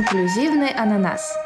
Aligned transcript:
Инклюзивный 0.00 0.70
ананас. 0.70 1.36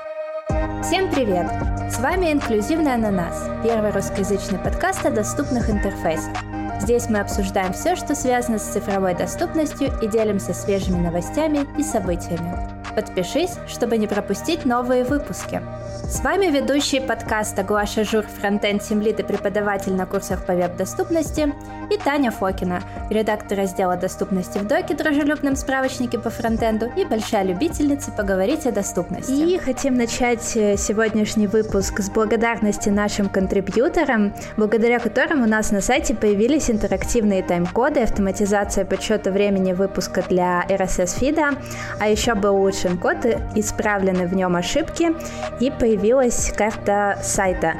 Всем 0.80 1.10
привет! 1.10 1.50
С 1.90 1.98
вами 1.98 2.30
Инклюзивный 2.30 2.94
ананас, 2.94 3.50
первый 3.64 3.90
русскоязычный 3.90 4.60
подкаст 4.60 5.04
о 5.04 5.10
доступных 5.10 5.68
интерфейсах. 5.68 6.32
Здесь 6.80 7.08
мы 7.08 7.18
обсуждаем 7.18 7.72
все, 7.72 7.96
что 7.96 8.14
связано 8.14 8.60
с 8.60 8.72
цифровой 8.72 9.16
доступностью 9.16 9.90
и 10.00 10.06
делимся 10.06 10.54
свежими 10.54 11.02
новостями 11.02 11.66
и 11.76 11.82
событиями. 11.82 12.73
Подпишись, 12.94 13.58
чтобы 13.66 13.98
не 13.98 14.06
пропустить 14.06 14.64
новые 14.64 15.04
выпуски. 15.04 15.60
С 16.08 16.20
вами 16.20 16.46
ведущий 16.46 17.00
подкаста 17.00 17.62
Гуаша 17.62 18.04
Жур, 18.04 18.24
фронтенд 18.24 18.82
Тимлит 18.82 19.20
и 19.20 19.22
преподаватель 19.22 19.94
на 19.94 20.06
курсах 20.06 20.44
по 20.44 20.52
веб-доступности, 20.52 21.52
и 21.90 21.98
Таня 21.98 22.30
Фокина, 22.30 22.82
редактор 23.10 23.58
раздела 23.58 23.96
доступности 23.96 24.58
в 24.58 24.66
Доке, 24.66 24.94
дружелюбном 24.94 25.56
справочнике 25.56 26.18
по 26.18 26.30
фронтенду 26.30 26.90
и 26.96 27.04
большая 27.04 27.44
любительница 27.44 28.10
поговорить 28.12 28.66
о 28.66 28.72
доступности. 28.72 29.32
И 29.32 29.58
хотим 29.58 29.94
начать 29.94 30.56
э, 30.56 30.76
сегодняшний 30.76 31.46
выпуск 31.46 32.00
с 32.00 32.10
благодарности 32.10 32.90
нашим 32.90 33.28
контрибьюторам, 33.28 34.34
благодаря 34.56 34.98
которым 34.98 35.42
у 35.42 35.46
нас 35.46 35.70
на 35.70 35.80
сайте 35.80 36.14
появились 36.14 36.70
интерактивные 36.70 37.42
тайм-коды, 37.42 38.00
автоматизация 38.00 38.84
подсчета 38.84 39.30
времени 39.30 39.72
выпуска 39.72 40.22
для 40.28 40.64
RSS-фида, 40.68 41.50
а 41.98 42.08
еще 42.08 42.34
был 42.34 42.62
улучшен 42.84 42.98
код, 42.98 43.24
исправлены 43.54 44.26
в 44.26 44.34
нем 44.34 44.56
ошибки 44.56 45.12
и 45.60 45.70
появилась 45.70 46.52
карта 46.56 47.18
сайта. 47.22 47.74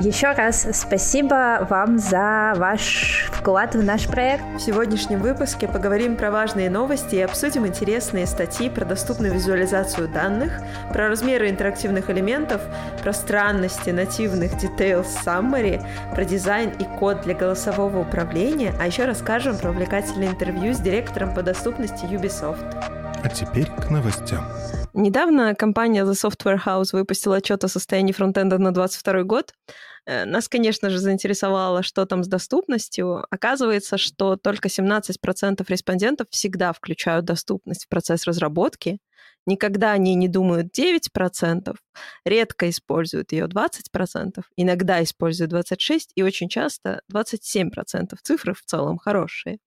Еще 0.00 0.32
раз 0.32 0.68
спасибо 0.74 1.66
вам 1.70 1.98
за 1.98 2.52
ваш 2.56 3.30
вклад 3.32 3.74
в 3.74 3.82
наш 3.82 4.06
проект. 4.06 4.44
В 4.56 4.60
сегодняшнем 4.60 5.22
выпуске 5.22 5.66
поговорим 5.66 6.16
про 6.16 6.30
важные 6.30 6.68
новости 6.68 7.14
и 7.14 7.20
обсудим 7.22 7.66
интересные 7.66 8.26
статьи 8.26 8.68
про 8.68 8.84
доступную 8.84 9.32
визуализацию 9.32 10.08
данных, 10.08 10.52
про 10.92 11.08
размеры 11.08 11.48
интерактивных 11.48 12.10
элементов, 12.10 12.60
про 13.02 13.14
странности 13.14 13.88
нативных 13.88 14.52
Details 14.62 15.06
Summary, 15.24 15.82
про 16.14 16.26
дизайн 16.26 16.72
и 16.78 16.84
код 16.98 17.22
для 17.22 17.32
голосового 17.32 18.00
управления, 18.00 18.74
а 18.78 18.86
еще 18.86 19.06
расскажем 19.06 19.56
про 19.56 19.70
увлекательное 19.70 20.28
интервью 20.28 20.74
с 20.74 20.78
директором 20.78 21.32
по 21.32 21.42
доступности 21.42 22.04
Ubisoft. 22.04 23.05
А 23.22 23.28
теперь 23.28 23.66
к 23.66 23.90
новостям. 23.90 24.44
Недавно 24.94 25.54
компания 25.54 26.04
The 26.04 26.12
Software 26.12 26.58
House 26.64 26.88
выпустила 26.92 27.36
отчет 27.36 27.64
о 27.64 27.68
состоянии 27.68 28.12
фронтенда 28.12 28.58
на 28.58 28.72
2022 28.72 29.22
год. 29.24 29.52
Э, 30.06 30.24
нас, 30.24 30.48
конечно 30.48 30.88
же, 30.88 30.98
заинтересовало, 30.98 31.82
что 31.82 32.06
там 32.06 32.24
с 32.24 32.28
доступностью. 32.28 33.26
Оказывается, 33.30 33.98
что 33.98 34.36
только 34.36 34.68
17% 34.68 35.64
респондентов 35.68 36.28
всегда 36.30 36.72
включают 36.72 37.24
доступность 37.24 37.84
в 37.84 37.88
процесс 37.88 38.24
разработки. 38.24 38.98
Никогда 39.46 39.92
они 39.92 40.14
не 40.14 40.28
думают 40.28 40.76
9%, 40.76 41.76
редко 42.24 42.68
используют 42.68 43.32
ее 43.32 43.46
20%, 43.46 44.42
иногда 44.56 45.02
используют 45.02 45.52
26% 45.52 46.00
и 46.16 46.22
очень 46.22 46.48
часто 46.48 47.02
27%. 47.12 48.16
Цифры 48.22 48.54
в 48.54 48.62
целом 48.62 48.98
хорошие. 48.98 49.58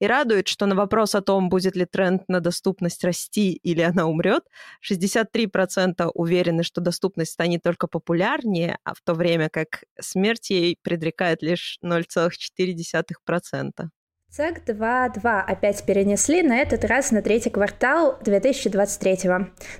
И 0.00 0.06
радует, 0.06 0.48
что 0.48 0.66
на 0.66 0.74
вопрос 0.74 1.14
о 1.14 1.22
том, 1.22 1.48
будет 1.48 1.76
ли 1.76 1.84
тренд 1.84 2.22
на 2.28 2.40
доступность 2.40 3.04
расти 3.04 3.52
или 3.52 3.80
она 3.80 4.06
умрет, 4.06 4.44
63% 4.82 6.10
уверены, 6.14 6.62
что 6.62 6.80
доступность 6.80 7.32
станет 7.32 7.62
только 7.62 7.86
популярнее, 7.86 8.78
а 8.84 8.94
в 8.94 9.00
то 9.02 9.14
время 9.14 9.48
как 9.50 9.84
смерть 10.00 10.50
ей 10.50 10.78
предрекает 10.82 11.42
лишь 11.42 11.78
0,4%. 11.84 13.90
ЦЕК 14.30 14.60
2.2 14.66 15.42
опять 15.48 15.82
перенесли, 15.84 16.42
на 16.42 16.58
этот 16.58 16.84
раз 16.84 17.10
на 17.10 17.22
третий 17.22 17.50
квартал 17.50 18.18
2023. 18.22 19.18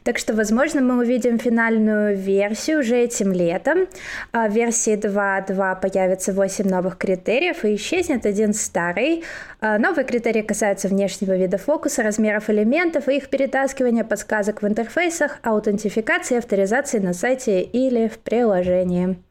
Так 0.02 0.18
что, 0.18 0.32
возможно, 0.32 0.80
мы 0.80 0.98
увидим 0.98 1.38
финальную 1.38 2.16
версию 2.16 2.80
уже 2.80 2.96
этим 2.96 3.32
летом. 3.32 3.86
А 4.32 4.48
в 4.48 4.52
версии 4.52 4.96
2.2 4.96 5.80
появится 5.80 6.32
8 6.32 6.68
новых 6.68 6.96
критериев 6.96 7.64
и 7.64 7.76
исчезнет 7.76 8.26
один 8.26 8.52
старый. 8.52 9.22
А 9.60 9.78
новые 9.78 10.04
критерии 10.04 10.42
касаются 10.42 10.88
внешнего 10.88 11.36
вида 11.36 11.58
фокуса, 11.58 12.02
размеров 12.02 12.50
элементов 12.50 13.08
и 13.08 13.18
их 13.18 13.28
перетаскивания, 13.28 14.02
подсказок 14.02 14.62
в 14.62 14.66
интерфейсах, 14.66 15.38
аутентификации, 15.42 16.38
авторизации 16.38 16.98
на 16.98 17.12
сайте 17.12 17.60
или 17.60 18.08
в 18.08 18.18
приложении. 18.18 19.22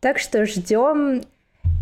Так 0.00 0.18
что 0.18 0.46
ждем 0.46 1.22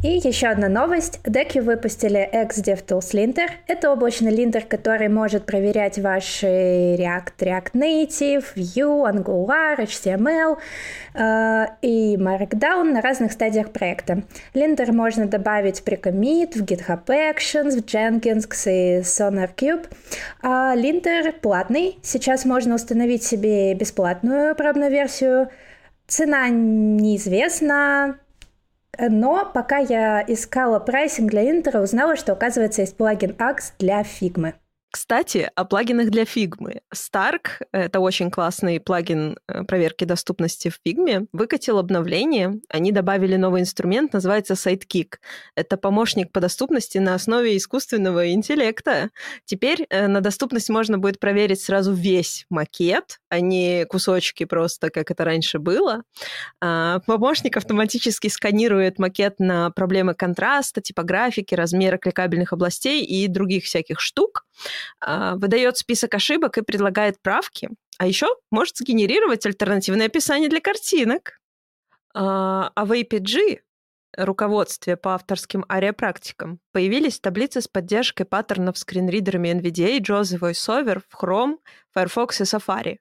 и 0.07 0.21
еще 0.29 0.47
одна 0.47 0.69
новость. 0.69 1.21
Деки 1.25 1.59
выпустили 1.59 2.29
XDevTools 2.33 3.13
Linter. 3.13 3.49
Это 3.67 3.91
облачный 3.91 4.31
линтер, 4.31 4.65
который 4.65 5.09
может 5.09 5.47
проверять 5.47 5.99
ваши 5.99 6.47
React, 6.47 7.33
React 7.39 7.73
Native, 7.73 8.45
Vue, 8.55 9.11
Angular, 9.11 9.79
HTML 9.79 10.59
э, 11.15 11.67
и 11.83 12.17
Markdown 12.17 12.93
на 12.93 13.01
разных 13.01 13.33
стадиях 13.33 13.71
проекта. 13.71 14.23
Линтер 14.55 14.93
можно 14.93 15.27
добавить 15.27 15.83
при 15.83 15.97
commit, 15.97 16.57
в 16.57 16.63
GitHub 16.63 17.05
Actions, 17.07 17.81
в 17.81 17.85
Jenkins 17.85 18.47
и 18.71 19.01
SonarCube. 19.01 19.87
А 20.41 20.75
линтер 20.77 21.33
платный. 21.33 21.99
Сейчас 22.03 22.45
можно 22.45 22.77
установить 22.77 23.25
себе 23.25 23.75
бесплатную 23.75 24.55
пробную 24.55 24.91
версию. 24.91 25.49
Цена 26.07 26.49
неизвестна, 26.49 28.21
но 28.99 29.51
пока 29.53 29.79
я 29.79 30.25
искала 30.27 30.79
прайсинг 30.79 31.31
для 31.31 31.51
Интера, 31.51 31.81
узнала, 31.81 32.17
что, 32.17 32.33
оказывается, 32.33 32.83
есть 32.83 32.97
плагин 32.97 33.31
Axe 33.33 33.73
для 33.79 34.03
фигмы. 34.03 34.55
Кстати, 34.97 35.51
о 35.55 35.67
плагинах 35.67 36.09
для 36.09 36.23
Figma. 36.23 36.81
Stark, 36.95 37.67
это 37.71 38.01
очень 38.01 38.31
классный 38.31 38.81
плагин 38.81 39.37
э, 39.47 39.63
проверки 39.65 40.07
доступности 40.07 40.71
в 40.71 40.81
Figma, 40.83 41.27
выкатил 41.35 41.77
обновление. 41.77 42.61
Они 42.71 42.93
добавили 42.93 43.37
новый 43.37 43.61
инструмент, 43.61 44.15
называется 44.15 44.55
Sidekick. 44.55 45.17
Это 45.55 45.77
помощник 45.77 46.33
по 46.33 46.41
доступности 46.41 46.97
на 46.97 47.15
основе 47.15 47.59
искусственного 47.59 48.33
интеллекта. 48.33 49.11
Теперь 49.45 49.87
э, 49.91 50.07
на 50.07 50.23
доступность 50.23 50.71
можно 50.71 50.97
будет 50.97 51.21
проверить 51.21 51.61
сразу 51.61 51.93
весь 51.93 52.47
макет, 52.49 53.21
а 53.29 53.41
не 53.41 53.85
кусочки 53.85 54.47
просто, 54.47 54.89
как 54.89 55.11
это 55.11 55.25
раньше 55.25 55.59
было. 55.59 56.05
А, 56.63 57.01
помощник 57.01 57.59
автоматически 57.59 58.29
сканирует 58.29 58.99
макет 58.99 59.41
на 59.41 59.71
проблемы 59.73 60.15
контраста, 60.15 60.81
типографики, 60.81 61.55
размера 61.55 61.99
кликабельных 61.99 62.55
областей 62.55 63.05
и 63.05 63.29
других 63.29 63.65
всяких 63.65 64.01
штук. 64.01 64.46
А, 65.01 65.37
выдает 65.37 65.77
список 65.77 66.15
ошибок 66.15 66.59
и 66.59 66.63
предлагает 66.63 67.21
правки, 67.23 67.71
а 67.99 68.07
еще 68.07 68.29
может 68.51 68.77
сгенерировать 68.77 69.47
альтернативное 69.47 70.07
описание 70.07 70.49
для 70.49 70.61
картинок. 70.61 71.41
А, 72.15 72.71
а 72.75 72.85
в 72.85 72.93
APG 72.93 73.61
руководстве 74.17 74.97
по 74.97 75.15
авторским 75.15 75.65
ариапрактикам 75.69 76.61
появились 76.73 77.21
таблицы 77.21 77.61
с 77.61 77.69
поддержкой 77.69 78.25
паттернов 78.25 78.79
скринридерами 78.79 79.49
NVDA, 79.49 79.99
JAWS 80.01 80.35
и 80.35 80.39
VoiceOver 80.39 81.03
в 81.09 81.23
Chrome, 81.23 81.59
Firefox 81.95 82.41
и 82.41 82.45
Safari. 82.45 82.97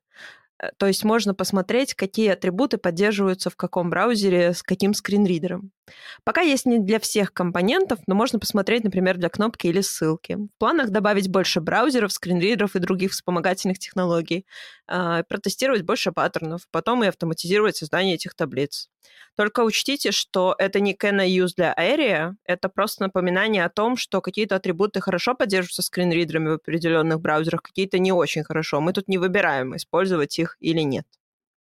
Э, 0.59 0.69
то 0.77 0.87
есть 0.87 1.03
можно 1.03 1.33
посмотреть, 1.33 1.93
какие 1.93 2.29
атрибуты 2.29 2.77
поддерживаются 2.77 3.49
в 3.49 3.55
каком 3.55 3.89
браузере 3.89 4.53
с 4.53 4.63
каким 4.63 4.93
скринридером. 4.93 5.71
Пока 6.23 6.41
есть 6.41 6.65
не 6.65 6.79
для 6.79 6.99
всех 6.99 7.33
компонентов, 7.33 7.99
но 8.07 8.15
можно 8.15 8.39
посмотреть, 8.39 8.83
например, 8.83 9.17
для 9.17 9.29
кнопки 9.29 9.67
или 9.67 9.81
ссылки. 9.81 10.33
В 10.33 10.57
планах 10.57 10.89
добавить 10.89 11.29
больше 11.29 11.61
браузеров, 11.61 12.11
скринридеров 12.11 12.75
и 12.75 12.79
других 12.79 13.11
вспомогательных 13.11 13.79
технологий, 13.79 14.45
э, 14.87 15.23
протестировать 15.27 15.83
больше 15.83 16.11
паттернов, 16.11 16.67
потом 16.71 17.03
и 17.03 17.07
автоматизировать 17.07 17.77
создание 17.77 18.15
этих 18.15 18.33
таблиц. 18.35 18.89
Только 19.35 19.61
учтите, 19.61 20.11
что 20.11 20.55
это 20.57 20.79
не 20.79 20.93
can 20.93 21.19
I 21.21 21.29
use 21.29 21.51
для 21.55 21.73
Area, 21.77 22.33
это 22.45 22.69
просто 22.69 23.03
напоминание 23.03 23.65
о 23.65 23.69
том, 23.69 23.97
что 23.97 24.21
какие-то 24.21 24.55
атрибуты 24.55 25.01
хорошо 25.01 25.35
поддерживаются 25.35 25.81
скринридерами 25.81 26.49
в 26.49 26.53
определенных 26.53 27.19
браузерах, 27.19 27.61
какие-то 27.61 27.99
не 27.99 28.11
очень 28.11 28.43
хорошо. 28.43 28.81
Мы 28.81 28.93
тут 28.93 29.07
не 29.07 29.17
выбираем, 29.17 29.75
использовать 29.75 30.39
их 30.39 30.57
или 30.59 30.81
нет. 30.81 31.05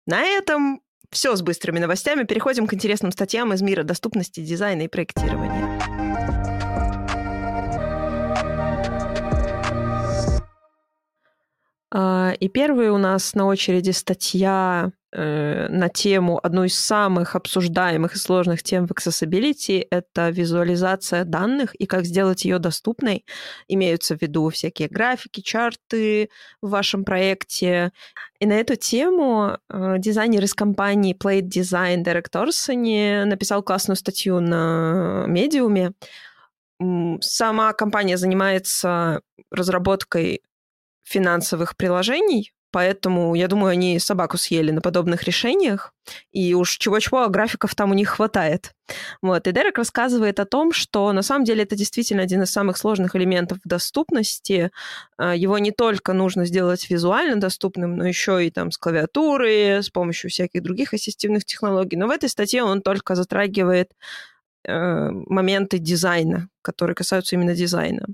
На 0.06 0.22
этом 0.22 0.82
все 1.10 1.34
с 1.36 1.42
быстрыми 1.42 1.78
новостями. 1.78 2.24
Переходим 2.24 2.66
к 2.66 2.74
интересным 2.74 3.12
статьям 3.12 3.52
из 3.52 3.62
мира 3.62 3.82
доступности, 3.82 4.40
дизайна 4.40 4.82
и 4.82 4.88
проектирования. 4.88 5.78
А, 11.92 12.32
и 12.38 12.48
первый 12.48 12.90
у 12.90 12.98
нас 12.98 13.34
на 13.34 13.46
очереди 13.46 13.90
статья 13.90 14.92
э, 15.12 15.68
на 15.68 15.88
тему 15.88 16.38
одной 16.42 16.68
из 16.68 16.78
самых 16.78 17.34
обсуждаемых 17.36 18.14
и 18.14 18.18
сложных 18.18 18.62
тем 18.62 18.86
в 18.86 18.92
accessibility— 18.92 19.86
это 19.90 20.30
визуализация 20.30 21.24
данных 21.24 21.74
и 21.74 21.86
как 21.86 22.04
сделать 22.04 22.44
ее 22.44 22.58
доступной. 22.58 23.24
Имеются 23.68 24.16
в 24.16 24.22
виду 24.22 24.48
всякие 24.50 24.88
графики, 24.88 25.40
чарты 25.40 26.30
в 26.62 26.70
вашем 26.70 27.04
проекте. 27.04 27.92
И 28.38 28.46
на 28.46 28.54
эту 28.54 28.76
тему 28.76 29.58
э, 29.68 29.96
дизайнер 29.98 30.44
из 30.44 30.54
компании 30.54 31.16
Plate 31.16 31.48
Design 31.48 32.02
Дерек 32.02 32.28
Торсони 32.28 33.24
написал 33.24 33.62
классную 33.62 33.96
статью 33.96 34.40
на 34.40 35.24
медиуме. 35.26 35.92
Сама 37.20 37.72
компания 37.74 38.16
занимается 38.16 39.20
разработкой 39.50 40.42
финансовых 41.02 41.76
приложений 41.76 42.52
Поэтому, 42.72 43.34
я 43.34 43.48
думаю, 43.48 43.70
они 43.70 43.98
собаку 43.98 44.36
съели 44.36 44.70
на 44.70 44.80
подобных 44.80 45.24
решениях. 45.24 45.92
И 46.32 46.54
уж 46.54 46.76
чего-чего, 46.78 47.22
а 47.22 47.28
графиков 47.28 47.74
там 47.74 47.90
у 47.90 47.94
них 47.94 48.08
хватает. 48.10 48.72
Вот. 49.22 49.46
И 49.46 49.52
Дерек 49.52 49.78
рассказывает 49.78 50.40
о 50.40 50.44
том, 50.44 50.72
что 50.72 51.12
на 51.12 51.22
самом 51.22 51.44
деле 51.44 51.62
это 51.62 51.76
действительно 51.76 52.22
один 52.22 52.42
из 52.42 52.50
самых 52.50 52.76
сложных 52.78 53.14
элементов 53.16 53.58
доступности. 53.64 54.70
А, 55.16 55.34
его 55.34 55.58
не 55.58 55.72
только 55.72 56.12
нужно 56.12 56.46
сделать 56.46 56.88
визуально 56.90 57.40
доступным, 57.40 57.96
но 57.96 58.06
еще 58.06 58.46
и 58.46 58.50
там 58.50 58.70
с 58.70 58.78
клавиатуры, 58.78 59.82
с 59.82 59.90
помощью 59.90 60.30
всяких 60.30 60.62
других 60.62 60.94
ассистивных 60.94 61.44
технологий. 61.44 61.96
Но 61.96 62.06
в 62.06 62.10
этой 62.10 62.28
статье 62.28 62.62
он 62.62 62.82
только 62.82 63.14
затрагивает 63.14 63.92
моменты 64.66 65.78
дизайна, 65.78 66.48
которые 66.62 66.94
касаются 66.94 67.34
именно 67.36 67.54
дизайна. 67.54 68.06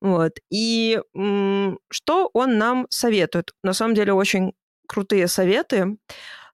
Вот. 0.00 0.38
И 0.50 1.00
что 1.90 2.30
он 2.32 2.58
нам 2.58 2.86
советует? 2.90 3.52
На 3.62 3.72
самом 3.72 3.94
деле 3.94 4.12
очень 4.12 4.52
крутые 4.86 5.28
советы. 5.28 5.96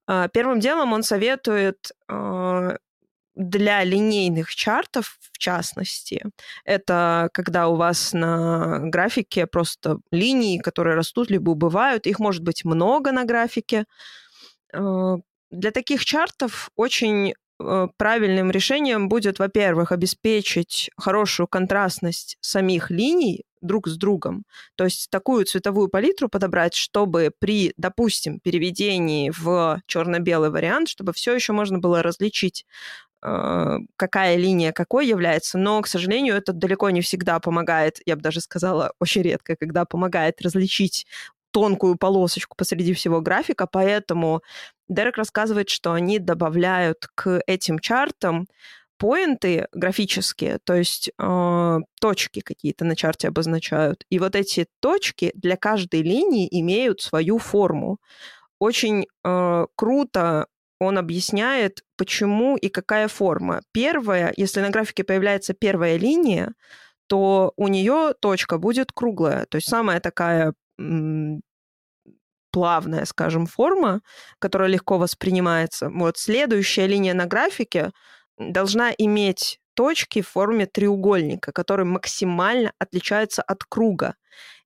Э, 0.08 0.29
первым 0.32 0.61
делом 0.61 0.93
он 0.93 1.02
советует 1.02 1.93
э, 2.08 2.76
для 3.34 3.84
линейных 3.84 4.55
чартов, 4.55 5.19
в 5.20 5.38
частности, 5.38 6.25
это 6.64 7.31
когда 7.32 7.69
у 7.69 7.76
вас 7.76 8.12
на 8.12 8.81
графике 8.82 9.46
просто 9.46 9.99
линии, 10.11 10.58
которые 10.58 10.96
растут 10.96 11.31
либо 11.31 11.50
убывают, 11.50 12.06
их 12.06 12.19
может 12.19 12.43
быть 12.43 12.64
много 12.64 13.12
на 13.12 13.25
графике. 13.25 13.85
Э, 14.73 15.17
для 15.50 15.70
таких 15.70 16.05
чартов 16.05 16.70
очень 16.76 17.35
Э, 17.35 17.42
правильным 17.97 18.50
решением 18.50 19.09
будет, 19.09 19.38
во-первых, 19.38 19.93
обеспечить 19.93 20.91
хорошую 20.97 21.47
контрастность 21.47 22.37
самих 22.41 22.91
линий 22.91 23.44
друг 23.62 23.88
с 23.88 23.97
другом. 23.97 24.44
То 24.76 24.85
есть 24.85 25.09
такую 25.11 25.44
цветовую 25.44 25.88
палитру 25.88 26.29
подобрать, 26.29 26.75
чтобы 26.75 27.32
при, 27.38 27.73
допустим, 27.76 28.41
переведении 28.41 29.31
в 29.31 29.81
черно-белый 29.87 30.50
вариант, 30.50 30.88
чтобы 30.88 31.12
все 31.12 31.35
еще 31.35 31.53
можно 31.53 31.79
было 31.79 32.03
различить 32.03 32.67
э, 33.23 33.79
какая 33.97 34.37
линия 34.37 34.73
какой 34.73 35.06
является, 35.06 35.59
но, 35.59 35.81
к 35.81 35.87
сожалению, 35.87 36.35
это 36.35 36.53
далеко 36.53 36.91
не 36.91 37.00
всегда 37.00 37.38
помогает, 37.38 38.00
я 38.05 38.17
бы 38.17 38.23
даже 38.23 38.41
сказала, 38.41 38.93
очень 38.99 39.23
редко, 39.23 39.56
когда 39.56 39.85
помогает 39.85 40.43
различить 40.43 41.06
тонкую 41.52 41.96
полосочку 41.96 42.56
посреди 42.56 42.93
всего 42.94 43.20
графика, 43.20 43.66
поэтому 43.70 44.43
Дерек 44.88 45.16
рассказывает, 45.16 45.69
что 45.69 45.93
они 45.93 46.19
добавляют 46.19 47.08
к 47.14 47.43
этим 47.46 47.78
чартам 47.78 48.49
поинты 48.99 49.66
графические, 49.72 50.58
то 50.62 50.75
есть 50.75 51.10
э, 51.19 51.78
точки 52.00 52.40
какие-то 52.40 52.84
на 52.84 52.94
чарте 52.94 53.28
обозначают. 53.28 54.04
И 54.10 54.20
вот 54.20 54.37
эти 54.37 54.66
точки 54.81 55.32
для 55.34 55.56
каждой 55.56 56.02
линии 56.02 56.46
имеют 56.60 57.00
свою 57.00 57.38
форму. 57.38 57.99
Очень 58.60 59.06
э, 59.25 59.66
круто 59.75 60.46
он 60.78 60.99
объясняет, 60.99 61.82
почему 61.96 62.56
и 62.56 62.69
какая 62.69 63.08
форма. 63.08 63.62
Первая, 63.72 64.32
если 64.37 64.60
на 64.60 64.70
графике 64.70 65.02
появляется 65.02 65.52
первая 65.52 65.96
линия, 65.96 66.52
то 67.08 67.52
у 67.56 67.69
нее 67.69 68.14
точка 68.20 68.58
будет 68.58 68.93
круглая. 68.93 69.46
То 69.46 69.56
есть 69.56 69.69
самая 69.69 70.00
такая 70.00 70.54
плавная, 72.52 73.05
скажем, 73.06 73.46
форма, 73.46 74.02
которая 74.38 74.69
легко 74.69 74.99
воспринимается. 74.99 75.88
Вот 75.88 76.19
следующая 76.19 76.87
линия 76.87 77.14
на 77.14 77.26
графике 77.26 77.90
должна 78.38 78.93
иметь 78.99 79.58
точки 79.75 80.20
в 80.20 80.29
форме 80.29 80.67
треугольника, 80.67 81.50
которые 81.52 81.87
максимально 81.87 82.73
отличаются 82.79 83.43
от 83.43 83.64
круга. 83.64 84.14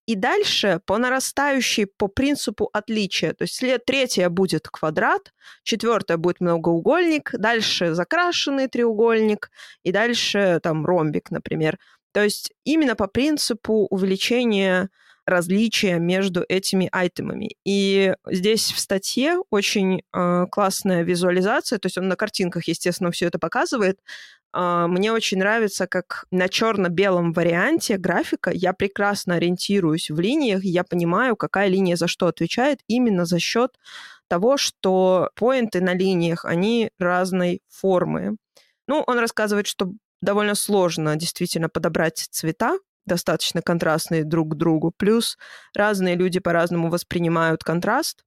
И 0.06 0.14
дальше 0.14 0.80
по 0.86 0.98
нарастающей, 0.98 1.86
по 1.86 2.06
принципу 2.06 2.70
отличия. 2.72 3.32
То 3.32 3.42
есть 3.42 3.54
след, 3.54 3.84
третья 3.84 4.28
будет 4.28 4.69
квадрат, 4.69 5.32
четвертая 5.64 6.16
будет 6.16 6.40
многоугольник, 6.40 7.32
дальше 7.32 7.92
закрашенный 7.92 8.69
треугольник, 8.69 9.50
и 9.82 9.90
дальше 9.90 10.60
там 10.62 10.86
ромбик, 10.86 11.32
например. 11.32 11.78
То 12.12 12.22
есть 12.22 12.52
именно 12.64 12.94
по 12.94 13.08
принципу 13.08 13.86
увеличения 13.90 14.90
различия 15.26 15.99
между 15.99 16.44
этими 16.49 16.88
айтемами. 16.93 17.56
И 17.64 18.14
здесь 18.31 18.73
в 18.73 18.78
статье 18.78 19.43
очень 19.50 20.02
э, 20.12 20.46
классная 20.50 21.02
визуализация, 21.02 21.78
то 21.78 21.87
есть 21.87 21.99
он 21.99 22.08
на 22.08 22.17
картинках, 22.17 22.69
естественно, 22.69 23.11
все 23.11 23.26
это 23.26 23.38
показывает. 23.38 23.99
Э, 24.55 24.87
мне 24.88 25.12
очень 25.12 25.38
нравится, 25.38 25.87
как 25.88 26.26
на 26.31 26.49
черно-белом 26.49 27.32
варианте 27.32 27.99
графика 27.99 28.50
я 28.50 28.73
прекрасно 28.73 29.34
ориентируюсь 29.34 30.11
в 30.11 30.20
линиях, 30.20 30.62
я 30.64 30.84
понимаю, 30.84 31.37
какая 31.37 31.69
линия 31.69 31.96
за 31.96 32.06
что 32.06 32.29
отвечает 32.29 32.81
именно 32.87 33.25
за 33.25 33.40
счет 33.40 33.72
того, 34.29 34.56
что 34.56 35.31
поинты 35.34 35.81
на 35.81 35.94
линиях, 35.94 36.44
они 36.44 36.90
разной 36.99 37.62
формы. 37.69 38.37
Ну, 38.87 39.02
он 39.06 39.19
рассказывает, 39.19 39.67
что 39.67 39.93
довольно 40.22 40.55
сложно 40.55 41.17
действительно 41.17 41.69
подобрать 41.69 42.29
цвета 42.31 42.79
достаточно 43.06 43.62
контрастные 43.62 44.25
друг 44.25 44.53
к 44.53 44.55
другу. 44.55 44.93
Плюс 44.97 45.38
разные 45.75 46.17
люди 46.17 46.41
по-разному 46.41 46.91
воспринимают 46.91 47.64
контраст. 47.64 48.25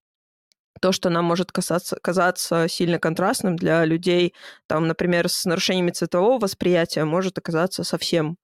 То, 0.81 0.92
что 0.92 1.10
нам 1.10 1.26
может 1.26 1.52
касаться, 1.52 1.98
казаться 2.02 2.68
сильно 2.70 3.00
контрастным 3.00 3.56
для 3.56 3.84
людей, 3.86 4.34
там, 4.68 4.88
например, 4.88 5.28
с 5.28 5.46
нарушениями 5.46 5.92
цветового 5.92 6.40
восприятия, 6.40 7.04
может 7.04 7.38
оказаться 7.38 7.84
совсем 7.84 8.38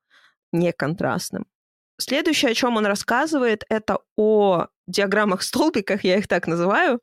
неконтрастным. 0.51 1.45
Следующее, 1.97 2.51
о 2.51 2.55
чем 2.55 2.75
он 2.75 2.85
рассказывает, 2.85 3.63
это 3.69 3.99
о 4.17 4.67
диаграммах-столбиках, 4.87 6.03
я 6.03 6.17
их 6.17 6.27
так 6.27 6.47
называю. 6.47 6.99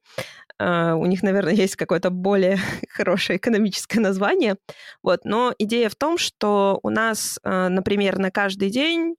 Uh, 0.62 0.94
у 0.94 1.06
них, 1.06 1.22
наверное, 1.22 1.54
есть 1.64 1.76
какое-то 1.76 2.10
более 2.10 2.58
хорошее 2.88 3.38
экономическое 3.38 4.00
название. 4.00 4.56
Вот. 5.02 5.24
Но 5.24 5.54
идея 5.58 5.88
в 5.88 5.96
том, 5.96 6.18
что 6.18 6.78
у 6.82 6.90
нас, 6.90 7.38
uh, 7.44 7.68
например, 7.68 8.18
на 8.18 8.30
каждый 8.30 8.70
день 8.70 9.16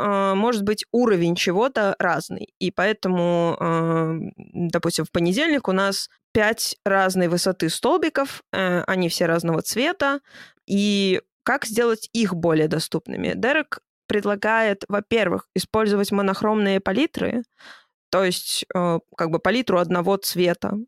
uh, 0.00 0.34
может 0.34 0.62
быть 0.62 0.84
уровень 0.92 1.34
чего-то 1.34 1.96
разный. 1.98 2.54
И 2.58 2.70
поэтому, 2.70 4.32
допустим, 4.36 5.04
в 5.04 5.10
понедельник 5.10 5.68
у 5.68 5.72
нас 5.72 6.08
пять 6.32 6.76
разной 6.84 7.28
высоты 7.28 7.68
столбиков, 7.68 8.42
они 8.50 9.08
все 9.08 9.26
разного 9.26 9.62
цвета. 9.62 10.20
И 10.66 11.20
как 11.44 11.64
сделать 11.64 12.08
их 12.12 12.34
более 12.34 12.66
доступными? 12.66 13.34
Дерек 13.36 13.78
предлагает, 14.06 14.84
во-первых, 14.88 15.48
использовать 15.54 16.10
монохромные 16.10 16.80
палитры, 16.80 17.44
то 18.14 18.22
есть 18.22 18.64
э, 18.72 19.00
как 19.16 19.30
бы 19.30 19.40
палитру 19.40 19.80
одного 19.80 20.16
цвета. 20.16 20.78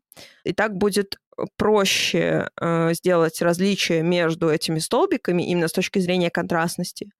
И 0.45 0.53
так 0.53 0.77
будет 0.77 1.17
проще 1.57 2.47
э, 2.55 2.93
сделать 2.93 3.41
различие 3.41 4.01
между 4.01 4.49
этими 4.49 4.79
столбиками 4.79 5.43
именно 5.43 5.67
с 5.67 5.73
точки 5.73 5.99
зрения 5.99 6.29
контрастности. 6.29 7.11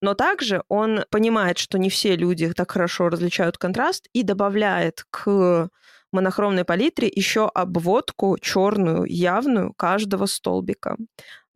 Но 0.00 0.14
также 0.14 0.64
он 0.68 1.04
понимает, 1.12 1.58
что 1.58 1.78
не 1.78 1.90
все 1.90 2.16
люди 2.16 2.52
так 2.52 2.72
хорошо 2.72 3.08
различают 3.08 3.56
контраст 3.56 4.08
и 4.12 4.24
добавляет 4.24 5.04
к 5.10 5.68
монохромной 6.10 6.64
палитре 6.64 7.08
еще 7.14 7.46
обводку 7.54 8.36
черную, 8.40 9.04
явную 9.04 9.74
каждого 9.74 10.26
столбика. 10.26 10.96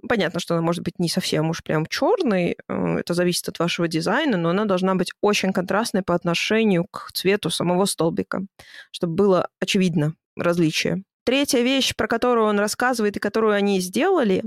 Понятно, 0.08 0.40
что 0.40 0.54
она 0.54 0.62
может 0.62 0.82
быть 0.82 0.99
не 0.99 1.08
совсем 1.08 1.50
уж 1.50 1.62
прям 1.62 1.87
черной, 1.87 2.56
э, 2.68 2.96
это 2.99 3.14
зависит 3.14 3.49
от 3.49 3.58
вашего 3.58 3.88
дизайна, 3.88 4.37
но 4.37 4.50
она 4.50 4.64
должна 4.64 4.94
быть 4.94 5.12
очень 5.20 5.52
контрастной 5.52 6.02
по 6.02 6.14
отношению 6.14 6.87
к 6.90 7.11
цвету 7.12 7.50
самого 7.50 7.84
столбика, 7.87 8.42
чтобы 8.90 9.14
было 9.14 9.49
очевидно 9.61 10.14
различие. 10.37 11.04
Третья 11.25 11.61
вещь, 11.61 11.94
про 11.96 12.06
которую 12.06 12.46
он 12.46 12.58
рассказывает 12.58 13.16
и 13.16 13.20
которую 13.20 13.54
они 13.54 13.80
сделали, 13.80 14.44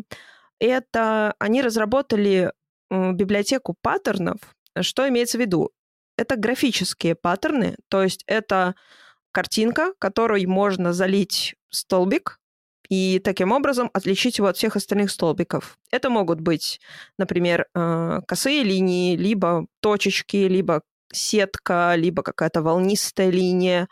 это 0.59 1.33
они 1.39 1.61
разработали 1.61 2.51
библиотеку 2.89 3.75
паттернов. 3.81 4.37
Что 4.79 5.07
имеется 5.07 5.37
в 5.37 5.41
виду? 5.41 5.71
Это 6.17 6.35
графические 6.35 7.15
паттерны, 7.15 7.75
то 7.89 8.03
есть 8.03 8.23
это 8.27 8.75
картинка, 9.31 9.93
которой 9.99 10.45
можно 10.45 10.93
залить 10.93 11.55
столбик, 11.69 12.39
и 12.89 13.20
таким 13.20 13.51
образом 13.51 13.89
отличить 13.94 14.38
его 14.38 14.48
от 14.48 14.58
всех 14.58 14.75
остальных 14.75 15.12
столбиков. 15.12 15.77
Это 15.91 16.10
могут 16.10 16.39
быть, 16.41 16.79
например, 17.17 17.67
э, 17.74 18.22
косые 18.27 18.63
линии, 18.63 19.15
либо 19.15 19.67
точечки, 19.82 20.38
либо 20.38 20.82
сетка, 21.12 21.94
либо 21.96 22.24
какая-то 22.24 22.62
волнистая 22.62 23.29
линия. 23.29 23.88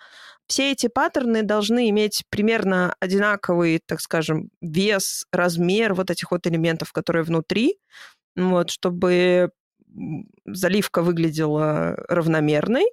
Все 0.48 0.72
эти 0.72 0.88
паттерны 0.88 1.44
должны 1.44 1.90
иметь 1.90 2.24
примерно 2.30 2.96
одинаковый, 3.00 3.82
так 3.86 4.00
скажем, 4.00 4.50
вес, 4.62 5.26
размер 5.32 5.94
вот 5.94 6.12
этих 6.12 6.32
вот 6.32 6.46
элементов, 6.46 6.92
которые 6.94 7.24
внутри, 7.24 7.80
вот, 8.36 8.70
чтобы 8.70 9.52
заливка 10.46 11.02
выглядела 11.02 11.96
равномерной. 12.08 12.86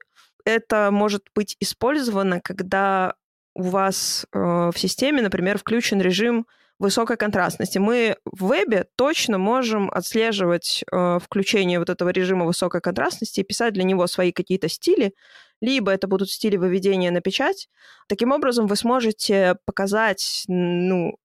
Это 0.45 0.91
может 0.91 1.23
быть 1.35 1.57
использовано, 1.61 2.41
когда 2.41 3.15
у 3.55 3.63
вас 3.63 4.27
э, 4.33 4.39
в 4.39 4.79
системе, 4.79 5.23
например, 5.23 5.59
включен 5.59 6.01
режим 6.01 6.47
высокой 6.79 7.17
контрастности. 7.17 7.79
Мы 7.79 8.17
в 8.25 8.49
вебе 8.49 8.87
точно 8.97 9.39
можем 9.39 9.91
отслеживать 9.91 10.85
э, 10.91 11.19
включение 11.23 11.79
вот 11.79 11.91
этого 11.91 12.09
режима 12.09 12.45
высокой 12.45 12.81
контрастности 12.81 13.41
и 13.41 13.45
писать 13.45 13.75
для 13.75 13.85
него 13.85 14.07
свои 14.07 14.33
какие-то 14.33 14.69
стили, 14.69 15.15
либо 15.61 15.93
это 15.93 16.09
будут 16.09 16.31
стили 16.31 16.57
выведения 16.57 17.11
на 17.11 17.21
печать. 17.21 17.69
Таким 18.09 18.33
образом, 18.33 18.67
вы 18.67 18.75
сможете 18.77 19.57
показать 19.65 20.45
ну, 20.49 21.17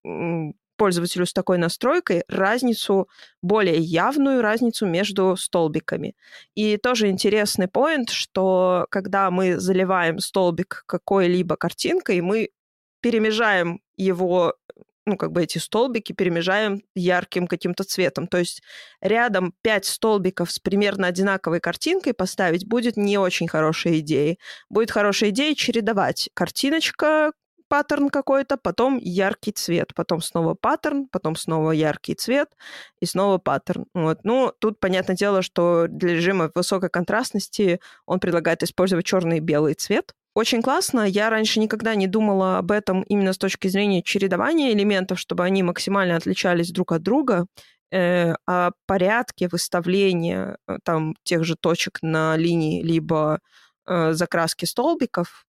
пользователю 0.77 1.25
с 1.25 1.33
такой 1.33 1.57
настройкой 1.57 2.23
разницу, 2.27 3.09
более 3.41 3.77
явную 3.77 4.41
разницу 4.41 4.85
между 4.85 5.35
столбиками. 5.35 6.15
И 6.55 6.77
тоже 6.77 7.09
интересный 7.09 7.67
поинт, 7.67 8.09
что 8.09 8.87
когда 8.89 9.29
мы 9.31 9.59
заливаем 9.59 10.19
столбик 10.19 10.83
какой-либо 10.85 11.55
картинкой, 11.57 12.21
мы 12.21 12.49
перемежаем 13.01 13.81
его 13.97 14.53
ну, 15.07 15.15
как 15.15 15.31
бы 15.31 15.41
эти 15.41 15.57
столбики 15.57 16.11
перемежаем 16.11 16.81
ярким 16.93 17.47
каким-то 17.47 17.85
цветом. 17.85 18.27
То 18.27 18.39
есть 18.39 18.61
рядом 19.01 19.53
пять 19.61 19.85
столбиков 19.85 20.51
с 20.51 20.59
примерно 20.59 21.07
одинаковой 21.07 21.61
картинкой 21.61 22.13
поставить 22.13 22.67
будет 22.67 22.97
не 22.97 23.17
очень 23.17 23.47
хорошей 23.47 23.99
идеей. 23.99 24.37
Будет 24.69 24.91
хорошей 24.91 25.29
идеей 25.29 25.55
чередовать 25.55 26.29
картиночка, 26.33 27.31
паттерн 27.67 28.09
какой-то, 28.09 28.57
потом 28.57 28.97
яркий 28.97 29.51
цвет, 29.51 29.93
потом 29.95 30.21
снова 30.21 30.53
паттерн, 30.53 31.07
потом 31.11 31.35
снова 31.35 31.71
яркий 31.71 32.15
цвет 32.15 32.49
и 32.99 33.05
снова 33.05 33.37
паттерн. 33.37 33.85
Вот. 33.93 34.19
Ну, 34.23 34.53
тут 34.59 34.79
понятное 34.79 35.15
дело, 35.15 35.41
что 35.41 35.87
для 35.87 36.13
режима 36.13 36.51
высокой 36.55 36.89
контрастности 36.89 37.79
он 38.05 38.19
предлагает 38.19 38.63
использовать 38.63 39.05
черный 39.05 39.37
и 39.37 39.41
белый 39.41 39.73
цвет. 39.73 40.13
Очень 40.37 40.61
классно. 40.61 41.01
Я 41.01 41.31
раньше 41.31 41.59
никогда 41.59 41.95
не 41.95 42.05
думала 42.05 42.59
об 42.59 42.71
этом 42.71 43.01
именно 43.01 43.33
с 43.33 43.39
точки 43.39 43.69
зрения 43.69 44.03
чередования 44.03 44.71
элементов, 44.71 45.19
чтобы 45.19 45.43
они 45.43 45.63
максимально 45.63 46.15
отличались 46.15 46.71
друг 46.71 46.91
от 46.91 47.01
друга 47.01 47.47
э, 47.91 48.35
о 48.45 48.71
порядке 48.85 49.47
выставления 49.47 50.57
э, 50.67 50.77
там 50.83 51.15
тех 51.23 51.43
же 51.43 51.55
точек 51.55 51.99
на 52.03 52.37
линии 52.37 52.83
либо 52.83 53.39
э, 53.87 54.13
закраски 54.13 54.65
столбиков 54.65 55.45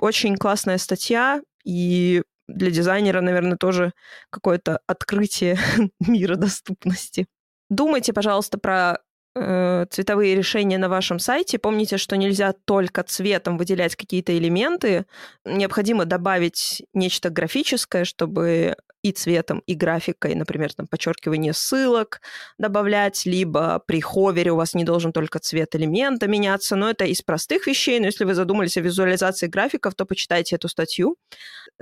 очень 0.00 0.36
классная 0.36 0.78
статья, 0.78 1.40
и 1.64 2.22
для 2.48 2.70
дизайнера, 2.70 3.20
наверное, 3.20 3.56
тоже 3.56 3.92
какое-то 4.30 4.80
открытие 4.86 5.58
мира 6.00 6.36
доступности. 6.36 7.26
Думайте, 7.70 8.12
пожалуйста, 8.12 8.58
про 8.58 8.98
э, 9.40 9.86
цветовые 9.90 10.34
решения 10.34 10.78
на 10.78 10.88
вашем 10.88 11.18
сайте. 11.18 11.58
Помните, 11.58 11.96
что 11.96 12.16
нельзя 12.16 12.52
только 12.64 13.02
цветом 13.02 13.58
выделять 13.58 13.96
какие-то 13.96 14.36
элементы. 14.36 15.06
Необходимо 15.44 16.04
добавить 16.04 16.82
нечто 16.92 17.30
графическое, 17.30 18.04
чтобы 18.04 18.76
и 19.02 19.12
цветом, 19.12 19.62
и 19.66 19.74
графикой, 19.74 20.34
например, 20.34 20.72
там 20.74 20.86
подчеркивание 20.86 21.52
ссылок 21.52 22.20
добавлять, 22.58 23.26
либо 23.26 23.80
при 23.86 24.00
ховере 24.00 24.52
у 24.52 24.56
вас 24.56 24.74
не 24.74 24.84
должен 24.84 25.12
только 25.12 25.38
цвет 25.38 25.74
элемента 25.76 26.26
меняться, 26.26 26.76
но 26.76 26.90
это 26.90 27.04
из 27.04 27.22
простых 27.22 27.66
вещей, 27.66 28.00
но 28.00 28.06
если 28.06 28.24
вы 28.24 28.34
задумались 28.34 28.76
о 28.76 28.80
визуализации 28.80 29.46
графиков, 29.46 29.94
то 29.94 30.04
почитайте 30.04 30.56
эту 30.56 30.68
статью. 30.68 31.16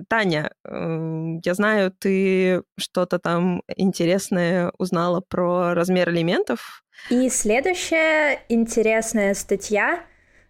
Таня, 0.09 0.53
эм, 0.65 1.41
я 1.45 1.55
знаю, 1.55 1.91
ты 1.91 2.63
что-то 2.79 3.19
там 3.19 3.63
интересное 3.77 4.73
узнала 4.79 5.23
про 5.27 5.75
размер 5.75 6.11
элементов. 6.11 6.83
И 7.11 7.29
следующая 7.29 8.41
интересная 8.49 9.35
статья, 9.35 10.01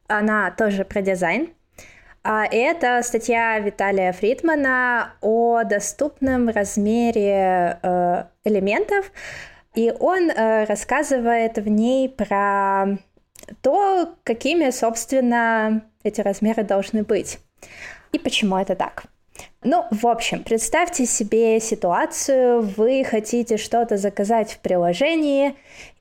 она 0.07 0.51
тоже 0.51 0.85
про 0.85 1.03
дизайн. 1.03 1.51
А 2.23 2.45
это 2.45 3.03
статья 3.03 3.59
Виталия 3.59 4.13
Фридмана 4.13 5.13
о 5.21 5.63
доступном 5.65 6.49
размере 6.49 7.79
э, 7.83 8.25
элементов, 8.45 9.13
и 9.75 9.93
он 10.01 10.31
э, 10.31 10.65
рассказывает 10.65 11.59
в 11.59 11.69
ней 11.69 12.09
про 12.09 12.99
то, 13.63 14.17
какими, 14.25 14.71
собственно, 14.71 15.83
эти 16.03 16.21
размеры 16.21 16.65
должны 16.65 17.05
быть 17.05 17.39
и 18.13 18.19
почему 18.19 18.57
это 18.57 18.75
так. 18.75 19.05
Ну, 19.63 19.85
в 19.91 20.07
общем, 20.07 20.43
представьте 20.43 21.07
себе 21.07 21.61
ситуацию, 21.61 22.63
вы 22.63 23.05
хотите 23.05 23.59
что-то 23.59 23.99
заказать 23.99 24.53
в 24.53 24.59
приложении, 24.61 25.55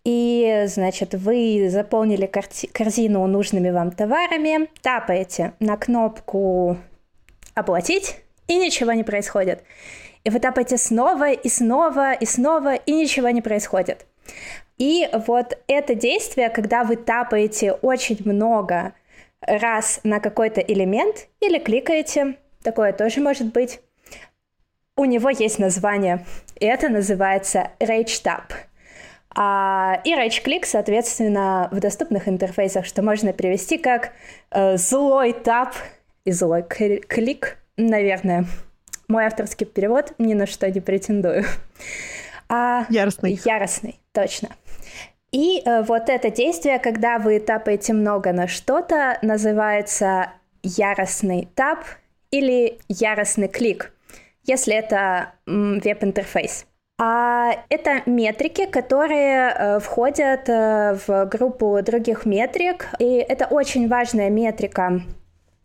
и, 0.06 0.66
значит, 0.68 1.16
вы 1.16 1.68
заполнили 1.70 2.32
корзину 2.72 3.26
нужными 3.26 3.72
вам 3.72 3.92
товарами, 3.92 4.70
тапаете 4.82 5.54
на 5.60 5.78
кнопку 5.78 6.78
«Оплатить», 7.56 8.18
и 8.48 8.58
ничего 8.58 8.94
не 8.94 9.04
происходит. 9.04 9.64
И 10.24 10.30
вы 10.30 10.40
тапаете 10.40 10.78
снова 10.78 11.32
и 11.32 11.50
снова 11.50 12.14
и 12.14 12.26
снова, 12.26 12.76
и 12.76 12.92
ничего 12.92 13.30
не 13.30 13.42
происходит. 13.42 14.06
И 14.78 15.10
вот 15.26 15.58
это 15.68 15.96
действие, 15.96 16.50
когда 16.50 16.84
вы 16.84 16.98
тапаете 16.98 17.72
очень 17.72 18.20
много 18.26 18.94
раз 19.42 20.02
на 20.04 20.20
какой-то 20.20 20.62
элемент 20.62 21.28
или 21.40 21.58
кликаете, 21.58 22.38
такое 22.62 22.94
тоже 22.94 23.22
может 23.22 23.52
быть, 23.52 23.80
у 24.96 25.06
него 25.06 25.32
есть 25.32 25.58
название, 25.58 26.26
и 26.60 26.66
это 26.66 26.90
называется 26.90 27.72
Rage 27.80 28.24
Tap– 28.24 28.54
а, 29.36 30.00
и 30.06 30.14
right-клик, 30.14 30.66
соответственно, 30.66 31.68
в 31.72 31.80
доступных 31.80 32.30
интерфейсах, 32.30 32.86
что 32.86 33.02
можно 33.02 33.34
перевести 33.34 33.78
как 33.78 34.14
э, 34.52 34.78
злой 34.78 35.34
тап 35.34 35.76
и 36.24 36.32
злой 36.32 36.64
клик, 36.64 37.58
наверное. 37.76 38.46
Мой 39.10 39.26
авторский 39.26 39.66
перевод 39.66 40.14
ни 40.18 40.34
на 40.34 40.48
что 40.48 40.72
не 40.72 40.80
претендую. 40.80 41.44
А, 42.48 42.86
яростный. 42.90 43.40
Яростный, 43.44 44.00
точно. 44.14 44.50
И 45.32 45.62
э, 45.66 45.82
вот 45.82 46.10
это 46.10 46.30
действие, 46.32 46.80
когда 46.80 47.20
вы 47.20 47.40
тапаете 47.40 47.92
много 47.94 48.32
на 48.32 48.48
что-то, 48.48 49.18
называется 49.22 50.32
яростный 50.64 51.50
тап 51.56 51.84
или 52.32 52.80
яростный 52.88 53.48
клик, 53.48 53.92
если 54.44 54.76
это 54.76 55.34
веб-интерфейс. 55.46 56.66
А 56.98 57.52
это 57.70 58.04
метрики, 58.06 58.66
которые 58.66 59.50
э, 59.50 59.80
входят 59.80 60.48
э, 60.48 60.98
в 61.06 61.26
группу 61.26 61.78
других 61.82 62.26
метрик, 62.26 62.88
и 63.00 63.16
это 63.18 63.48
очень 63.48 63.90
важная 63.90 64.30
метрика 64.30 65.02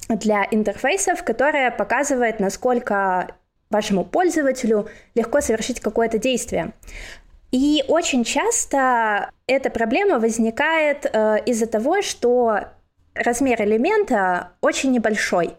для 0.08 0.44
интерфейсов, 0.50 1.22
которая 1.22 1.70
показывает, 1.70 2.40
насколько 2.40 3.36
вашему 3.70 4.04
пользователю 4.04 4.88
легко 5.14 5.40
совершить 5.40 5.78
какое-то 5.78 6.18
действие. 6.18 6.72
И 7.52 7.84
очень 7.86 8.24
часто 8.24 9.30
эта 9.46 9.70
проблема 9.70 10.18
возникает 10.18 11.06
э, 11.06 11.44
из-за 11.46 11.68
того, 11.68 12.02
что 12.02 12.60
размер 13.14 13.62
элемента 13.62 14.50
очень 14.60 14.90
небольшой, 14.90 15.54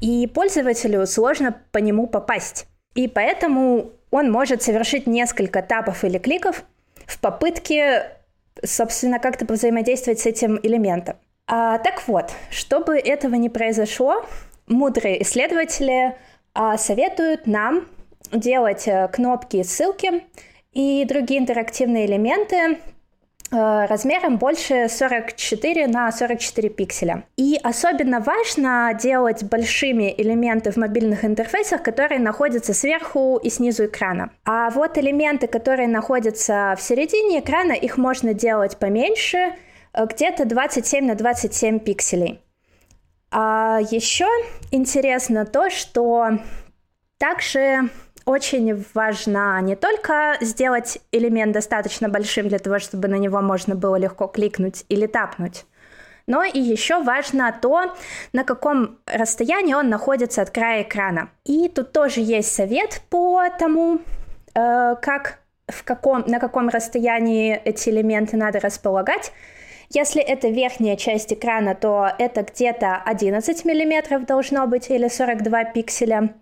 и 0.00 0.26
пользователю 0.26 1.06
сложно 1.06 1.54
по 1.70 1.78
нему 1.78 2.06
попасть. 2.06 2.66
И 2.94 3.08
поэтому 3.08 3.92
он 4.12 4.30
может 4.30 4.62
совершить 4.62 5.08
несколько 5.08 5.62
тапов 5.62 6.04
или 6.04 6.18
кликов 6.18 6.64
в 7.06 7.18
попытке, 7.18 8.18
собственно, 8.64 9.18
как-то 9.18 9.44
взаимодействовать 9.52 10.20
с 10.20 10.26
этим 10.26 10.60
элементом. 10.62 11.16
А, 11.48 11.78
так 11.78 12.06
вот, 12.06 12.30
чтобы 12.50 12.96
этого 12.98 13.34
не 13.34 13.48
произошло, 13.48 14.24
мудрые 14.68 15.22
исследователи 15.22 16.14
а, 16.54 16.78
советуют 16.78 17.48
нам 17.48 17.88
делать 18.30 18.86
а, 18.86 19.08
кнопки 19.08 19.64
ссылки 19.64 20.22
и 20.72 21.04
другие 21.06 21.40
интерактивные 21.40 22.06
элементы 22.06 22.76
Э, 22.76 22.91
размером 23.52 24.38
больше 24.38 24.88
44 24.88 25.86
на 25.86 26.10
44 26.10 26.68
пикселя. 26.70 27.24
И 27.36 27.58
особенно 27.62 28.20
важно 28.20 28.92
делать 28.98 29.44
большими 29.44 30.12
элементы 30.16 30.72
в 30.72 30.76
мобильных 30.76 31.24
интерфейсах, 31.24 31.82
которые 31.82 32.18
находятся 32.20 32.74
сверху 32.74 33.38
и 33.42 33.50
снизу 33.50 33.86
экрана. 33.86 34.30
А 34.44 34.70
вот 34.70 34.98
элементы, 34.98 35.46
которые 35.46 35.88
находятся 35.88 36.74
в 36.78 36.82
середине 36.82 37.40
экрана, 37.40 37.72
их 37.72 37.98
можно 37.98 38.34
делать 38.34 38.78
поменьше, 38.78 39.54
э, 39.92 40.06
где-то 40.06 40.46
27 40.46 41.06
на 41.06 41.14
27 41.14 41.78
пикселей. 41.78 42.40
А 43.30 43.80
еще 43.90 44.26
интересно 44.70 45.46
то, 45.46 45.70
что 45.70 46.38
также 47.18 47.88
очень 48.24 48.84
важно 48.94 49.60
не 49.62 49.76
только 49.76 50.36
сделать 50.40 50.98
элемент 51.12 51.52
достаточно 51.52 52.08
большим 52.08 52.48
для 52.48 52.58
того, 52.58 52.78
чтобы 52.78 53.08
на 53.08 53.16
него 53.16 53.40
можно 53.40 53.74
было 53.74 53.96
легко 53.96 54.26
кликнуть 54.26 54.84
или 54.88 55.06
тапнуть, 55.06 55.64
но 56.26 56.44
и 56.44 56.58
еще 56.58 57.02
важно 57.02 57.56
то, 57.60 57.94
на 58.32 58.44
каком 58.44 58.98
расстоянии 59.06 59.74
он 59.74 59.88
находится 59.88 60.42
от 60.42 60.50
края 60.50 60.82
экрана. 60.82 61.30
И 61.44 61.68
тут 61.68 61.92
тоже 61.92 62.20
есть 62.20 62.54
совет 62.54 63.02
по 63.10 63.42
тому, 63.58 64.00
э, 64.54 64.94
как 65.02 65.40
в 65.68 65.84
каком, 65.84 66.24
на 66.26 66.38
каком 66.38 66.68
расстоянии 66.68 67.56
эти 67.64 67.88
элементы 67.88 68.36
надо 68.36 68.60
располагать. 68.60 69.32
Если 69.90 70.22
это 70.22 70.48
верхняя 70.48 70.96
часть 70.96 71.32
экрана, 71.32 71.74
то 71.74 72.08
это 72.18 72.42
где-то 72.42 72.96
11 73.04 73.64
мм 73.64 74.24
должно 74.24 74.66
быть 74.66 74.90
или 74.90 75.08
42 75.08 75.64
пикселя. 75.64 76.34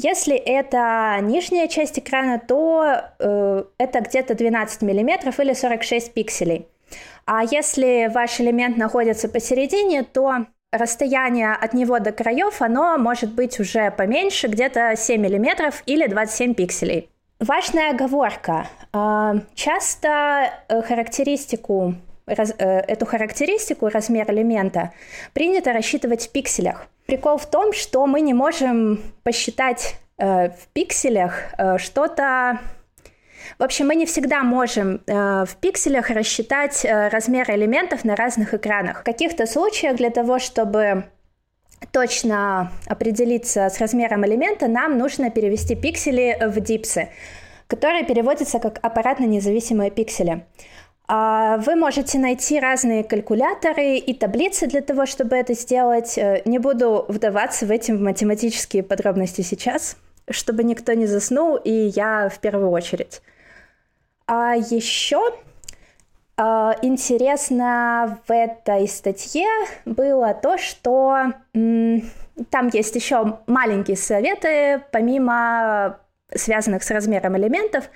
Если 0.00 0.36
это 0.36 1.18
нижняя 1.22 1.66
часть 1.66 1.98
экрана, 1.98 2.38
то 2.38 3.00
э, 3.18 3.64
это 3.78 4.00
где-то 4.00 4.36
12 4.36 4.82
мм 4.82 5.42
или 5.42 5.52
46 5.52 6.14
пикселей. 6.14 6.68
А 7.26 7.42
если 7.42 8.08
ваш 8.14 8.40
элемент 8.40 8.76
находится 8.76 9.28
посередине, 9.28 10.04
то 10.04 10.46
расстояние 10.70 11.52
от 11.52 11.74
него 11.74 11.98
до 11.98 12.12
краев, 12.12 12.62
оно 12.62 12.96
может 12.96 13.34
быть 13.34 13.58
уже 13.58 13.90
поменьше, 13.90 14.46
где-то 14.46 14.94
7 14.96 15.20
мм 15.20 15.72
или 15.86 16.06
27 16.06 16.54
пикселей. 16.54 17.10
Важная 17.40 17.90
оговорка. 17.90 18.68
А, 18.92 19.34
часто 19.56 20.52
э, 20.68 20.80
характеристику, 22.28 22.64
э, 22.64 22.84
эту 22.88 23.06
характеристику, 23.06 23.88
размер 23.88 24.30
элемента, 24.30 24.92
принято 25.32 25.72
рассчитывать 25.72 26.28
в 26.28 26.32
пикселях. 26.32 26.86
Прикол 27.06 27.38
в 27.38 27.46
том, 27.46 27.72
что 27.72 28.06
мы 28.06 28.20
не 28.20 28.34
можем 28.34 29.00
посчитать 29.22 29.96
э, 30.18 30.50
в 30.50 30.68
пикселях 30.72 31.54
что-то 31.78 32.58
в 33.58 33.62
общем, 33.64 33.88
мы 33.88 33.96
не 33.96 34.06
всегда 34.06 34.42
можем 34.42 35.00
э, 35.06 35.44
в 35.44 35.56
пикселях 35.60 36.10
рассчитать 36.10 36.84
э, 36.84 37.08
размеры 37.08 37.54
элементов 37.54 38.04
на 38.04 38.14
разных 38.14 38.54
экранах. 38.54 39.00
В 39.00 39.04
каких-то 39.04 39.46
случаях 39.46 39.96
для 39.96 40.10
того, 40.10 40.38
чтобы 40.38 41.04
точно 41.92 42.70
определиться 42.86 43.68
с 43.68 43.80
размером 43.80 44.24
элемента, 44.26 44.68
нам 44.68 44.98
нужно 44.98 45.30
перевести 45.30 45.74
пиксели 45.74 46.38
в 46.40 46.60
дипсы, 46.60 47.08
которые 47.66 48.04
переводятся 48.04 48.58
как 48.58 48.78
аппаратно-независимые 48.84 49.90
пиксели. 49.90 50.44
А 51.10 51.56
вы 51.56 51.74
можете 51.74 52.18
найти 52.18 52.60
разные 52.60 53.02
калькуляторы 53.02 53.96
и 53.96 54.12
таблицы 54.12 54.66
для 54.66 54.82
того, 54.82 55.06
чтобы 55.06 55.36
это 55.36 55.54
сделать. 55.54 56.18
Э, 56.18 56.42
не 56.44 56.58
буду 56.58 57.06
вдаваться 57.08 57.64
в 57.64 57.70
эти 57.70 57.92
математические 57.92 58.82
подробности 58.82 59.40
сейчас, 59.40 59.96
чтобы 60.28 60.64
никто 60.64 60.92
не 60.92 61.06
заснул, 61.06 61.56
и 61.56 61.70
я 61.72 62.28
в 62.28 62.38
первую 62.40 62.70
очередь. 62.70 63.22
А 64.26 64.54
еще 64.54 65.32
а, 66.36 66.76
интересно 66.82 68.20
в 68.28 68.30
этой 68.30 68.86
статье 68.86 69.48
было 69.86 70.34
то, 70.34 70.56
что 70.56 71.32
там 71.52 72.68
есть 72.72 72.94
еще 72.94 73.38
маленькие 73.48 73.96
советы, 73.96 74.82
помимо 74.92 75.98
связанных 76.32 76.84
с 76.84 76.90
размером 76.92 77.36
элементов. 77.36 77.90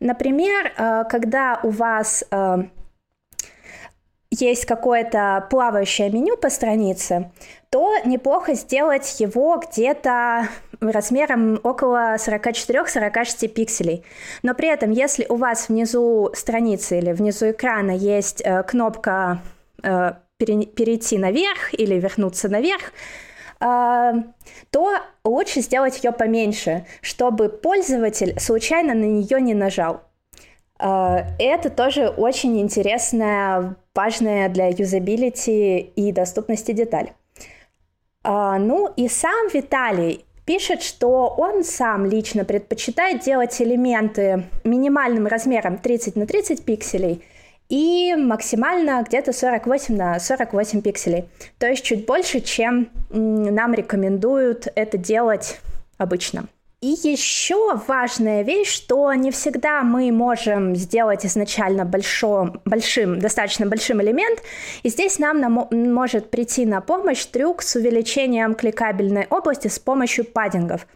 Например, 0.00 0.72
а, 0.76 1.04
когда 1.04 1.60
у 1.62 1.70
вас 1.70 2.24
а, 2.30 2.64
есть 4.30 4.64
какое-то 4.64 5.46
плавающее 5.50 6.10
меню 6.10 6.36
по 6.36 6.50
странице, 6.50 7.30
то 7.68 7.94
неплохо 8.04 8.54
сделать 8.54 9.20
его 9.20 9.58
где-то 9.58 10.48
размером 10.80 11.60
около 11.62 12.14
44-46 12.14 13.48
пикселей. 13.48 14.04
Но 14.42 14.54
при 14.54 14.68
этом, 14.68 14.90
если 14.90 15.26
у 15.28 15.36
вас 15.36 15.68
внизу 15.68 16.30
страницы 16.34 16.98
или 16.98 17.12
внизу 17.12 17.50
экрана 17.50 17.90
есть 17.90 18.40
э, 18.44 18.62
кнопка 18.62 19.42
э, 19.82 20.12
перейти 20.38 21.18
наверх 21.18 21.74
или 21.74 21.96
вернуться 21.96 22.48
наверх, 22.48 22.82
э, 22.82 23.29
то 23.60 24.90
лучше 25.22 25.60
сделать 25.60 26.02
ее 26.02 26.12
поменьше, 26.12 26.86
чтобы 27.02 27.50
пользователь 27.50 28.40
случайно 28.40 28.94
на 28.94 29.04
нее 29.04 29.40
не 29.40 29.52
нажал. 29.52 30.00
Э, 30.80 31.24
это 31.38 31.70
тоже 31.70 32.08
очень 32.08 32.60
интересная, 32.60 33.76
важная 33.94 34.48
для 34.48 34.68
юзабилити 34.68 35.78
и 35.78 36.12
доступности 36.12 36.72
деталь. 36.72 37.12
Э, 38.24 38.56
ну 38.58 38.88
и 38.96 39.08
сам 39.08 39.48
Виталий 39.52 40.24
пишет, 40.46 40.82
что 40.82 41.28
он 41.36 41.62
сам 41.62 42.06
лично 42.06 42.44
предпочитает 42.44 43.22
делать 43.22 43.60
элементы 43.60 44.44
минимальным 44.64 45.26
размером 45.26 45.78
30 45.78 46.16
на 46.16 46.26
30 46.26 46.64
пикселей 46.64 47.24
и 47.70 48.14
максимально 48.16 49.02
где-то 49.06 49.32
48 49.32 49.96
на 49.96 50.20
48 50.20 50.82
пикселей. 50.82 51.24
То 51.58 51.68
есть 51.68 51.84
чуть 51.84 52.04
больше, 52.04 52.40
чем 52.40 52.90
нам 53.08 53.72
рекомендуют 53.72 54.66
это 54.74 54.98
делать 54.98 55.60
обычно. 55.96 56.46
И 56.82 56.96
еще 57.02 57.78
важная 57.86 58.40
вещь, 58.40 58.72
что 58.72 59.12
не 59.12 59.30
всегда 59.30 59.82
мы 59.82 60.10
можем 60.10 60.74
сделать 60.74 61.26
изначально 61.26 61.84
большом, 61.84 62.62
большим, 62.64 63.18
достаточно 63.18 63.66
большим 63.66 64.00
элемент, 64.00 64.42
и 64.82 64.88
здесь 64.88 65.18
нам 65.18 65.40
на, 65.40 65.50
может 65.50 66.30
прийти 66.30 66.64
на 66.64 66.80
помощь 66.80 67.26
трюк 67.26 67.60
с 67.60 67.76
увеличением 67.76 68.54
кликабельной 68.54 69.26
области 69.28 69.68
с 69.68 69.78
помощью 69.78 70.24
паддингов. 70.24 70.86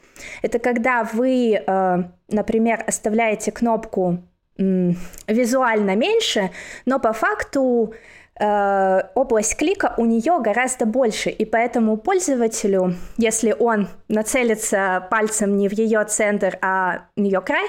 Это 0.40 0.58
когда 0.58 1.04
вы, 1.04 1.62
э, 1.66 1.96
например, 2.28 2.82
оставляете 2.86 3.52
кнопку 3.52 4.20
визуально 4.56 5.96
меньше, 5.96 6.50
но 6.86 6.98
по 6.98 7.12
факту 7.12 7.94
Э, 8.38 9.02
область 9.14 9.56
клика 9.56 9.94
у 9.96 10.04
нее 10.04 10.40
гораздо 10.40 10.86
больше, 10.86 11.30
и 11.30 11.44
поэтому 11.44 11.96
пользователю, 11.96 12.94
если 13.16 13.54
он 13.56 13.88
нацелится 14.08 15.06
пальцем 15.08 15.56
не 15.56 15.68
в 15.68 15.72
ее 15.72 16.04
центр, 16.04 16.58
а 16.60 17.06
в 17.16 17.22
ее 17.22 17.40
край, 17.40 17.68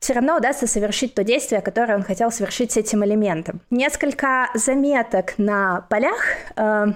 все 0.00 0.12
равно 0.14 0.36
удастся 0.36 0.66
совершить 0.66 1.14
то 1.14 1.24
действие, 1.24 1.62
которое 1.62 1.94
он 1.94 2.02
хотел 2.02 2.30
совершить 2.30 2.72
с 2.72 2.76
этим 2.76 3.04
элементом. 3.04 3.60
Несколько 3.70 4.50
заметок 4.54 5.34
на 5.38 5.86
полях. 5.88 6.22
Э, 6.56 6.88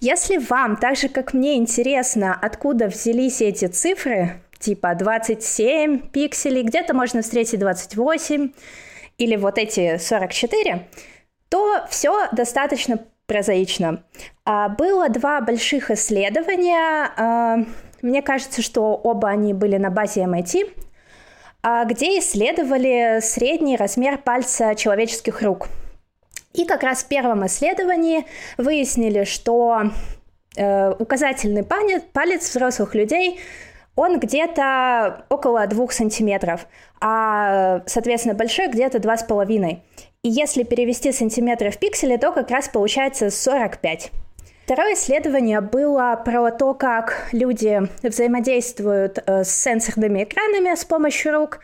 если 0.00 0.38
вам, 0.38 0.76
так 0.76 0.96
же 0.96 1.08
как 1.08 1.32
мне, 1.32 1.56
интересно, 1.56 2.38
откуда 2.40 2.86
взялись 2.86 3.40
эти 3.40 3.66
цифры, 3.66 4.40
типа 4.62 4.94
27 4.94 5.98
пикселей, 6.08 6.62
где-то 6.62 6.94
можно 6.94 7.20
встретить 7.22 7.58
28, 7.58 8.52
или 9.18 9.36
вот 9.36 9.58
эти 9.58 9.98
44, 9.98 10.88
то 11.48 11.84
все 11.90 12.28
достаточно 12.32 12.98
прозаично. 13.26 14.02
А, 14.44 14.68
было 14.68 15.08
два 15.08 15.40
больших 15.40 15.90
исследования. 15.90 17.10
А, 17.16 17.58
мне 18.00 18.22
кажется, 18.22 18.62
что 18.62 18.94
оба 18.94 19.28
они 19.28 19.54
были 19.54 19.76
на 19.76 19.90
базе 19.90 20.22
MIT, 20.22 20.70
а, 21.62 21.84
где 21.84 22.18
исследовали 22.18 23.20
средний 23.20 23.76
размер 23.76 24.18
пальца 24.18 24.74
человеческих 24.74 25.42
рук. 25.42 25.68
И 26.52 26.66
как 26.66 26.82
раз 26.82 27.04
в 27.04 27.08
первом 27.08 27.46
исследовании 27.46 28.26
выяснили, 28.58 29.24
что 29.24 29.84
э, 30.54 30.90
указательный 30.98 31.62
палец 31.64 32.50
взрослых 32.50 32.94
людей 32.94 33.40
он 33.94 34.18
где-то 34.18 35.24
около 35.28 35.66
двух 35.66 35.92
сантиметров, 35.92 36.66
а, 37.00 37.82
соответственно, 37.86 38.34
большой 38.34 38.68
где-то 38.68 38.98
два 38.98 39.16
с 39.16 39.22
половиной. 39.22 39.82
И 40.22 40.28
если 40.28 40.62
перевести 40.62 41.12
сантиметры 41.12 41.70
в 41.70 41.78
пиксели, 41.78 42.16
то 42.16 42.32
как 42.32 42.50
раз 42.50 42.68
получается 42.68 43.30
45. 43.30 44.12
Второе 44.64 44.94
исследование 44.94 45.60
было 45.60 46.20
про 46.24 46.50
то, 46.52 46.72
как 46.74 47.28
люди 47.32 47.82
взаимодействуют 48.02 49.18
э, 49.26 49.42
с 49.42 49.50
сенсорными 49.50 50.22
экранами 50.22 50.74
с 50.74 50.84
помощью 50.84 51.32
рук, 51.32 51.58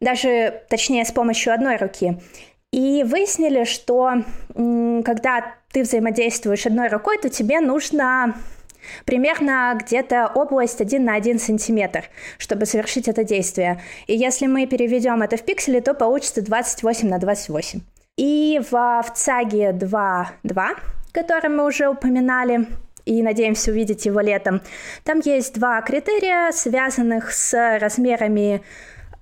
даже 0.00 0.62
точнее 0.68 1.04
с 1.04 1.10
помощью 1.10 1.52
одной 1.52 1.76
руки. 1.76 2.20
И 2.72 3.04
выяснили, 3.04 3.64
что 3.64 4.22
когда 4.54 5.54
ты 5.72 5.82
взаимодействуешь 5.82 6.66
одной 6.66 6.88
рукой, 6.88 7.18
то 7.18 7.28
тебе 7.28 7.60
нужно 7.60 8.36
примерно 9.04 9.78
где-то 9.80 10.30
область 10.34 10.80
1 10.80 11.04
на 11.04 11.14
1 11.14 11.38
сантиметр, 11.38 12.04
чтобы 12.38 12.66
совершить 12.66 13.08
это 13.08 13.24
действие. 13.24 13.82
И 14.06 14.16
если 14.16 14.46
мы 14.46 14.66
переведем 14.66 15.22
это 15.22 15.36
в 15.36 15.42
пиксели, 15.42 15.80
то 15.80 15.94
получится 15.94 16.42
28 16.42 17.08
на 17.08 17.18
28. 17.18 17.80
И 18.16 18.60
в, 18.70 18.72
в 18.72 19.12
ЦАГе 19.14 19.70
2.2, 19.70 20.66
который 21.12 21.50
мы 21.50 21.66
уже 21.66 21.88
упоминали, 21.88 22.66
и 23.04 23.22
надеемся 23.22 23.70
увидеть 23.70 24.04
его 24.06 24.20
летом, 24.20 24.60
там 25.04 25.20
есть 25.20 25.54
два 25.54 25.80
критерия, 25.82 26.50
связанных 26.52 27.32
с 27.32 27.78
размерами 27.78 28.62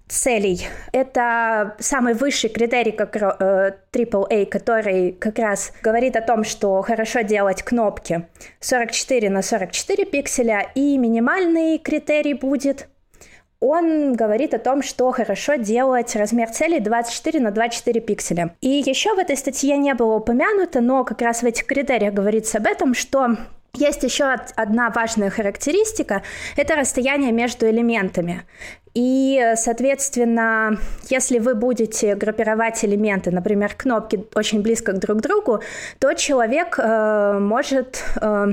целей. 0.08 0.66
Это 0.92 1.76
самый 1.78 2.14
высший 2.14 2.50
критерий, 2.50 2.92
как 2.92 3.16
э, 3.16 3.76
AAA, 3.92 4.46
который 4.46 5.12
как 5.12 5.38
раз 5.38 5.72
говорит 5.82 6.16
о 6.16 6.20
том, 6.20 6.44
что 6.44 6.80
хорошо 6.82 7.22
делать 7.22 7.62
кнопки 7.62 8.26
44 8.60 9.30
на 9.30 9.42
44 9.42 10.04
пикселя, 10.04 10.70
и 10.74 10.98
минимальный 10.98 11.78
критерий 11.78 12.34
будет 12.34 12.88
он 13.66 14.12
говорит 14.12 14.52
о 14.52 14.58
том, 14.58 14.82
что 14.82 15.10
хорошо 15.10 15.54
делать 15.54 16.14
размер 16.16 16.50
цели 16.50 16.80
24 16.80 17.40
на 17.40 17.50
24 17.50 18.00
пикселя. 18.02 18.54
И 18.60 18.68
еще 18.68 19.14
в 19.14 19.18
этой 19.18 19.38
статье 19.38 19.78
не 19.78 19.94
было 19.94 20.16
упомянуто, 20.16 20.82
но 20.82 21.02
как 21.04 21.22
раз 21.22 21.42
в 21.42 21.46
этих 21.46 21.64
критериях 21.64 22.12
говорится 22.12 22.58
об 22.58 22.66
этом, 22.66 22.92
что 22.92 23.36
есть 23.74 24.02
еще 24.02 24.24
одна 24.56 24.90
важная 24.90 25.30
характеристика– 25.30 26.22
это 26.56 26.76
расстояние 26.76 27.32
между 27.32 27.68
элементами. 27.68 28.42
И, 28.94 29.54
соответственно, 29.56 30.78
если 31.10 31.40
вы 31.40 31.56
будете 31.56 32.14
группировать 32.14 32.84
элементы, 32.84 33.32
например, 33.32 33.74
кнопки 33.76 34.24
очень 34.34 34.62
близко 34.62 34.92
друг 34.92 35.18
к 35.18 35.20
другу, 35.20 35.60
то 35.98 36.14
человек 36.14 36.78
э, 36.78 37.38
может 37.40 38.04
э, 38.20 38.52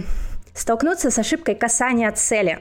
столкнуться 0.55 1.11
с 1.11 1.19
ошибкой 1.19 1.55
касания 1.55 2.11
цели. 2.11 2.59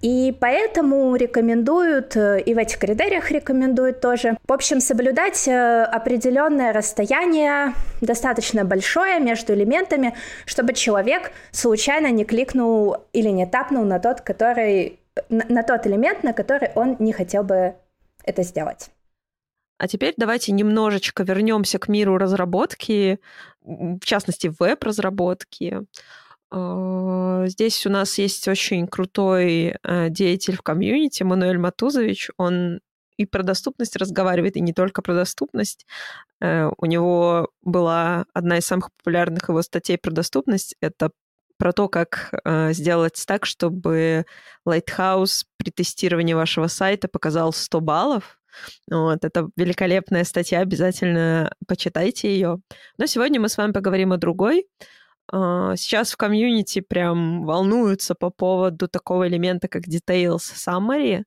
И 0.00 0.36
поэтому 0.40 1.16
рекомендуют, 1.16 2.16
э, 2.16 2.40
и 2.40 2.54
в 2.54 2.58
этих 2.58 2.78
критериях 2.78 3.30
рекомендуют 3.32 4.00
тоже, 4.00 4.38
в 4.46 4.52
общем, 4.52 4.80
соблюдать 4.80 5.48
э, 5.48 5.82
определенное 5.82 6.72
расстояние, 6.72 7.74
достаточно 8.00 8.64
большое 8.64 9.18
между 9.18 9.54
элементами, 9.54 10.14
чтобы 10.46 10.72
человек 10.72 11.32
случайно 11.50 12.12
не 12.12 12.24
кликнул 12.24 12.96
или 13.12 13.28
не 13.28 13.46
тапнул 13.46 13.84
на 13.84 13.98
тот, 13.98 14.20
который 14.20 15.00
на, 15.28 15.44
на 15.48 15.62
тот 15.64 15.86
элемент, 15.86 16.22
на 16.22 16.32
который 16.32 16.70
он 16.76 16.96
не 17.00 17.12
хотел 17.12 17.42
бы 17.42 17.74
это 18.24 18.42
сделать. 18.44 18.90
А 19.78 19.86
теперь 19.86 20.14
давайте 20.16 20.52
немножечко 20.52 21.22
вернемся 21.22 21.78
к 21.78 21.88
миру 21.88 22.18
разработки, 22.18 23.20
в 23.62 24.00
частности, 24.00 24.52
веб-разработки. 24.58 25.82
А, 26.50 27.46
здесь 27.46 27.86
у 27.86 27.90
нас 27.90 28.18
есть 28.18 28.48
очень 28.48 28.86
крутой 28.86 29.76
э, 29.82 30.08
деятель 30.10 30.56
в 30.56 30.62
комьюнити, 30.62 31.22
Мануэль 31.22 31.58
Матузович. 31.58 32.30
Он 32.36 32.80
и 33.16 33.26
про 33.26 33.42
доступность 33.42 33.96
разговаривает, 33.96 34.56
и 34.56 34.60
не 34.60 34.72
только 34.72 35.02
про 35.02 35.14
доступность. 35.14 35.86
Э, 36.40 36.70
у 36.76 36.86
него 36.86 37.50
была 37.62 38.26
одна 38.32 38.58
из 38.58 38.66
самых 38.66 38.90
популярных 38.96 39.48
его 39.48 39.62
статей 39.62 39.98
про 39.98 40.10
доступность. 40.10 40.76
Это 40.80 41.10
про 41.58 41.72
то, 41.72 41.88
как 41.88 42.32
э, 42.44 42.72
сделать 42.72 43.22
так, 43.26 43.44
чтобы 43.44 44.24
Lighthouse 44.66 45.44
при 45.56 45.70
тестировании 45.70 46.34
вашего 46.34 46.68
сайта 46.68 47.08
показал 47.08 47.52
100 47.52 47.80
баллов, 47.80 48.38
вот, 48.90 49.24
это 49.24 49.48
великолепная 49.56 50.24
статья, 50.24 50.60
обязательно 50.60 51.52
почитайте 51.66 52.32
ее. 52.32 52.60
Но 52.96 53.06
сегодня 53.06 53.40
мы 53.40 53.48
с 53.48 53.56
вами 53.56 53.72
поговорим 53.72 54.12
о 54.12 54.16
другой. 54.16 54.66
А, 55.30 55.76
сейчас 55.76 56.12
в 56.12 56.16
комьюнити 56.16 56.80
прям 56.80 57.44
волнуются 57.44 58.14
по 58.14 58.30
поводу 58.30 58.88
такого 58.88 59.28
элемента, 59.28 59.68
как 59.68 59.84
Details 59.86 60.38
Summary. 60.38 61.24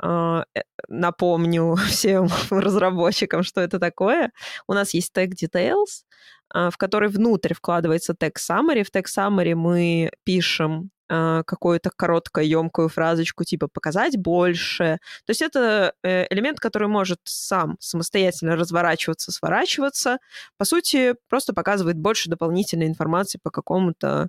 А, 0.00 0.44
э, 0.54 0.62
напомню 0.88 1.74
всем 1.88 2.28
разработчикам, 2.50 3.42
что 3.42 3.60
это 3.60 3.78
такое. 3.78 4.32
У 4.66 4.74
нас 4.74 4.94
есть 4.94 5.12
тег 5.12 5.34
Details, 5.34 6.04
а, 6.50 6.70
в 6.70 6.76
который 6.76 7.08
внутрь 7.08 7.54
вкладывается 7.54 8.14
тег 8.14 8.38
Summary. 8.38 8.84
В 8.84 8.90
тег 8.90 9.06
Summary 9.08 9.54
мы 9.54 10.10
пишем 10.24 10.90
а, 11.10 11.42
какую-то 11.44 11.90
короткую, 11.94 12.46
емкую 12.48 12.88
фразочку, 12.88 13.44
типа 13.44 13.68
показать 13.68 14.18
больше. 14.18 14.98
То 15.24 15.30
есть 15.30 15.40
это 15.40 15.94
э, 16.02 16.26
элемент, 16.30 16.60
который 16.60 16.88
может 16.88 17.20
сам 17.24 17.76
самостоятельно 17.80 18.56
разворачиваться, 18.56 19.32
сворачиваться. 19.32 20.18
По 20.58 20.64
сути, 20.66 21.14
просто 21.28 21.54
показывает 21.54 21.96
больше 21.96 22.28
дополнительной 22.28 22.86
информации 22.86 23.38
по 23.42 23.50
какому-то 23.50 24.28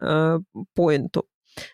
э, 0.00 0.38
поинту. 0.74 1.26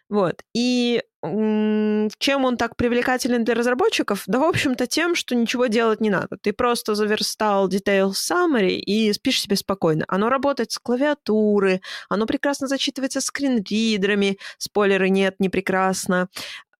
Вот. 0.08 0.42
И 0.54 1.02
чем 1.22 2.44
он 2.44 2.56
так 2.56 2.76
привлекателен 2.76 3.44
для 3.44 3.54
разработчиков? 3.54 4.22
Да, 4.26 4.38
в 4.38 4.44
общем-то, 4.44 4.86
тем, 4.86 5.14
что 5.14 5.34
ничего 5.34 5.66
делать 5.66 6.00
не 6.00 6.08
надо. 6.08 6.38
Ты 6.40 6.54
просто 6.54 6.94
заверстал 6.94 7.68
Detail 7.68 8.12
Summary 8.12 8.76
и 8.76 9.12
спишь 9.12 9.42
себе 9.42 9.56
спокойно. 9.56 10.06
Оно 10.08 10.30
работает 10.30 10.72
с 10.72 10.78
клавиатуры, 10.78 11.82
оно 12.08 12.24
прекрасно 12.24 12.68
зачитывается 12.68 13.20
скринридерами, 13.20 14.38
спойлеры 14.56 15.10
нет, 15.10 15.36
не 15.40 15.50
прекрасно. 15.50 16.28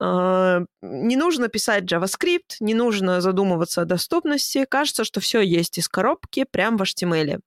А, 0.00 0.62
не 0.80 1.16
нужно 1.16 1.48
писать 1.48 1.84
JavaScript, 1.84 2.56
не 2.60 2.72
нужно 2.72 3.20
задумываться 3.20 3.82
о 3.82 3.84
доступности. 3.84 4.64
Кажется, 4.68 5.04
что 5.04 5.20
все 5.20 5.42
есть 5.42 5.76
из 5.76 5.88
коробки 5.88 6.46
прямо 6.50 6.78
в 6.78 6.82
HTML. 6.82 7.40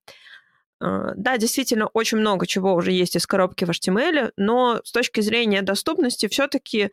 А, 0.79 1.13
да, 1.15 1.38
действительно, 1.38 1.88
очень 1.88 2.17
много 2.17 2.47
чего 2.47 2.73
уже 2.73 2.91
есть 2.91 3.15
из 3.15 3.25
коробки 3.27 3.65
в 3.65 3.69
HTML, 3.69 4.31
но 4.38 4.81
с 4.83 4.91
точки 4.91 5.21
зрения 5.21 5.62
доступности 5.62 6.27
все-таки 6.27 6.91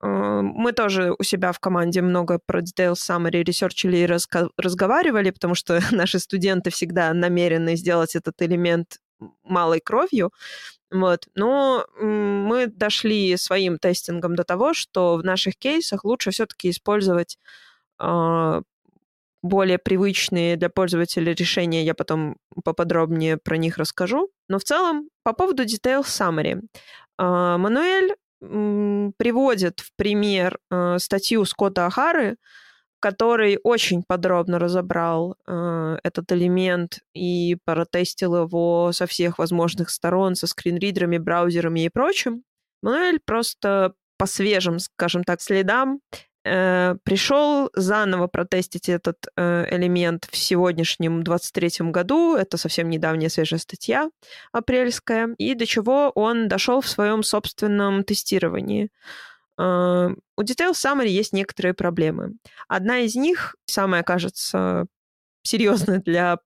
а, 0.00 0.42
мы 0.42 0.72
тоже 0.72 1.14
у 1.18 1.22
себя 1.22 1.52
в 1.52 1.60
команде 1.60 2.02
много 2.02 2.38
про 2.44 2.60
Detail 2.60 2.94
Summary 2.94 3.42
ресерчили 3.42 3.98
и 3.98 4.06
разго- 4.06 4.50
разговаривали, 4.56 5.30
потому 5.30 5.54
что 5.54 5.80
наши 5.92 6.18
студенты 6.18 6.70
всегда 6.70 7.12
намерены 7.14 7.76
сделать 7.76 8.16
этот 8.16 8.40
элемент 8.42 8.98
малой 9.44 9.80
кровью. 9.80 10.32
Вот. 10.90 11.26
Но 11.34 11.86
мы 12.00 12.66
дошли 12.66 13.36
своим 13.36 13.78
тестингом 13.78 14.36
до 14.36 14.44
того, 14.44 14.74
что 14.74 15.16
в 15.16 15.24
наших 15.24 15.56
кейсах 15.56 16.04
лучше 16.04 16.32
все-таки 16.32 16.70
использовать 16.70 17.38
а, 17.98 18.62
более 19.42 19.78
привычные 19.78 20.56
для 20.56 20.70
пользователя 20.70 21.34
решения, 21.34 21.84
я 21.84 21.94
потом 21.94 22.36
поподробнее 22.64 23.36
про 23.36 23.56
них 23.56 23.76
расскажу. 23.76 24.30
Но 24.48 24.58
в 24.58 24.64
целом, 24.64 25.08
по 25.24 25.32
поводу 25.32 25.64
Detail 25.64 26.02
Summary. 26.02 26.60
А, 27.18 27.58
Мануэль 27.58 28.14
приводит 28.40 29.80
в 29.80 29.90
пример 29.96 30.58
а, 30.70 30.98
статью 30.98 31.44
Скотта 31.44 31.86
Ахары, 31.86 32.36
который 33.02 33.58
очень 33.64 34.04
подробно 34.06 34.60
разобрал 34.60 35.34
э, 35.44 35.98
этот 36.04 36.30
элемент 36.30 37.00
и 37.14 37.56
протестил 37.64 38.44
его 38.44 38.92
со 38.92 39.06
всех 39.06 39.40
возможных 39.40 39.90
сторон, 39.90 40.36
со 40.36 40.46
скринридерами, 40.46 41.18
браузерами 41.18 41.84
и 41.84 41.88
прочим. 41.88 42.44
Мануэль 42.80 43.18
просто 43.24 43.94
по 44.18 44.26
свежим, 44.26 44.78
скажем 44.78 45.24
так, 45.24 45.40
следам 45.40 45.98
э, 46.44 46.96
пришел 47.04 47.70
заново 47.74 48.26
протестить 48.26 48.88
этот 48.88 49.26
э, 49.36 49.66
элемент 49.70 50.28
в 50.30 50.36
сегодняшнем 50.36 51.22
23-м 51.22 51.92
году. 51.92 52.36
Это 52.36 52.56
совсем 52.56 52.88
недавняя 52.88 53.28
свежая 53.28 53.60
статья 53.60 54.10
апрельская. 54.52 55.34
И 55.38 55.54
до 55.54 55.66
чего 55.66 56.10
он 56.14 56.48
дошел 56.48 56.80
в 56.80 56.88
своем 56.88 57.22
собственном 57.22 58.04
тестировании. 58.04 58.90
Э, 59.58 60.08
у 60.36 60.42
Detail 60.42 60.72
Summary 60.72 61.08
есть 61.08 61.32
некоторые 61.32 61.74
проблемы. 61.74 62.34
Одна 62.68 63.00
из 63.00 63.14
них, 63.14 63.56
самая, 63.66 64.02
кажется, 64.02 64.86
серьезная 65.42 66.00
для 66.00 66.38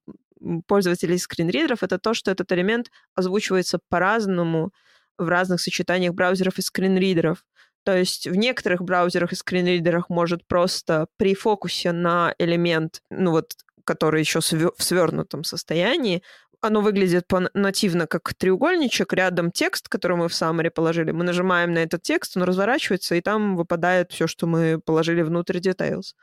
пользователей 0.66 1.18
скринридеров, 1.18 1.82
это 1.82 1.98
то, 1.98 2.14
что 2.14 2.30
этот 2.30 2.50
элемент 2.52 2.90
озвучивается 3.14 3.78
по-разному 3.88 4.70
в 5.18 5.28
разных 5.28 5.61
сочетаниях 5.61 6.14
браузеров 6.14 6.59
и 6.59 6.62
скринридеров. 6.62 7.44
То 7.87 7.96
есть 7.96 8.27
в 8.27 8.35
некоторых 8.35 8.83
браузерах 8.83 9.31
и 9.31 9.37
скринридерах 9.37 10.09
может 10.09 10.44
просто 10.44 11.07
при 11.16 11.37
фокусе 11.37 11.92
на 11.92 12.35
элемент, 12.37 13.01
ну 13.11 13.31
вот, 13.31 13.53
который 13.85 14.18
еще 14.18 14.40
в 14.40 14.83
свернутом 14.83 15.44
состоянии, 15.44 16.25
оно 16.61 16.81
выглядит 16.81 17.31
нативно 17.55 18.09
как 18.09 18.35
треугольничек, 18.35 19.12
рядом 19.12 19.53
текст, 19.53 19.88
который 19.88 20.16
мы 20.16 20.29
в 20.29 20.33
summary 20.33 20.70
положили. 20.70 21.12
Мы 21.12 21.22
нажимаем 21.22 21.75
на 21.75 21.79
этот 21.79 22.03
текст, 22.03 22.37
он 22.37 22.42
разворачивается, 22.42 23.14
и 23.14 23.20
там 23.20 23.55
выпадает 23.55 24.11
все, 24.11 24.27
что 24.27 24.49
мы 24.49 24.81
положили 24.85 25.22
внутрь 25.22 25.59
details. 25.59 26.14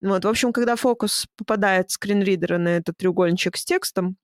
Вот, 0.00 0.24
в 0.24 0.28
общем, 0.28 0.52
когда 0.52 0.74
фокус 0.74 1.28
попадает 1.36 1.92
скринридера 1.92 2.58
на 2.58 2.78
этот 2.78 2.96
треугольничек 2.96 3.56
с 3.56 3.64
текстом, 3.64 4.16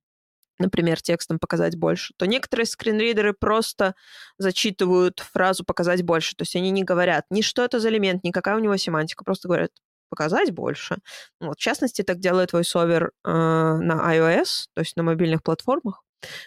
например, 0.58 1.00
текстом 1.00 1.38
показать 1.38 1.76
больше, 1.76 2.14
то 2.16 2.26
некоторые 2.26 2.66
скринридеры 2.66 3.32
просто 3.32 3.94
зачитывают 4.38 5.20
фразу 5.20 5.64
«показать 5.64 6.02
больше». 6.02 6.34
То 6.36 6.42
есть 6.42 6.56
они 6.56 6.70
не 6.70 6.84
говорят 6.84 7.24
ни 7.30 7.42
что 7.42 7.64
это 7.64 7.80
за 7.80 7.88
элемент, 7.88 8.24
ни 8.24 8.30
какая 8.30 8.56
у 8.56 8.60
него 8.60 8.76
семантика, 8.76 9.24
просто 9.24 9.48
говорят 9.48 9.70
показать 10.10 10.52
больше. 10.52 10.98
Вот, 11.40 11.58
в 11.58 11.60
частности, 11.60 12.02
так 12.02 12.18
делает 12.18 12.52
VoiceOver 12.52 13.08
э, 13.08 13.30
на 13.30 14.14
iOS, 14.14 14.66
то 14.74 14.80
есть 14.80 14.96
на 14.96 15.02
мобильных 15.02 15.42
платформах. 15.42 16.02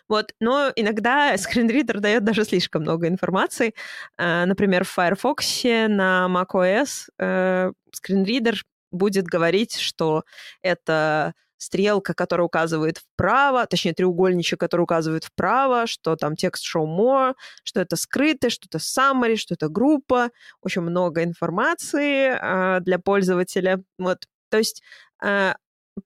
Вот, 0.09 0.33
но 0.39 0.71
иногда 0.75 1.37
скринридер 1.37 1.99
дает 1.99 2.23
даже 2.23 2.43
слишком 2.43 2.81
много 2.81 3.07
информации. 3.07 3.73
Э, 4.17 4.45
например, 4.45 4.83
в 4.83 4.89
Firefox 4.89 5.63
на 5.63 6.27
macOS 6.29 7.09
э, 7.19 7.71
скринридер 7.93 8.63
будет 8.91 9.25
говорить, 9.25 9.77
что 9.77 10.23
это 10.61 11.33
стрелка, 11.61 12.13
которая 12.15 12.45
указывает 12.45 12.97
вправо, 12.97 13.67
точнее, 13.67 13.93
треугольничек, 13.93 14.59
который 14.59 14.81
указывает 14.81 15.25
вправо, 15.25 15.85
что 15.85 16.15
там 16.15 16.35
текст 16.35 16.65
show 16.65 16.85
more, 16.85 17.35
что 17.63 17.79
это 17.79 17.95
скрытый, 17.95 18.49
что 18.49 18.65
это 18.67 18.79
summary, 18.79 19.35
что 19.35 19.53
это 19.53 19.69
группа. 19.69 20.31
Очень 20.61 20.81
много 20.81 21.23
информации 21.23 22.31
э, 22.31 22.79
для 22.81 22.97
пользователя. 22.97 23.83
Вот. 23.99 24.25
То 24.49 24.57
есть 24.57 24.81
э, 25.23 25.53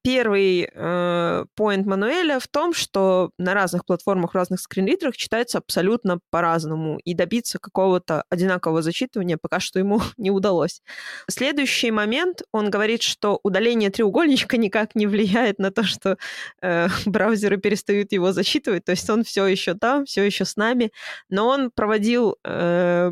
Первый 0.01 0.67
э, 0.71 1.45
поинт 1.55 1.85
Мануэля 1.85 2.39
в 2.39 2.47
том, 2.47 2.73
что 2.73 3.29
на 3.37 3.53
разных 3.53 3.85
платформах, 3.85 4.31
в 4.31 4.35
разных 4.35 4.59
скринридерах 4.59 5.15
читается 5.15 5.59
абсолютно 5.59 6.19
по-разному, 6.31 6.97
и 7.03 7.13
добиться 7.13 7.59
какого-то 7.59 8.23
одинакового 8.29 8.81
зачитывания 8.81 9.37
пока 9.39 9.59
что 9.59 9.77
ему 9.77 10.01
не 10.17 10.31
удалось. 10.31 10.81
Следующий 11.29 11.91
момент, 11.91 12.41
он 12.51 12.71
говорит, 12.71 13.03
что 13.03 13.39
удаление 13.43 13.91
треугольничка 13.91 14.57
никак 14.57 14.95
не 14.95 15.05
влияет 15.05 15.59
на 15.59 15.69
то, 15.69 15.83
что 15.83 16.17
э, 16.61 16.87
браузеры 17.05 17.57
перестают 17.57 18.11
его 18.11 18.31
зачитывать, 18.31 18.85
то 18.85 18.91
есть 18.91 19.07
он 19.09 19.23
все 19.23 19.45
еще 19.45 19.75
там, 19.75 20.05
все 20.05 20.23
еще 20.23 20.45
с 20.45 20.55
нами, 20.55 20.91
но 21.29 21.47
он 21.47 21.69
проводил 21.69 22.37
э, 22.43 23.11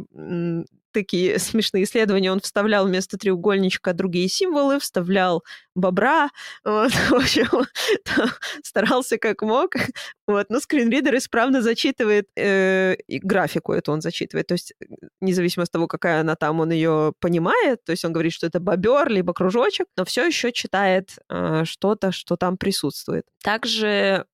такие 0.93 1.39
смешные 1.39 1.83
исследования. 1.83 2.31
Он 2.31 2.39
вставлял 2.39 2.85
вместо 2.87 3.17
треугольничка 3.17 3.93
другие 3.93 4.29
символы, 4.29 4.79
вставлял 4.79 5.43
бобра, 5.75 6.29
вот, 6.63 6.91
в 7.09 7.13
общем, 7.13 7.47
старался 8.63 9.17
как 9.17 9.41
мог. 9.41 9.71
Вот, 10.27 10.45
но 10.49 10.59
скринридер 10.59 11.15
исправно 11.17 11.61
зачитывает 11.61 12.27
э, 12.37 12.95
графику 13.09 13.73
эту 13.73 13.91
он 13.91 14.01
зачитывает. 14.01 14.47
То 14.47 14.53
есть 14.53 14.73
независимо 15.19 15.63
от 15.63 15.71
того, 15.71 15.87
какая 15.87 16.21
она 16.21 16.35
там, 16.35 16.59
он 16.59 16.71
ее 16.71 17.13
понимает. 17.19 17.83
То 17.83 17.91
есть 17.91 18.05
он 18.05 18.13
говорит, 18.13 18.33
что 18.33 18.47
это 18.47 18.59
бобер, 18.59 19.09
либо 19.09 19.33
кружочек, 19.33 19.87
но 19.97 20.05
все 20.05 20.25
еще 20.25 20.51
читает 20.51 21.17
э, 21.29 21.63
что-то, 21.65 22.11
что 22.11 22.37
там 22.37 22.57
присутствует. 22.57 23.25
Также 23.43 24.25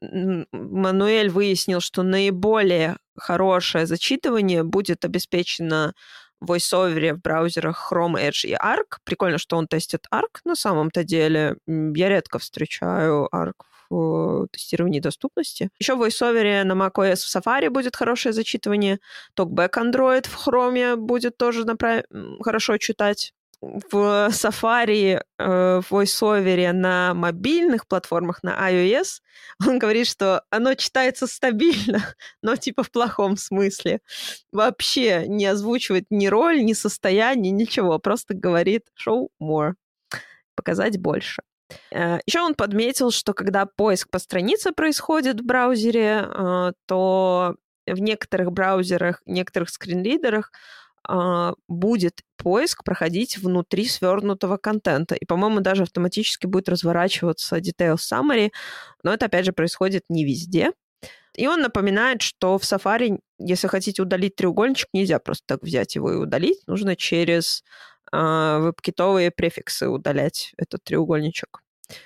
Мануэль 0.00 1.30
выяснил, 1.30 1.80
что 1.80 2.02
наиболее 2.02 2.96
хорошее 3.16 3.86
зачитывание 3.86 4.62
будет 4.62 5.04
обеспечено 5.04 5.94
в 6.40 6.52
VoiceOver 6.52 7.14
в 7.14 7.20
браузерах 7.20 7.92
Chrome, 7.92 8.14
Edge 8.14 8.48
и 8.48 8.54
Arc. 8.54 8.98
Прикольно, 9.04 9.38
что 9.38 9.56
он 9.56 9.66
тестит 9.66 10.06
Arc 10.12 10.40
на 10.44 10.56
самом-то 10.56 11.04
деле. 11.04 11.56
Я 11.66 12.08
редко 12.08 12.38
встречаю 12.38 13.28
Arc 13.34 13.52
в 13.90 14.46
тестировании 14.52 15.00
доступности. 15.00 15.70
Еще 15.78 15.96
в 15.96 16.02
VoiceOver 16.02 16.64
на 16.64 16.72
macOS 16.72 17.16
в 17.16 17.36
Safari 17.36 17.68
будет 17.68 17.96
хорошее 17.96 18.32
зачитывание. 18.32 19.00
TalkBack 19.36 19.72
Android 19.72 20.28
в 20.28 20.48
Chrome 20.48 20.96
будет 20.96 21.36
тоже 21.36 21.64
направ... 21.64 22.04
хорошо 22.42 22.78
читать 22.78 23.34
в 23.60 24.28
Safari, 24.30 25.22
э, 25.38 25.80
в 25.80 25.92
VoiceOver 25.92 26.72
на 26.72 27.14
мобильных 27.14 27.86
платформах, 27.86 28.42
на 28.42 28.70
iOS, 28.70 29.20
он 29.66 29.78
говорит, 29.78 30.06
что 30.06 30.44
оно 30.50 30.74
читается 30.74 31.26
стабильно, 31.26 32.14
но 32.42 32.56
типа 32.56 32.82
в 32.82 32.90
плохом 32.90 33.36
смысле. 33.36 34.00
Вообще 34.52 35.26
не 35.26 35.46
озвучивает 35.46 36.06
ни 36.10 36.26
роль, 36.26 36.64
ни 36.64 36.72
состояние, 36.72 37.52
ничего. 37.52 37.98
Просто 37.98 38.34
говорит 38.34 38.86
show 38.98 39.28
more. 39.42 39.74
Показать 40.54 40.98
больше. 40.98 41.42
Э, 41.90 42.18
Еще 42.26 42.40
он 42.40 42.54
подметил, 42.54 43.10
что 43.10 43.34
когда 43.34 43.66
поиск 43.66 44.10
по 44.10 44.18
странице 44.18 44.72
происходит 44.72 45.40
в 45.40 45.44
браузере, 45.44 46.26
э, 46.26 46.72
то 46.86 47.56
в 47.86 47.98
некоторых 48.00 48.52
браузерах, 48.52 49.22
некоторых 49.26 49.70
скринридерах 49.70 50.50
будет 51.68 52.20
поиск 52.36 52.84
проходить 52.84 53.38
внутри 53.38 53.86
свернутого 53.86 54.56
контента. 54.56 55.14
И, 55.14 55.24
по-моему, 55.24 55.60
даже 55.60 55.82
автоматически 55.82 56.46
будет 56.46 56.68
разворачиваться 56.68 57.58
Detail 57.58 57.96
Summary, 57.96 58.50
но 59.02 59.12
это, 59.12 59.26
опять 59.26 59.46
же, 59.46 59.52
происходит 59.52 60.04
не 60.08 60.24
везде. 60.24 60.72
И 61.34 61.46
он 61.46 61.60
напоминает, 61.62 62.22
что 62.22 62.58
в 62.58 62.62
Safari, 62.62 63.20
если 63.38 63.68
хотите 63.68 64.02
удалить 64.02 64.36
треугольничек, 64.36 64.88
нельзя 64.92 65.18
просто 65.18 65.44
так 65.46 65.62
взять 65.62 65.94
его 65.94 66.12
и 66.12 66.16
удалить. 66.16 66.58
Нужно 66.66 66.96
через 66.96 67.62
э, 68.12 68.58
веб-китовые 68.60 69.30
префиксы 69.30 69.88
удалять 69.88 70.52
этот 70.58 70.82
треугольничек. 70.84 71.62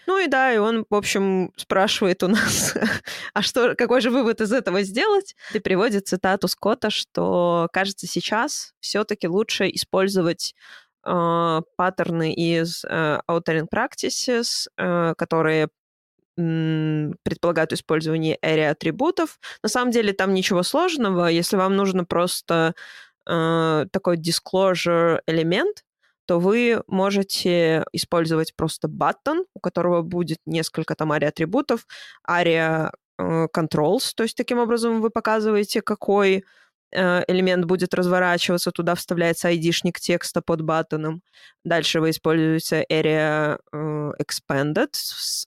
Ну 0.07 0.18
и 0.18 0.27
да, 0.27 0.53
и 0.53 0.59
он, 0.59 0.87
в 0.88 0.94
общем, 0.94 1.53
спрашивает 1.57 2.23
у 2.23 2.29
нас, 2.29 2.75
а 3.35 3.42
что, 3.42 3.75
какой 3.75 4.01
же 4.01 4.11
вывод 4.11 4.40
из 4.40 4.53
этого 4.53 4.83
сделать? 4.83 5.35
И 5.53 5.59
приводит 5.59 6.07
цитату 6.09 6.49
Скотта, 6.49 6.90
что, 6.90 7.68
кажется, 7.73 8.07
сейчас 8.07 8.73
все-таки 8.81 9.29
лучше 9.29 9.68
использовать 9.70 10.55
э, 11.05 11.61
паттерны 11.77 12.33
из 12.33 12.85
э, 12.85 13.18
Authoring 13.29 13.66
Practices, 13.73 14.68
э, 14.77 15.14
которые 15.16 15.68
предполагают 16.37 17.73
использование 17.73 18.37
area 18.42 18.70
атрибутов. 18.70 19.38
На 19.62 19.68
самом 19.68 19.92
деле 19.92 20.12
там 20.12 20.35
ничего 20.35 20.64
сложного. 20.64 21.29
Если 21.29 21.57
вам 21.57 21.77
нужно 21.77 22.05
просто 22.05 22.75
э, 23.27 23.87
такой 23.92 24.16
disclosure 24.16 25.20
элемент, 25.27 25.85
то 26.27 26.39
вы 26.39 26.83
можете 26.87 27.85
использовать 27.93 28.55
просто 28.57 28.89
button, 28.89 29.45
у 29.55 29.61
которого 29.61 30.03
будет 30.03 30.39
несколько 30.47 30.95
там 30.95 31.13
ари-атрибутов, 31.13 31.87
ари 32.23 32.91
э, 33.19 33.47
controls, 33.55 34.13
то 34.17 34.23
есть 34.23 34.37
таким 34.37 34.59
образом 34.59 35.01
вы 35.01 35.11
показываете, 35.11 35.83
какой 35.83 36.45
э, 36.93 37.25
элемент 37.29 37.67
будет 37.67 37.95
разворачиваться, 37.95 38.71
туда 38.71 38.95
вставляется 38.95 39.51
ID-шник 39.51 39.99
текста 40.01 40.41
под 40.43 40.63
баттоном. 40.63 41.23
Дальше 41.65 42.01
вы 42.01 42.11
используете 42.11 42.85
area 42.91 43.59
э, 43.73 44.13
expanded 44.23 44.95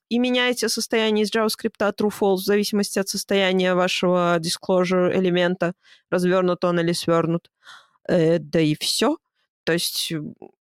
и 0.09 0.19
меняете 0.19 0.69
состояние 0.69 1.25
из 1.25 1.33
JavaScript 1.33 1.79
true-false 1.79 2.37
в 2.37 2.45
зависимости 2.45 2.99
от 2.99 3.09
состояния 3.09 3.73
вашего 3.73 4.37
disclosure 4.39 5.11
элемента, 5.17 5.73
развернут 6.11 6.63
он 6.63 6.79
или 6.79 6.93
свернут. 6.93 7.49
Да 8.07 8.61
и 8.61 8.73
все. 8.79 9.17
То 9.67 9.73
есть 9.73 10.13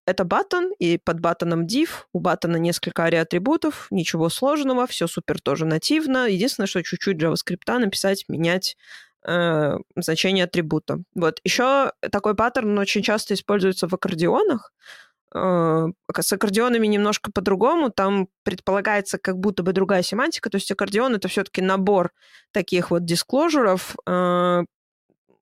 это 0.06 0.24
баттон, 0.24 0.72
и 0.78 0.96
под 0.96 1.20
баттоном 1.20 1.66
div, 1.66 1.90
у 2.14 2.20
баттона 2.20 2.56
несколько 2.56 3.04
ари-атрибутов, 3.04 3.86
ничего 3.90 4.30
сложного, 4.30 4.86
все 4.86 5.06
супер 5.06 5.42
тоже 5.42 5.66
нативно. 5.66 6.26
Единственное, 6.26 6.66
что 6.66 6.82
чуть-чуть 6.82 7.18
JavaScript 7.18 7.78
написать, 7.78 8.24
менять 8.28 8.78
э, 9.22 9.76
значение 9.94 10.44
атрибута. 10.44 11.02
Вот. 11.14 11.38
Еще 11.44 11.92
такой 12.10 12.34
паттерн 12.34 12.78
очень 12.78 13.02
часто 13.02 13.34
используется 13.34 13.88
в 13.88 13.92
аккордеонах. 13.92 14.72
Э, 15.34 15.88
с 16.18 16.32
аккордеонами 16.32 16.86
немножко 16.86 17.30
по-другому. 17.30 17.90
Там 17.90 18.28
предполагается 18.42 19.18
как 19.18 19.38
будто 19.38 19.62
бы 19.62 19.74
другая 19.74 20.02
семантика. 20.02 20.48
То 20.48 20.56
есть 20.56 20.70
аккордеон— 20.70 21.14
это 21.16 21.28
все-таки 21.28 21.60
набор 21.60 22.12
таких 22.52 22.90
вот 22.90 23.04
дисклозуров. 23.04 23.96
Э, 24.06 24.62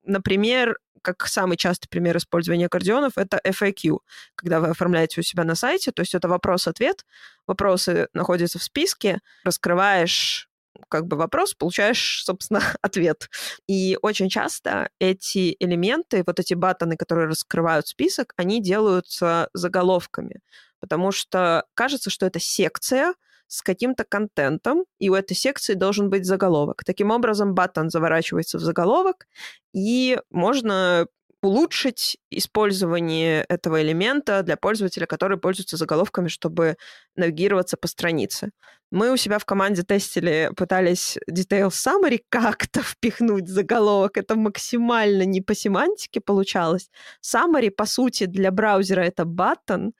например, 0.05 0.79
как 1.03 1.27
самый 1.27 1.57
частый 1.57 1.88
пример 1.88 2.17
использования 2.17 2.67
аккордеонов, 2.67 3.12
это 3.17 3.41
FAQ, 3.45 3.99
когда 4.35 4.61
вы 4.61 4.69
оформляете 4.69 5.21
у 5.21 5.25
себя 5.25 5.45
на 5.45 5.55
сайте, 5.55 5.93
то 5.93 6.01
есть 6.01 6.15
это 6.15 6.29
вопрос-ответ, 6.29 7.05
вопросы 7.47 8.09
находятся 8.15 8.59
в 8.59 8.62
списке, 8.62 9.21
раскрываешь 9.45 10.49
как 10.88 11.07
бы 11.07 11.17
вопрос, 11.17 11.55
получаешь, 11.55 12.23
собственно, 12.25 12.61
ответ. 12.83 13.29
И 13.67 13.99
очень 14.03 14.29
часто 14.29 14.91
эти 14.99 15.57
элементы, 15.59 16.23
вот 16.27 16.41
эти 16.41 16.55
баттоны, 16.55 16.97
которые 16.97 17.29
раскрывают 17.29 17.87
список, 17.87 18.33
они 18.37 18.62
делаются 18.62 19.49
заголовками, 19.55 20.41
потому 20.81 21.12
что 21.12 21.65
кажется, 21.75 22.11
что 22.11 22.27
это 22.27 22.41
секция, 22.41 23.15
с 23.53 23.61
каким-то 23.61 24.05
контентом, 24.05 24.87
и 24.99 25.11
у 25.11 25.15
этой 25.15 25.35
секции 25.35 25.75
должен 25.75 26.09
быть 26.09 26.25
заголовок. 26.25 26.85
Таким 26.85 27.11
образом, 27.11 27.55
баттон 27.55 27.91
заворачивается 27.91 28.57
в 28.57 28.62
заголовок, 28.62 29.27
и 29.75 30.19
можно 30.31 31.07
улучшить 31.43 32.17
использование 32.31 33.45
этого 33.49 33.83
элемента 33.83 34.43
для 34.43 34.57
пользователя, 34.57 35.07
который 35.07 35.37
пользуется 35.37 35.77
заголовками, 35.77 36.29
чтобы 36.29 36.77
навигироваться 37.15 37.77
по 37.77 37.88
странице. 37.88 38.53
Мы 38.91 39.12
у 39.12 39.19
себя 39.19 39.38
в 39.38 39.45
команде 39.45 39.83
тестили, 39.83 40.51
пытались 40.57 41.19
Detail 41.31 41.69
Summary 41.69 42.21
как-то 42.31 42.81
впихнуть 42.83 43.49
заголовок. 43.49 44.17
Это 44.17 44.35
максимально 44.35 45.25
не 45.25 45.43
по 45.43 45.55
семантике 45.55 46.21
получалось. 46.21 46.88
Summary, 47.23 47.71
по 47.71 47.85
сути, 47.85 48.25
для 48.25 48.51
браузера 48.51 49.01
это 49.03 49.27
баттон, 49.27 49.93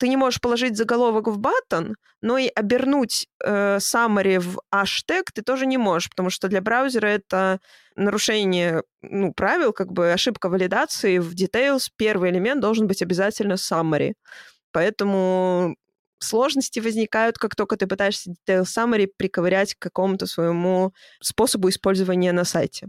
ты 0.00 0.08
не 0.08 0.16
можешь 0.16 0.40
положить 0.40 0.78
заголовок 0.78 1.28
в 1.28 1.38
баттон, 1.38 1.96
но 2.22 2.38
и 2.38 2.48
обернуть 2.48 3.28
э, 3.44 3.76
summary 3.76 4.40
в 4.40 4.58
hashtag 4.74 5.24
ты 5.34 5.42
тоже 5.42 5.66
не 5.66 5.76
можешь, 5.76 6.08
потому 6.08 6.30
что 6.30 6.48
для 6.48 6.62
браузера 6.62 7.06
это 7.06 7.60
нарушение 7.96 8.82
ну, 9.02 9.34
правил, 9.34 9.74
как 9.74 9.92
бы 9.92 10.10
ошибка 10.10 10.48
валидации 10.48 11.18
в 11.18 11.34
details. 11.34 11.88
Первый 11.96 12.30
элемент 12.30 12.62
должен 12.62 12.86
быть 12.86 13.02
обязательно 13.02 13.54
summary. 13.54 14.14
Поэтому 14.72 15.76
сложности 16.18 16.80
возникают, 16.80 17.36
как 17.36 17.54
только 17.54 17.76
ты 17.76 17.86
пытаешься 17.86 18.30
detail 18.30 18.62
summary 18.62 19.06
приковырять 19.14 19.74
к 19.74 19.80
какому-то 19.80 20.26
своему 20.26 20.94
способу 21.20 21.68
использования 21.68 22.32
на 22.32 22.44
сайте. 22.44 22.88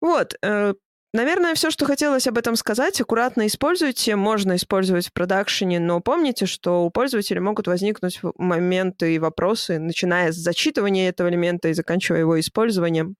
Вот, 0.00 0.34
э, 0.42 0.72
Наверное, 1.12 1.54
все, 1.54 1.70
что 1.70 1.86
хотелось 1.86 2.28
об 2.28 2.38
этом 2.38 2.54
сказать. 2.54 3.00
Аккуратно 3.00 3.48
используйте. 3.48 4.14
Можно 4.14 4.54
использовать 4.54 5.08
в 5.08 5.12
продакшене, 5.12 5.80
но 5.80 6.00
помните, 6.00 6.46
что 6.46 6.84
у 6.84 6.90
пользователя 6.90 7.40
могут 7.40 7.66
возникнуть 7.66 8.20
моменты 8.36 9.14
и 9.14 9.18
вопросы, 9.18 9.80
начиная 9.80 10.30
с 10.30 10.36
зачитывания 10.36 11.08
этого 11.08 11.28
элемента 11.28 11.68
и 11.68 11.72
заканчивая 11.72 12.20
его 12.20 12.38
использованием. 12.38 13.16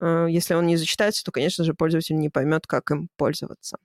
Э, 0.00 0.26
если 0.30 0.54
он 0.54 0.66
не 0.66 0.76
зачитается, 0.76 1.22
то, 1.22 1.30
конечно 1.30 1.64
же, 1.64 1.74
пользователь 1.74 2.16
не 2.16 2.30
поймет, 2.30 2.66
как 2.66 2.90
им 2.90 3.08
пользоваться. 3.16 3.76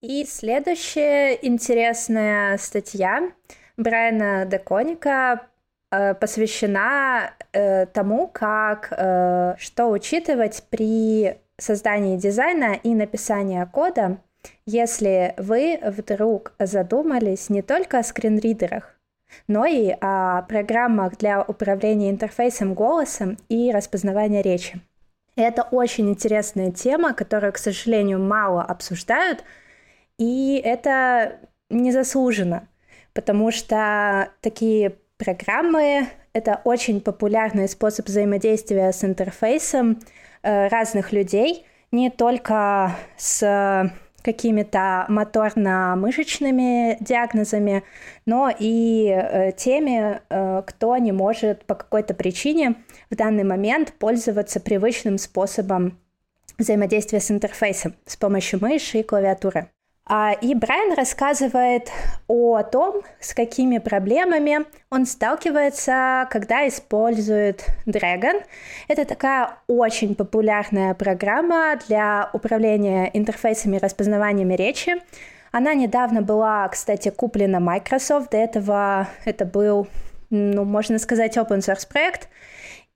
И 0.00 0.24
следующая 0.24 1.34
интересная 1.42 2.56
статья 2.56 3.30
Брайана 3.76 4.46
Деконика 4.46 5.48
э, 5.90 6.14
посвящена 6.14 7.34
э, 7.52 7.84
тому, 7.86 8.26
как 8.28 8.86
что 9.58 9.90
учитывать 9.90 10.64
при 10.70 11.41
создании 11.58 12.16
дизайна 12.16 12.74
и 12.74 12.94
написания 12.94 13.64
кода, 13.66 14.18
если 14.66 15.34
вы 15.36 15.78
вдруг 15.82 16.52
задумались 16.58 17.48
не 17.48 17.62
только 17.62 17.98
о 17.98 18.02
скринридерах, 18.02 18.96
но 19.46 19.64
и 19.64 19.94
о 20.00 20.42
программах 20.42 21.16
для 21.18 21.42
управления 21.42 22.10
интерфейсом 22.10 22.74
голосом 22.74 23.38
и 23.48 23.70
распознавания 23.70 24.42
речи. 24.42 24.80
это 25.36 25.62
очень 25.62 26.10
интересная 26.10 26.70
тема, 26.70 27.14
которую, 27.14 27.52
к 27.52 27.58
сожалению, 27.58 28.18
мало 28.18 28.62
обсуждают, 28.62 29.44
и 30.18 30.60
это 30.62 31.38
незаслуженно, 31.70 32.68
потому 33.14 33.50
что 33.50 34.30
такие 34.40 34.96
программы— 35.16 36.08
это 36.32 36.60
очень 36.64 37.00
популярный 37.00 37.68
способ 37.68 38.06
взаимодействия 38.06 38.92
с 38.92 39.04
интерфейсом 39.04 40.00
разных 40.42 41.12
людей, 41.12 41.66
не 41.90 42.10
только 42.10 42.96
с 43.16 43.92
какими-то 44.22 45.04
моторно-мышечными 45.08 46.96
диагнозами, 47.00 47.82
но 48.24 48.50
и 48.56 49.08
э, 49.08 49.52
теми, 49.52 50.20
э, 50.28 50.62
кто 50.66 50.96
не 50.96 51.12
может 51.12 51.64
по 51.64 51.74
какой-то 51.74 52.14
причине 52.14 52.76
в 53.10 53.16
данный 53.16 53.44
момент 53.44 53.92
пользоваться 53.98 54.60
привычным 54.60 55.18
способом 55.18 55.98
взаимодействия 56.58 57.20
с 57.20 57.30
интерфейсом 57.30 57.94
с 58.06 58.16
помощью 58.16 58.60
мыши 58.60 58.98
и 58.98 59.02
клавиатуры. 59.02 59.68
А, 60.14 60.32
и 60.32 60.54
Брайан 60.54 60.92
рассказывает 60.94 61.90
о 62.28 62.62
том, 62.64 63.00
с 63.18 63.32
какими 63.32 63.78
проблемами 63.78 64.66
он 64.90 65.06
сталкивается, 65.06 66.28
когда 66.28 66.68
использует 66.68 67.64
Dragon. 67.86 68.42
Это 68.88 69.06
такая 69.06 69.52
очень 69.68 70.14
популярная 70.14 70.92
программа 70.92 71.78
для 71.88 72.28
управления 72.34 73.10
интерфейсами 73.14 73.78
распознаваниями 73.78 74.52
речи. 74.52 74.96
Она 75.50 75.72
недавно 75.72 76.20
была, 76.20 76.68
кстати, 76.68 77.08
куплена 77.08 77.58
Microsoft. 77.58 78.32
До 78.32 78.36
этого 78.36 79.08
это 79.24 79.46
был, 79.46 79.86
ну, 80.28 80.64
можно 80.64 80.98
сказать, 80.98 81.38
open 81.38 81.60
source 81.60 81.88
проект– 81.88 82.28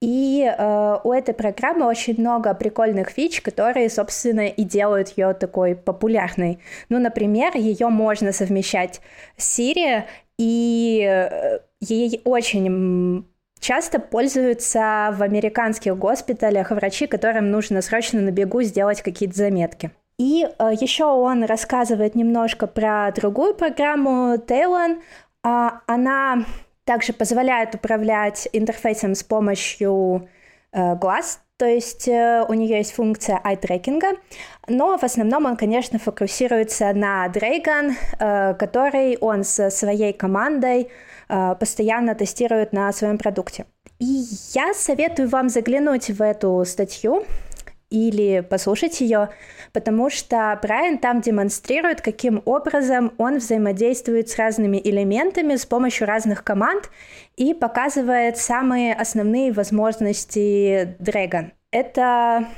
и 0.02 0.44
э, 0.46 0.98
у 1.04 1.12
этой 1.12 1.34
программы 1.34 1.86
очень 1.86 2.20
много 2.20 2.52
прикольных 2.54 3.10
фич, 3.10 3.40
которые, 3.40 3.88
собственно, 3.88 4.46
и 4.46 4.62
делают 4.62 5.16
ее 5.16 5.32
такой 5.32 5.74
популярной. 5.74 6.58
Ну, 6.88 6.98
например, 6.98 7.56
ее 7.56 7.88
можно 7.88 8.32
совмещать 8.32 9.00
с 9.36 9.58
Siri, 9.58 10.04
и 10.38 11.02
э, 11.08 11.60
ей 11.80 12.20
очень 12.24 13.26
часто 13.58 13.98
пользуются 13.98 15.14
в 15.16 15.22
американских 15.22 15.96
госпиталях 15.96 16.70
врачи, 16.70 17.06
которым 17.06 17.50
нужно 17.50 17.80
срочно 17.80 18.20
на 18.20 18.30
бегу 18.30 18.62
сделать 18.62 19.00
какие-то 19.00 19.36
заметки. 19.36 19.90
И 20.18 20.46
э, 20.46 20.70
еще 20.80 21.04
он 21.06 21.44
рассказывает 21.44 22.14
немножко 22.14 22.66
про 22.66 23.10
другую 23.12 23.54
программу 23.54 24.34
Tailon. 24.36 25.00
Э, 25.42 25.70
она 25.86 26.44
также 26.86 27.12
позволяет 27.12 27.74
управлять 27.74 28.48
интерфейсом 28.54 29.14
с 29.14 29.22
помощью 29.22 30.28
э, 30.72 30.94
глаз, 30.94 31.40
то 31.58 31.66
есть 31.66 32.06
э, 32.06 32.44
у 32.48 32.52
нее 32.52 32.78
есть 32.78 32.92
функция 32.92 33.40
eye-трекинга, 33.42 34.18
но 34.68 34.98
в 34.98 35.02
основном 35.02 35.46
он, 35.46 35.56
конечно, 35.56 35.98
фокусируется 35.98 36.92
на 36.92 37.26
Dragon, 37.28 37.92
э, 38.18 38.54
который 38.54 39.16
он 39.18 39.42
со 39.42 39.70
своей 39.70 40.12
командой 40.12 40.90
э, 41.28 41.54
постоянно 41.58 42.14
тестирует 42.14 42.72
на 42.72 42.92
своем 42.92 43.16
продукте. 43.16 43.64
И 43.98 44.24
я 44.52 44.74
советую 44.74 45.28
вам 45.30 45.48
заглянуть 45.48 46.10
в 46.10 46.20
эту 46.20 46.62
статью, 46.66 47.24
или 47.90 48.40
послушать 48.40 49.00
ее, 49.00 49.30
потому 49.72 50.10
что 50.10 50.58
Брайан 50.60 50.98
там 50.98 51.20
демонстрирует, 51.20 52.00
каким 52.00 52.42
образом 52.44 53.12
он 53.18 53.38
взаимодействует 53.38 54.28
с 54.28 54.36
разными 54.36 54.80
элементами 54.82 55.56
с 55.56 55.66
помощью 55.66 56.06
разных 56.06 56.42
команд 56.42 56.90
и 57.36 57.54
показывает 57.54 58.38
самые 58.38 58.94
основные 58.94 59.52
возможности 59.52 60.96
Dragon. 60.98 61.52
Это 61.70 62.48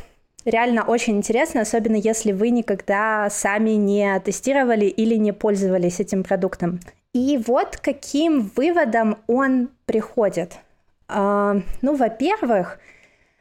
реально 0.45 0.85
очень 0.85 1.17
интересно, 1.17 1.63
особенно 1.63 1.97
если 1.97 2.33
вы 2.33 2.51
никогда 2.51 3.29
сами 3.31 3.71
не 3.71 4.19
тестировали 4.21 4.87
или 4.87 5.17
не 5.17 5.33
пользовались 5.33 6.01
этим 6.01 6.25
продуктом. 6.25 6.81
И 7.13 7.41
вот 7.47 7.77
каким 7.77 8.51
выводом 8.55 9.19
он 9.27 9.71
приходит. 9.87 10.59
Uh, 11.09 11.63
ну, 11.81 11.97
во-первых, 11.97 12.79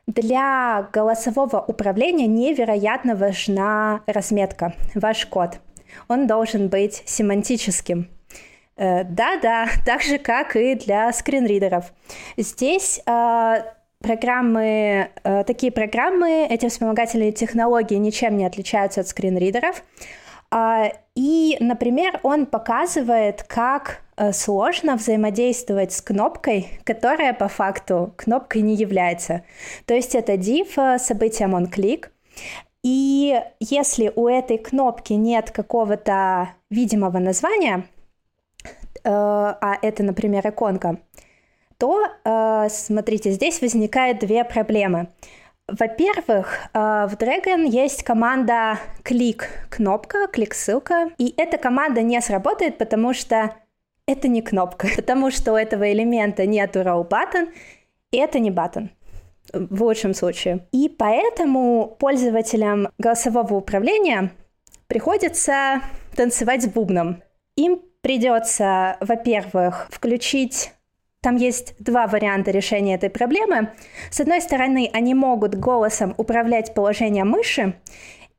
для 0.07 0.89
голосового 0.93 1.63
управления 1.67 2.27
невероятно 2.27 3.15
важна 3.15 4.01
разметка, 4.07 4.73
ваш 4.95 5.25
код. 5.25 5.59
Он 6.07 6.27
должен 6.27 6.69
быть 6.69 7.03
семантическим. 7.05 8.09
Э, 8.77 9.03
да-да, 9.03 9.67
так 9.85 10.01
же, 10.01 10.17
как 10.17 10.55
и 10.55 10.75
для 10.75 11.11
скринридеров. 11.11 11.91
Здесь 12.37 13.01
э, 13.05 13.55
программы, 13.99 15.09
э, 15.23 15.43
такие 15.43 15.71
программы, 15.71 16.47
эти 16.49 16.69
вспомогательные 16.69 17.31
технологии 17.31 17.95
ничем 17.95 18.37
не 18.37 18.45
отличаются 18.45 19.01
от 19.01 19.07
скринридеров. 19.07 19.83
А, 20.49 20.91
и, 21.15 21.57
например, 21.59 22.21
он 22.23 22.45
показывает, 22.45 23.43
как 23.43 24.01
сложно 24.31 24.95
взаимодействовать 24.95 25.93
с 25.93 26.01
кнопкой, 26.01 26.79
которая 26.83 27.33
по 27.33 27.47
факту 27.47 28.13
кнопкой 28.17 28.61
не 28.61 28.75
является. 28.75 29.43
То 29.85 29.93
есть 29.93 30.15
это 30.15 30.33
div 30.33 30.69
э, 30.77 30.97
событием 30.97 31.53
он 31.53 31.67
клик, 31.67 32.11
и 32.83 33.39
если 33.59 34.11
у 34.15 34.27
этой 34.27 34.57
кнопки 34.57 35.13
нет 35.13 35.51
какого-то 35.51 36.49
видимого 36.69 37.19
названия, 37.19 37.87
э, 39.03 39.09
а 39.09 39.77
это, 39.81 40.03
например, 40.03 40.47
иконка, 40.47 40.97
то, 41.77 42.05
смотрите, 42.69 43.29
здесь 43.29 43.61
возникает 43.61 44.17
две 44.17 44.43
проблемы. 44.43 45.09
Во-первых, 45.67 46.69
э, 46.73 46.79
в 47.09 47.15
Dragon 47.17 47.67
есть 47.67 48.03
команда 48.03 48.79
клик 49.03 49.49
кнопка, 49.69 50.27
клик 50.27 50.53
ссылка, 50.53 51.11
и 51.17 51.33
эта 51.35 51.57
команда 51.57 52.01
не 52.01 52.21
сработает, 52.21 52.77
потому 52.77 53.13
что 53.13 53.53
это 54.07 54.27
не 54.27 54.41
кнопка, 54.41 54.87
потому 54.95 55.29
что 55.29 55.53
у 55.53 55.55
этого 55.55 55.91
элемента 55.91 56.45
нет 56.45 56.75
row 56.75 57.07
button, 57.07 57.49
и 58.11 58.17
это 58.17 58.39
не 58.39 58.49
button 58.49 58.89
в 59.53 59.83
лучшем 59.83 60.13
случае. 60.13 60.67
И 60.71 60.89
поэтому 60.89 61.95
пользователям 61.99 62.89
голосового 62.97 63.53
управления 63.53 64.31
приходится 64.87 65.81
танцевать 66.15 66.63
с 66.63 66.67
бубном. 66.67 67.21
Им 67.55 67.81
придется, 68.01 68.97
во-первых, 68.99 69.87
включить 69.91 70.71
там 71.21 71.35
есть 71.35 71.75
два 71.79 72.07
варианта 72.07 72.51
решения 72.51 72.95
этой 72.95 73.09
проблемы. 73.09 73.73
С 74.11 74.21
одной 74.21 74.39
стороны, 74.39 74.89
они 74.93 75.13
могут 75.13 75.55
голосом 75.55 76.13
управлять 76.17 76.73
положением 76.73 77.29
мыши, 77.29 77.73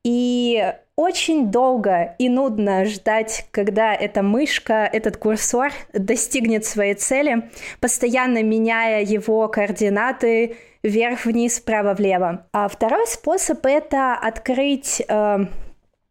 и 0.03 0.73
очень 0.95 1.49
долго 1.49 2.15
и 2.19 2.27
нудно 2.27 2.85
ждать, 2.85 3.47
когда 3.51 3.93
эта 3.93 4.21
мышка, 4.21 4.89
этот 4.91 5.17
курсор 5.17 5.71
достигнет 5.93 6.65
своей 6.65 6.93
цели, 6.93 7.49
постоянно 7.79 8.43
меняя 8.43 9.01
его 9.01 9.47
координаты 9.47 10.57
вверх-вниз, 10.83 11.59
вправо-влево. 11.59 12.45
А 12.51 12.67
второй 12.67 13.07
способ— 13.07 13.59
это 13.65 14.13
открыть 14.15 15.01
э, 15.07 15.37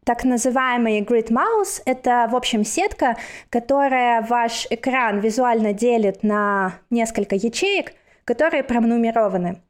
так 0.05 0.23
называемый 0.23 1.01
grid 1.01 1.29
mouse— 1.29 1.83
это, 1.85 2.27
в 2.31 2.35
общем, 2.35 2.65
сетка, 2.65 3.15
которая 3.51 4.23
ваш 4.23 4.65
экран 4.71 5.19
визуально 5.19 5.73
делит 5.73 6.23
на 6.23 6.73
несколько 6.89 7.35
ячеек, 7.35 7.93
которые 8.25 8.63
пронумерованы. 8.63 9.61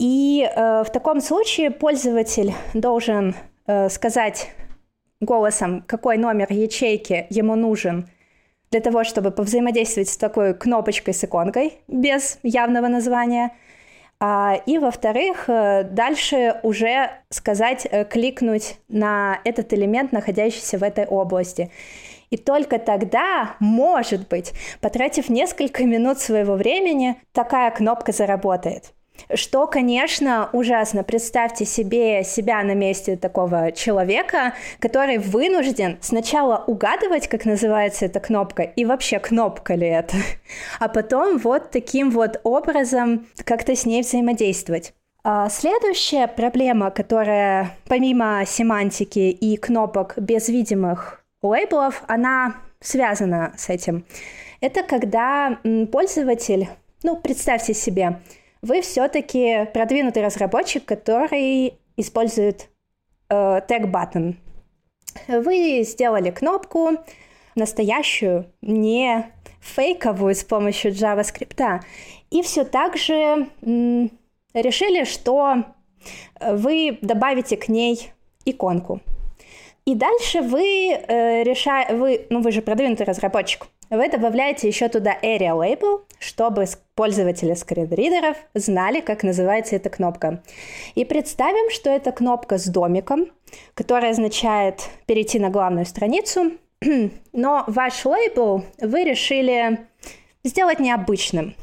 И 0.00 0.42
э, 0.42 0.82
в 0.82 0.90
таком 0.90 1.20
случае 1.20 1.70
пользователь 1.70 2.52
должен 2.74 3.34
э, 3.66 3.88
сказать 3.90 4.50
голосом, 5.20 5.84
какой 5.86 6.16
номер 6.16 6.46
ячейки 6.50 7.26
ему 7.30 7.54
нужен 7.54 8.08
для 8.70 8.80
того, 8.80 9.04
чтобы 9.04 9.30
повзаимодействовать 9.30 10.08
с 10.08 10.16
такой 10.16 10.54
кнопочкой 10.54 11.14
с 11.14 11.22
иконкой 11.22 11.74
без 11.86 12.38
явного 12.42 12.88
названия— 12.88 13.52
а, 14.22 14.60
и, 14.66 14.76
во-вторых, 14.76 15.48
э, 15.48 15.84
дальше 15.84 16.60
уже 16.62 17.10
сказать, 17.30 17.86
э, 17.90 18.04
кликнуть 18.04 18.76
на 18.88 19.40
этот 19.44 19.72
элемент, 19.72 20.12
находящийся 20.12 20.76
в 20.76 20.82
этой 20.82 21.06
области. 21.06 21.70
И 22.28 22.36
только 22.36 22.78
тогда, 22.78 23.56
может 23.60 24.28
быть, 24.28 24.52
потратив 24.82 25.30
несколько 25.30 25.84
минут 25.84 26.18
своего 26.18 26.54
времени, 26.54 27.16
такая 27.32 27.70
кнопка 27.70 28.12
заработает. 28.12 28.92
Что, 29.34 29.66
конечно, 29.66 30.48
ужасно. 30.52 31.04
Представьте 31.04 31.64
себе 31.64 32.24
себя 32.24 32.62
на 32.62 32.72
месте 32.74 33.16
такого 33.16 33.70
человека, 33.72 34.54
который 34.78 35.18
вынужден 35.18 35.98
сначала 36.00 36.64
угадывать, 36.66 37.28
как 37.28 37.44
называется 37.44 38.06
эта 38.06 38.18
кнопка, 38.18 38.62
и 38.62 38.84
вообще 38.84 39.18
кнопка 39.18 39.74
ли 39.74 39.86
это, 39.86 40.16
а 40.78 40.88
потом 40.88 41.38
вот 41.38 41.70
таким 41.70 42.10
вот 42.10 42.40
образом 42.44 43.26
как-то 43.44 43.76
с 43.76 43.84
ней 43.84 44.02
взаимодействовать. 44.02 44.94
А 45.22 45.50
следующая 45.50 46.26
проблема, 46.26 46.90
которая 46.90 47.76
помимо 47.86 48.42
семантики 48.46 49.18
и 49.30 49.56
кнопок 49.58 50.14
без 50.16 50.48
видимых 50.48 51.22
лейблов, 51.42 52.02
она 52.08 52.56
связана 52.80 53.52
с 53.56 53.68
этим. 53.68 54.06
Это 54.62 54.82
когда 54.82 55.58
пользователь, 55.92 56.68
ну, 57.02 57.16
представьте 57.16 57.74
себе, 57.74 58.20
вы 58.62 58.82
все-таки 58.82 59.66
продвинутый 59.72 60.24
разработчик, 60.24 60.84
который 60.84 61.74
использует 61.96 62.68
э, 63.28 63.60
тег 63.66 63.86
button. 63.86 64.36
Вы 65.28 65.82
сделали 65.82 66.30
кнопку 66.30 66.90
настоящую, 67.54 68.52
не 68.62 69.32
фейковую 69.60 70.34
с 70.34 70.44
помощью 70.44 70.92
JavaScript, 70.92 71.80
и 72.30 72.42
все 72.42 72.64
так 72.64 72.96
же 72.96 73.48
м, 73.62 74.10
решили, 74.54 75.04
что 75.04 75.64
вы 76.40 76.98
добавите 77.02 77.56
к 77.56 77.68
ней 77.68 78.12
иконку. 78.44 79.00
И 79.84 79.94
дальше 79.94 80.42
вы 80.42 80.92
э, 80.92 81.42
решаете, 81.42 81.94
вы, 81.94 82.26
ну 82.30 82.40
вы 82.40 82.52
же 82.52 82.62
продвинутый 82.62 83.06
разработчик, 83.06 83.66
вы 83.90 84.08
добавляете 84.08 84.68
еще 84.68 84.88
туда 84.88 85.16
area 85.20 85.50
label, 85.50 86.02
чтобы 86.20 86.66
пользователи 86.94 87.54
скринридеров 87.54 88.36
знали, 88.54 89.00
как 89.00 89.24
называется 89.24 89.74
эта 89.74 89.90
кнопка. 89.90 90.42
И 90.94 91.04
представим, 91.04 91.70
что 91.70 91.90
это 91.90 92.12
кнопка 92.12 92.58
с 92.58 92.66
домиком, 92.66 93.26
которая 93.74 94.12
означает 94.12 94.88
перейти 95.06 95.40
на 95.40 95.50
главную 95.50 95.86
страницу, 95.86 96.52
но 97.32 97.64
ваш 97.66 98.04
лейбл 98.04 98.64
вы 98.80 99.02
решили 99.02 99.80
сделать 100.44 100.78
необычным. 100.78 101.54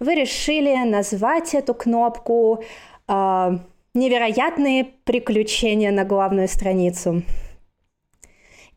Вы 0.00 0.16
решили 0.16 0.74
назвать 0.84 1.54
эту 1.54 1.74
кнопку 1.74 2.64
э, 3.06 3.58
«Невероятные 3.94 4.84
приключения 5.04 5.92
на 5.92 6.04
главную 6.04 6.48
страницу». 6.48 7.22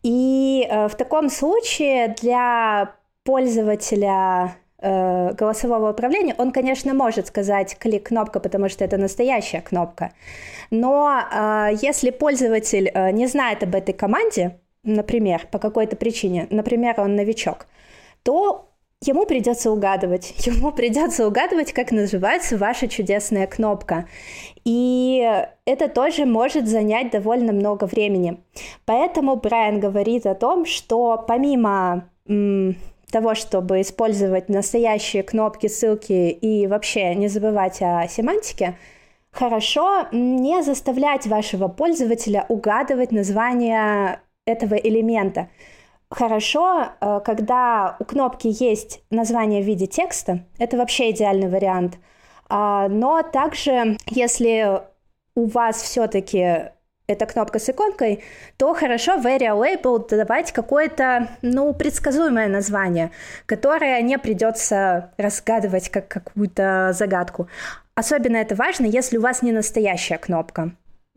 И 0.04 0.68
э, 0.70 0.88
в 0.88 0.95
таком 0.95 1.30
случае 1.30 2.16
для 2.22 2.95
пользователя 3.24 4.56
э, 4.80 5.34
голосового 5.34 5.91
управления 5.91 6.36
он, 6.38 6.52
конечно, 6.52 6.93
может 6.93 7.28
сказать 7.28 7.78
клик 7.78 8.08
кнопка, 8.08 8.39
потому 8.39 8.70
что 8.70 8.84
это 8.84 8.97
настоящая 8.97 9.62
кнопка. 9.62 10.12
Но 10.72 11.22
э, 11.32 11.70
если 11.82 12.10
пользователь 12.10 12.89
э, 12.93 13.12
не 13.12 13.28
знает 13.28 13.64
об 13.64 13.76
этой 13.76 13.93
команде, 13.93 14.60
например, 14.84 15.47
по 15.52 15.60
какой-то 15.60 15.95
причине, 15.95 16.47
например, 16.49 16.99
он 16.99 17.16
новичок, 17.16 17.68
то 18.24 18.70
ему 19.04 19.26
придется 19.26 19.72
угадывать. 19.72 20.34
Ему 20.45 20.72
придется 20.72 21.28
угадывать, 21.28 21.74
как 21.74 21.91
называется 21.91 22.58
ваша 22.58 22.88
чудесная 22.88 23.47
кнопка. 23.47 24.08
И 24.64 25.43
это 25.66 25.88
тоже 25.89 26.26
может 26.26 26.68
занять 26.68 27.12
довольно 27.12 27.52
много 27.52 27.86
времени. 27.86 28.38
Поэтому 28.86 29.36
Брайан 29.36 29.80
говорит 29.80 30.26
о 30.26 30.36
том, 30.36 30.66
что 30.66 31.24
помимо 31.28 32.08
м, 32.28 32.76
того, 33.12 33.34
чтобы 33.36 33.82
использовать 33.82 34.49
настоящие 34.49 35.24
кнопки, 35.24 35.68
ссылки 35.68 36.30
и 36.30 36.68
вообще 36.68 37.16
не 37.16 37.28
забывать 37.28 37.82
о 37.82 38.08
семантике, 38.08 38.78
хорошо 39.32 40.08
не 40.12 40.62
заставлять 40.62 41.26
вашего 41.26 41.68
пользователя 41.68 42.45
угадывать 42.49 43.12
название 43.12 44.22
этого 44.45 44.76
элемента. 44.76 45.49
Хорошо, 46.12 46.89
э, 46.99 47.22
когда 47.24 47.95
у 47.99 48.03
кнопки 48.03 48.47
есть 48.47 49.01
название 49.12 49.64
в 49.64 49.66
виде 49.66 49.88
текста, 49.88 50.43
это 50.59 50.76
вообще 50.78 51.12
идеальный 51.12 51.47
вариант. 51.47 51.99
А, 52.49 52.89
но 52.89 53.24
также, 53.24 53.97
если 54.07 54.82
у 55.36 55.45
вас 55.45 55.82
все-таки 55.82 56.72
эта 57.07 57.26
кнопка 57.26 57.59
с 57.59 57.70
иконкой, 57.70 58.24
то 58.57 58.74
хорошо 58.74 59.18
в 59.18 59.26
Area 59.26 59.55
Label 59.57 60.05
давать 60.09 60.51
какое-то, 60.51 61.30
ну, 61.41 61.74
предсказуемое 61.74 62.49
название, 62.49 63.12
которое 63.45 64.01
не 64.01 64.18
придется 64.18 65.14
разгадывать 65.18 65.88
как 65.89 66.09
какую-то 66.09 66.91
загадку. 66.93 67.47
Особенно 67.95 68.36
это 68.36 68.55
важно, 68.55 68.86
если 68.86 69.18
у 69.18 69.22
вас 69.22 69.41
не 69.41 69.53
настоящая 69.53 70.18
кнопка 70.18 70.74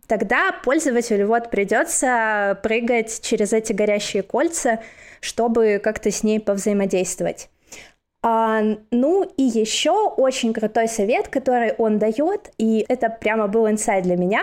тогда 0.06 0.52
пользователю 0.64 1.26
вот 1.28 1.50
придется 1.50 2.58
прыгать 2.62 3.20
через 3.22 3.52
эти 3.52 3.72
горящие 3.72 4.22
кольца, 4.22 4.80
чтобы 5.20 5.80
как-то 5.82 6.10
с 6.10 6.22
ней 6.22 6.40
повзаимодействовать. 6.40 7.48
А, 8.22 8.62
ну 8.90 9.30
и 9.36 9.42
еще 9.42 10.08
очень 10.08 10.54
крутой 10.54 10.88
совет, 10.88 11.28
который 11.28 11.72
он 11.72 11.98
дает, 11.98 12.50
и 12.56 12.84
это 12.88 13.10
прямо 13.10 13.48
был 13.48 13.68
инсайт 13.68 14.04
для 14.04 14.16
меня, 14.16 14.42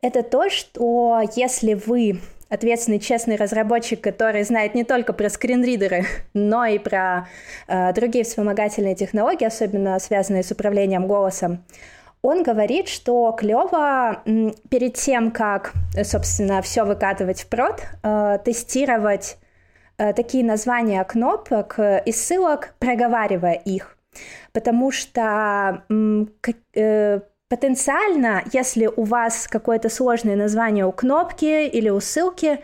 это 0.00 0.24
то, 0.24 0.50
что 0.50 1.20
если 1.36 1.74
вы 1.74 2.18
ответственный, 2.48 2.98
честный 2.98 3.36
разработчик, 3.36 4.00
который 4.00 4.42
знает 4.42 4.74
не 4.74 4.84
только 4.84 5.12
про 5.12 5.30
скринридеры, 5.30 6.04
но 6.34 6.66
и 6.66 6.78
про 6.78 7.28
э, 7.66 7.92
другие 7.94 8.24
вспомогательные 8.24 8.94
технологии, 8.94 9.46
особенно 9.46 9.98
связанные 9.98 10.42
с 10.42 10.50
управлением 10.50 11.06
голосом, 11.06 11.64
он 12.22 12.44
говорит, 12.44 12.88
что 12.88 13.32
клево 13.32 14.22
перед 14.70 14.94
тем, 14.94 15.32
как, 15.32 15.72
собственно, 16.04 16.62
все 16.62 16.84
выкатывать 16.84 17.42
в 17.42 17.48
прод, 17.48 17.82
э, 18.02 18.38
тестировать 18.44 19.38
э, 19.98 20.12
такие 20.12 20.44
названия 20.44 21.02
кнопок 21.02 21.78
и 21.78 22.12
ссылок, 22.12 22.74
проговаривая 22.78 23.54
их. 23.54 23.96
Потому 24.52 24.92
что 24.92 25.82
э, 26.74 27.20
потенциально, 27.48 28.42
если 28.52 28.86
у 28.86 29.02
вас 29.02 29.48
какое-то 29.48 29.88
сложное 29.88 30.36
название 30.36 30.86
у 30.86 30.92
кнопки 30.92 31.66
или 31.66 31.88
у 31.88 32.00
ссылки, 32.00 32.62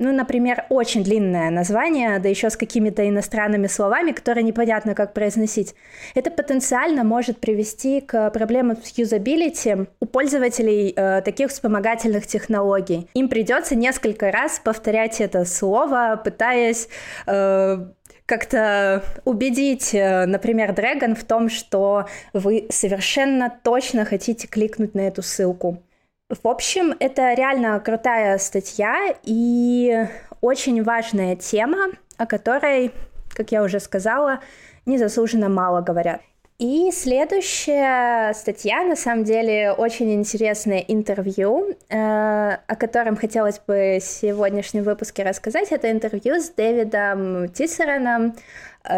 ну, 0.00 0.12
например, 0.12 0.64
очень 0.70 1.04
длинное 1.04 1.50
название, 1.50 2.18
да 2.18 2.28
еще 2.28 2.50
с 2.50 2.56
какими-то 2.56 3.08
иностранными 3.08 3.68
словами, 3.68 4.10
которые 4.10 4.42
непонятно 4.42 4.94
как 4.94 5.14
произносить, 5.14 5.74
это 6.16 6.32
потенциально 6.32 7.04
может 7.04 7.38
привести 7.38 8.00
к 8.00 8.30
проблемам 8.30 8.76
с 8.82 8.98
юзабилити 8.98 9.86
у 10.00 10.06
пользователей 10.06 10.92
э, 10.96 11.22
таких 11.22 11.50
вспомогательных 11.50 12.26
технологий. 12.26 13.08
Им 13.14 13.28
придется 13.28 13.76
несколько 13.76 14.32
раз 14.32 14.58
повторять 14.58 15.20
это 15.20 15.44
слово, 15.44 16.20
пытаясь 16.22 16.88
э, 17.28 17.86
как-то 18.26 19.04
убедить, 19.24 19.94
э, 19.94 20.26
например, 20.26 20.72
Dragon 20.72 21.14
в 21.14 21.22
том, 21.22 21.48
что 21.48 22.06
вы 22.32 22.66
совершенно 22.68 23.48
точно 23.62 24.04
хотите 24.04 24.48
кликнуть 24.48 24.94
на 24.94 25.02
эту 25.02 25.22
ссылку. 25.22 25.84
В 26.30 26.48
общем, 26.48 26.94
это 27.00 27.34
реально 27.34 27.78
крутая 27.80 28.38
статья 28.38 29.14
и 29.24 30.06
очень 30.40 30.82
важная 30.82 31.36
тема, 31.36 31.88
о 32.16 32.24
которой, 32.24 32.92
как 33.34 33.52
я 33.52 33.62
уже 33.62 33.78
сказала, 33.78 34.40
незаслуженно 34.86 35.50
мало 35.50 35.82
говорят. 35.82 36.22
И 36.58 36.90
следующая 36.92 38.32
статья, 38.32 38.84
на 38.84 38.96
самом 38.96 39.24
деле, 39.24 39.72
очень 39.72 40.14
интересное 40.14 40.78
интервью, 40.78 41.76
э, 41.90 41.96
о 41.98 42.76
котором 42.76 43.16
хотелось 43.16 43.58
бы 43.58 43.98
в 44.00 44.04
сегодняшнем 44.04 44.84
выпуске 44.84 45.24
рассказать. 45.24 45.72
Это 45.72 45.90
интервью 45.90 46.40
с 46.40 46.48
Дэвидом 46.50 47.50
Тиссероном, 47.50 48.34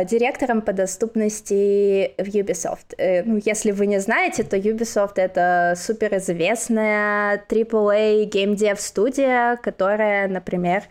директором 0.05 0.63
по 0.63 0.73
доступности 0.73 2.15
в 2.19 2.27
Ubisoft. 2.27 2.95
Э, 2.99 3.23
ну, 3.23 3.41
если 3.45 3.71
вы 3.71 3.87
не 3.87 4.01
знаете, 4.01 4.43
то 4.43 4.57
Ubisoft— 4.57 5.15
это 5.17 5.75
суперизвестная 5.77 7.43
AAA 7.49 8.25
геймдев 8.25 8.81
студия, 8.81 9.57
которая, 9.57 10.29
например, 10.29 10.83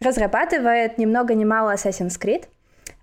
разрабатывает 0.00 0.98
ни 0.98 1.06
много 1.06 1.34
ни 1.34 1.44
мало 1.44 1.74
Assassin's 1.74 2.18
Creed— 2.20 2.44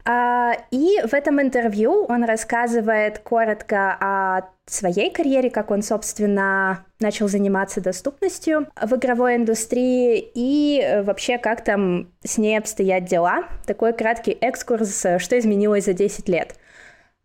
и 0.05 0.99
в 1.05 1.13
этом 1.13 1.41
интервью 1.41 2.05
он 2.09 2.25
рассказывает 2.25 3.19
коротко 3.19 3.97
о 3.99 4.41
своей 4.65 5.11
карьере, 5.11 5.49
как 5.49 5.71
он, 5.71 5.81
собственно, 5.81 6.85
начал 6.99 7.27
заниматься 7.27 7.81
доступностью 7.81 8.67
в 8.81 8.95
игровой 8.95 9.35
индустрии 9.35 10.31
и 10.33 10.81
э, 10.81 11.03
вообще, 11.03 11.37
как 11.37 11.63
там 11.63 12.11
с 12.23 12.37
ней 12.37 12.57
обстоят 12.57 13.05
дела. 13.05 13.45
Такой 13.65 13.93
краткий 13.93 14.31
экскурс, 14.31 15.05
что 15.19 15.39
изменилось 15.39 15.85
за 15.85 15.93
10 15.93 16.29
лет. 16.29 16.55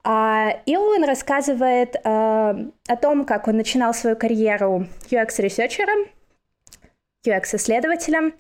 А, 0.05 0.51
и 0.67 0.77
он 0.77 1.05
рассказывает 1.05 1.97
э, 1.97 2.01
о 2.05 2.97
том, 3.01 3.25
как 3.25 3.47
он 3.47 3.57
начинал 3.57 3.95
свою 3.95 4.17
карьеру 4.17 4.87
UX-researcher 5.11 5.89
ом, 5.89 6.07
UX-исследователем 7.27 8.35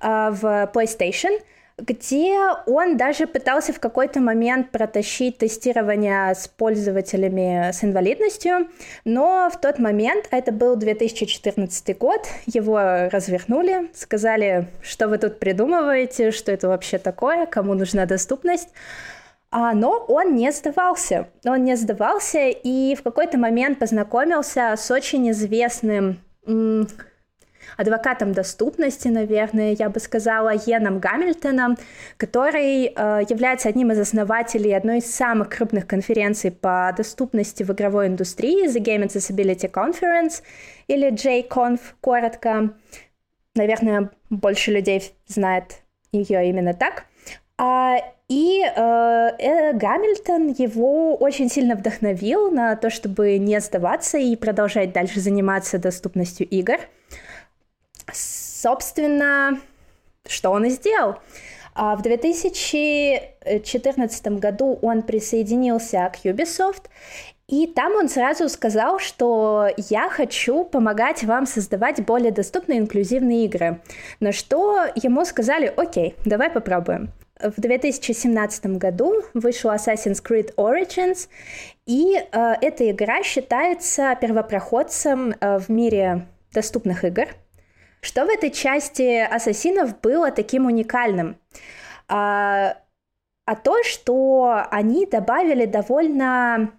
э, 0.00 0.30
в 0.30 0.70
PlayStation— 0.74 1.40
где 1.78 2.36
он 2.66 2.96
даже 2.96 3.26
пытался 3.26 3.72
в 3.72 3.80
какой-то 3.80 4.20
момент 4.20 4.70
протащить 4.70 5.38
тестирование 5.38 6.34
с 6.34 6.46
пользователями 6.46 7.70
с 7.72 7.82
инвалидностью, 7.82 8.68
но 9.04 9.50
в 9.52 9.60
тот 9.60 9.78
момент, 9.78 10.28
это 10.30 10.52
был 10.52 10.76
2014 10.76 11.98
год, 11.98 12.26
его 12.46 12.78
развернули, 13.10 13.90
сказали, 13.94 14.68
что 14.82 15.08
вы 15.08 15.18
тут 15.18 15.40
придумываете, 15.40 16.30
что 16.30 16.52
это 16.52 16.68
вообще 16.68 16.98
такое, 16.98 17.46
кому 17.46 17.74
нужна 17.74 18.06
доступность. 18.06 18.68
А, 19.50 19.72
но 19.72 20.04
он 20.08 20.34
не 20.34 20.50
сдавался. 20.50 21.28
Он 21.44 21.62
не 21.62 21.76
сдавался 21.76 22.48
и 22.48 22.96
в 22.96 23.02
какой-то 23.04 23.38
момент 23.38 23.78
познакомился 23.78 24.74
с 24.76 24.90
очень 24.90 25.30
известным 25.30 26.18
адвокатом 27.76 28.32
доступности, 28.32 29.08
наверное, 29.08 29.76
я 29.78 29.88
бы 29.88 30.00
сказала, 30.00 30.52
Йеном 30.54 30.98
Гамильтоном, 30.98 31.76
который 32.16 32.86
э, 32.86 33.22
является 33.28 33.68
одним 33.68 33.92
из 33.92 33.98
основателей 33.98 34.76
одной 34.76 34.98
из 34.98 35.14
самых 35.14 35.50
крупных 35.50 35.86
конференций 35.86 36.50
по 36.50 36.92
доступности 36.96 37.62
в 37.62 37.70
игровой 37.70 38.08
индустрии, 38.08 38.68
The 38.68 38.82
Game 38.82 39.04
Accessibility 39.06 39.70
Conference, 39.70 40.42
или 40.88 41.12
JConf, 41.12 41.80
коротко. 42.00 42.74
Наверное, 43.54 44.10
больше 44.30 44.72
людей 44.72 45.14
знает 45.26 45.82
ее 46.12 46.48
именно 46.48 46.74
так. 46.74 47.04
А, 47.56 47.98
и 48.28 48.62
э, 48.64 49.30
э, 49.38 49.72
Гамильтон 49.74 50.48
его 50.58 51.14
очень 51.14 51.50
сильно 51.50 51.74
вдохновил 51.76 52.50
на 52.50 52.74
то, 52.74 52.90
чтобы 52.90 53.38
не 53.38 53.60
сдаваться 53.60 54.18
и 54.18 54.34
продолжать 54.34 54.92
дальше 54.92 55.20
заниматься 55.20 55.78
доступностью 55.78 56.48
игр. 56.48 56.78
Собственно, 58.64 59.60
что 60.26 60.50
он 60.50 60.64
и 60.64 60.70
сделал. 60.70 61.18
А 61.74 61.94
в 61.96 62.02
2014 62.02 64.26
году 64.38 64.78
он 64.80 65.02
присоединился 65.02 66.10
к 66.14 66.24
Ubisoft, 66.24 66.84
и 67.46 67.66
там 67.66 67.94
он 67.94 68.08
сразу 68.08 68.48
сказал, 68.48 68.98
что 69.00 69.68
я 69.76 70.08
хочу 70.08 70.64
помогать 70.64 71.24
вам 71.24 71.46
создавать 71.46 72.02
более 72.06 72.32
доступные 72.32 72.78
инклюзивные 72.78 73.44
игры. 73.44 73.82
На 74.20 74.32
что 74.32 74.86
ему 74.94 75.26
сказали, 75.26 75.70
окей, 75.76 76.14
давай 76.24 76.48
попробуем. 76.48 77.10
В 77.38 77.60
2017 77.60 78.78
году 78.78 79.24
вышел 79.34 79.72
Assassin's 79.72 80.22
Creed 80.26 80.54
Origins, 80.54 81.28
и 81.84 82.16
э, 82.16 82.54
эта 82.62 82.90
игра 82.90 83.22
считается 83.22 84.16
первопроходцем 84.18 85.34
э, 85.38 85.58
в 85.58 85.68
мире 85.68 86.26
доступных 86.54 87.04
игр. 87.04 87.26
Что 88.04 88.26
в 88.26 88.28
этой 88.28 88.50
части 88.50 89.18
ассасинов 89.22 89.98
было 90.02 90.30
таким 90.30 90.66
уникальным? 90.66 91.36
А, 92.06 92.76
а 93.46 93.56
то, 93.56 93.82
что 93.82 94.66
они 94.70 95.06
добавили 95.06 95.64
довольно 95.64 96.72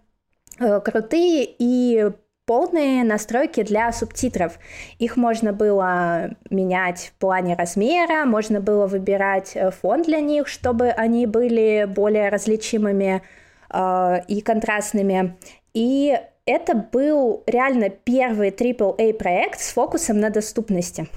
э, 0.60 0.80
крутые 0.82 1.48
и 1.58 2.12
полные 2.46 3.04
настройки 3.04 3.64
для 3.64 3.92
субтитров. 3.92 4.60
Их 5.00 5.18
можно 5.18 5.52
было 5.52 6.30
менять 6.52 7.12
в 7.16 7.20
плане 7.20 7.56
размера, 7.56 8.26
можно 8.26 8.62
было 8.62 8.86
выбирать 8.86 9.54
э, 9.56 9.72
фон 9.72 10.04
для 10.04 10.22
них, 10.22 10.48
чтобы 10.48 10.90
они 10.90 11.26
были 11.26 11.88
более 11.90 12.30
различимыми 12.30 13.24
э, 13.72 14.22
и 14.28 14.42
контрастными. 14.42 15.36
И 15.74 16.20
это 16.46 16.76
был 16.76 17.44
реально 17.48 17.90
первый 17.90 18.50
AAA 18.50 19.14
проект 19.14 19.62
с 19.62 19.74
фокусом 19.74 20.20
на 20.20 20.30
доступности. 20.30 21.08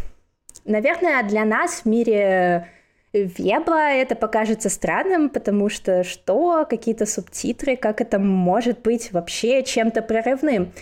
Наверное, 0.64 1.22
для 1.22 1.44
нас 1.44 1.82
в 1.82 1.86
мире 1.86 2.68
веба 3.12 3.90
это 3.90 4.14
покажется 4.14 4.68
странным, 4.68 5.28
потому 5.28 5.68
что 5.68 6.04
что, 6.04 6.66
какие-то 6.68 7.06
субтитры, 7.06 7.76
как 7.76 8.00
это 8.00 8.18
может 8.18 8.80
быть 8.82 9.12
вообще 9.12 9.62
чем-то 9.62 10.02
прорывным? 10.02 10.72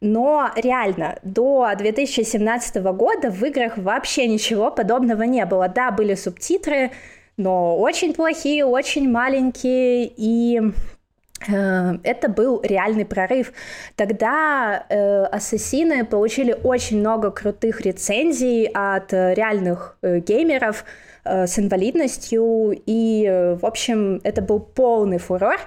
Но 0.00 0.50
реально, 0.56 1.18
до 1.22 1.70
2017 1.76 2.76
года 2.76 3.30
в 3.30 3.42
играх 3.44 3.78
вообще 3.78 4.26
ничего 4.26 4.70
подобного 4.70 5.22
не 5.22 5.44
было. 5.46 5.68
Да, 5.68 5.90
были 5.90 6.14
субтитры, 6.14 6.92
но 7.36 7.78
очень 7.78 8.14
плохие, 8.14 8.64
очень 8.64 9.10
маленькие, 9.10 10.10
и 10.16 10.60
это 11.40 12.28
был 12.28 12.60
реальный 12.62 13.04
прорыв. 13.04 13.52
Тогда 13.94 14.86
э, 14.88 15.24
ассасины 15.24 16.04
получили 16.04 16.56
очень 16.64 17.00
много 17.00 17.30
крутых 17.30 17.82
рецензий 17.82 18.64
от 18.64 19.12
реальных 19.12 19.98
э, 20.02 20.20
геймеров, 20.20 20.84
Э, 21.26 21.46
с 21.46 21.58
инвалидностью, 21.58 22.72
и, 22.86 23.26
э, 23.26 23.54
в 23.54 23.66
общем, 23.66 24.20
это 24.22 24.42
был 24.42 24.60
полный 24.60 25.18
фурор. 25.18 25.58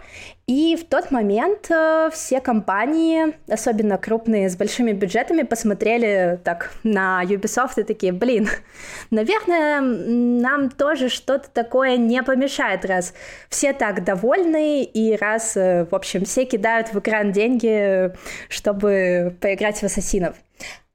И 0.49 0.75
в 0.75 0.83
тот 0.85 1.11
момент 1.11 1.69
э, 1.69 2.09
все 2.11 2.41
компании, 2.41 3.35
особенно 3.47 3.99
крупные, 3.99 4.49
с 4.49 4.55
большими 4.55 4.93
бюджетами, 4.93 5.43
посмотрели 5.43 6.39
так 6.43 6.71
на 6.81 7.21
Ubisoft 7.23 7.73
и 7.79 7.83
такие, 7.83 8.11
блин, 8.11 8.49
наверное, 9.11 9.79
нам 9.79 10.71
тоже 10.71 11.09
что-то 11.09 11.51
такое 11.51 11.97
не 11.97 12.23
помешает, 12.23 12.83
раз 12.83 13.13
все 13.49 13.73
так 13.73 14.03
довольны, 14.03 14.81
и 14.81 15.15
раз, 15.15 15.53
в 15.53 15.89
общем, 15.91 16.25
все 16.25 16.45
кидают 16.45 16.95
в 16.95 16.97
экран 16.97 17.31
деньги, 17.31 18.11
чтобы 18.49 19.37
поиграть 19.39 19.77
в 19.77 19.83
ассасинов. 19.83 20.35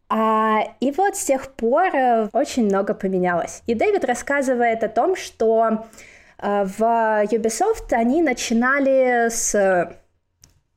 А, 0.08 0.62
и 0.80 0.90
вот 0.90 1.16
с 1.16 1.24
тех 1.26 1.52
пор 1.52 1.94
э, 1.94 2.28
очень 2.32 2.64
много 2.64 2.92
поменялось. 2.92 3.62
И 3.66 3.74
Дэвид 3.74 4.04
рассказывает 4.04 4.82
о 4.82 4.88
том, 4.88 5.14
что 5.14 5.68
э, 5.68 6.13
в 6.44 6.80
Ubisoft 7.24 7.92
они 7.92 8.22
начинали 8.22 9.28
с 9.30 9.96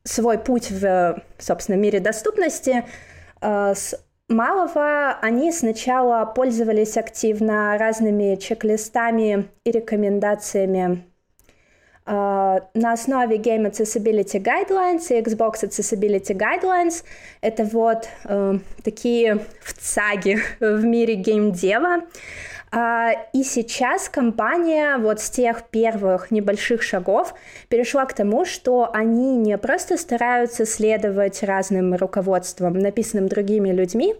свой 0.04 0.38
путь 0.38 0.70
в, 0.70 1.22
собственно, 1.38 1.76
мире 1.76 2.00
доступности 2.00 2.84
э, 3.40 3.74
с 3.74 3.94
малого. 4.28 5.18
Они 5.20 5.52
сначала 5.52 6.24
пользовались 6.24 6.96
активно 6.96 7.76
разными 7.78 8.36
чек-листами 8.36 9.48
и 9.64 9.70
рекомендациями 9.70 11.04
Uh, 12.10 12.62
на 12.72 12.94
основе 12.94 13.36
Game 13.36 13.70
Accessibility 13.70 14.42
Guidelines 14.42 15.10
и 15.10 15.20
Xbox 15.20 15.62
Accessibility 15.62 16.32
Guidelines. 16.34 17.04
Это 17.42 17.64
вот 17.64 18.08
uh, 18.24 18.58
такие 18.82 19.44
вцаги 19.62 20.38
в 20.58 20.84
мире 20.84 21.16
геймдева. 21.16 22.04
Uh, 22.70 23.14
и 23.32 23.44
сейчас 23.44 24.10
компания 24.10 24.98
вот 24.98 25.20
с 25.20 25.30
тех 25.30 25.64
первых 25.70 26.30
небольших 26.30 26.82
шагов 26.82 27.34
перешла 27.68 28.04
к 28.04 28.12
тому, 28.12 28.44
что 28.44 28.90
они 28.92 29.36
не 29.36 29.56
просто 29.56 29.96
стараются 29.96 30.66
следовать 30.66 31.42
разным 31.42 31.94
руководствам, 31.94 32.74
написанным 32.74 33.28
другими 33.28 33.70
людьми, 33.70 34.14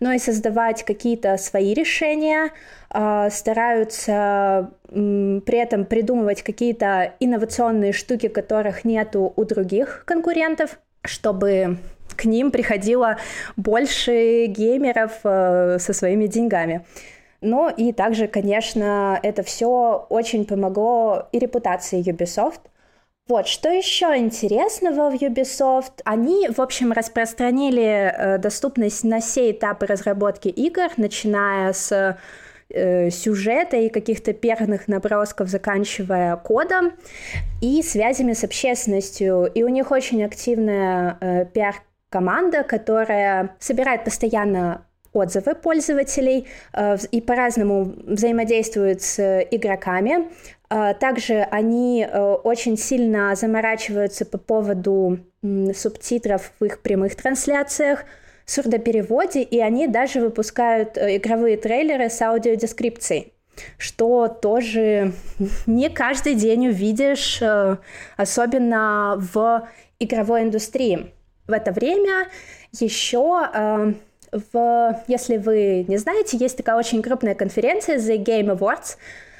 но 0.00 0.12
и 0.12 0.18
создавать 0.18 0.84
какие-то 0.84 1.38
свои 1.38 1.72
решения, 1.72 2.50
а, 2.90 3.30
стараются 3.30 4.70
при 4.90 5.58
этом 5.58 5.84
придумывать 5.84 6.42
какие-то 6.42 7.14
инновационные 7.20 7.92
штуки, 7.92 8.28
которых 8.28 8.84
нету 8.84 9.32
у 9.34 9.44
других 9.44 10.04
конкурентов, 10.06 10.78
чтобы 11.02 11.78
к 12.16 12.24
ним 12.24 12.50
приходило 12.50 13.16
больше 13.56 14.46
геймеров 14.46 15.12
э, 15.24 15.78
со 15.80 15.92
своими 15.92 16.26
деньгами. 16.26 16.84
Ну 17.44 17.68
и 17.68 17.92
также, 17.92 18.26
конечно, 18.26 19.20
это 19.22 19.42
все 19.42 20.06
очень 20.08 20.46
помогло 20.46 21.28
и 21.30 21.38
репутации 21.38 22.02
Ubisoft. 22.02 22.60
Вот, 23.28 23.46
что 23.46 23.68
еще 23.68 24.16
интересного 24.16 25.10
в 25.10 25.14
Ubisoft? 25.14 26.00
Они, 26.04 26.48
в 26.48 26.58
общем, 26.58 26.92
распространили 26.92 27.82
э, 27.82 28.38
доступность 28.38 29.04
на 29.04 29.20
все 29.20 29.50
этапы 29.50 29.86
разработки 29.86 30.48
игр, 30.48 30.88
начиная 30.96 31.74
с 31.74 32.18
э, 32.70 33.10
сюжета 33.10 33.76
и 33.76 33.90
каких-то 33.90 34.32
первых 34.32 34.88
набросков, 34.88 35.48
заканчивая 35.48 36.36
кодом 36.36 36.92
и 37.60 37.82
связями 37.82 38.32
с 38.32 38.42
общественностью. 38.42 39.50
И 39.54 39.62
у 39.62 39.68
них 39.68 39.90
очень 39.90 40.24
активная 40.24 41.18
э, 41.20 41.44
пиар-команда, 41.44 42.62
которая 42.62 43.54
собирает 43.58 44.04
постоянно 44.04 44.86
отзывы 45.14 45.54
пользователей 45.54 46.46
э, 46.72 46.96
и 47.10 47.20
по-разному 47.20 47.94
взаимодействуют 48.04 49.00
с 49.00 49.42
игроками. 49.50 50.28
Э, 50.68 50.94
также 50.94 51.46
они 51.50 52.06
э, 52.06 52.20
очень 52.20 52.76
сильно 52.76 53.34
заморачиваются 53.34 54.26
по 54.26 54.38
поводу 54.38 55.20
субтитров 55.74 56.52
в 56.58 56.64
их 56.64 56.80
прямых 56.80 57.14
трансляциях, 57.16 58.04
сурдопереводе, 58.46 59.42
и 59.42 59.60
они 59.60 59.86
даже 59.86 60.20
выпускают 60.20 60.98
игровые 60.98 61.56
трейлеры 61.56 62.10
с 62.10 62.20
аудиодескрипцией 62.20 63.30
что 63.78 64.26
тоже 64.26 65.12
не 65.66 65.88
каждый 65.88 66.34
день 66.34 66.66
увидишь, 66.66 67.40
особенно 68.16 69.14
в 69.16 69.68
игровой 70.00 70.42
индустрии. 70.42 71.12
В 71.46 71.52
это 71.52 71.70
время 71.70 72.26
еще 72.72 73.94
в, 74.52 75.02
если 75.06 75.36
вы 75.36 75.84
не 75.88 75.96
знаете, 75.96 76.36
есть 76.36 76.56
такая 76.56 76.76
очень 76.76 77.02
крупная 77.02 77.34
конференция 77.34 77.98
The 77.98 78.16
Game 78.22 78.56
Awards, 78.56 78.96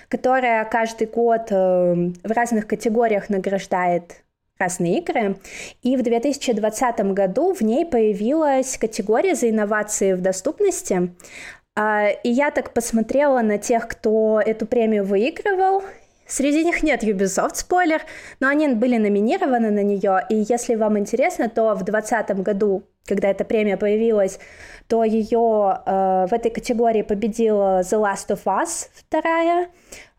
которая 0.09 0.65
каждый 0.65 1.07
год 1.07 1.51
в 1.51 2.31
разных 2.31 2.67
категориях 2.67 3.29
награждает 3.29 4.23
разные 4.59 4.99
игры. 4.99 5.37
И 5.83 5.97
в 5.97 6.03
2020 6.03 7.01
году 7.13 7.55
в 7.55 7.61
ней 7.61 7.85
появилась 7.85 8.79
категория 8.79 9.35
за 9.35 9.51
инновации 9.51 10.13
в 10.13 10.21
доступности. 10.21 11.11
А, 11.77 12.09
и 12.09 12.31
я 12.31 12.51
так 12.53 12.73
посмотрела 12.73 13.41
на 13.41 13.59
тех, 13.59 13.89
кто 13.89 14.41
эту 14.45 14.67
премию 14.67 15.05
выигрывал, 15.05 15.83
Среди 16.27 16.65
них 16.65 16.83
нет 16.83 17.05
Ubisoft, 17.05 17.57
спойлер, 17.57 18.01
но 18.41 18.49
они 18.49 18.69
были 18.69 18.97
номинированы 18.97 19.71
на 19.71 19.83
нее, 19.83 20.25
и 20.31 20.37
если 20.49 20.75
вам 20.75 20.99
интересно, 20.99 21.51
то 21.51 21.75
в 21.75 21.85
2020 21.85 22.43
году 22.43 22.83
когда 23.07 23.31
эта 23.31 23.45
премия 23.45 23.77
появилась, 23.77 24.39
то 24.89 25.05
ее 25.05 25.81
э, 25.85 26.27
в 26.29 26.33
этой 26.33 26.51
категории 26.51 27.03
победила 27.03 27.81
The 27.81 28.01
Last 28.01 28.29
of 28.29 28.45
Us 28.45 28.89
вторая, 28.95 29.69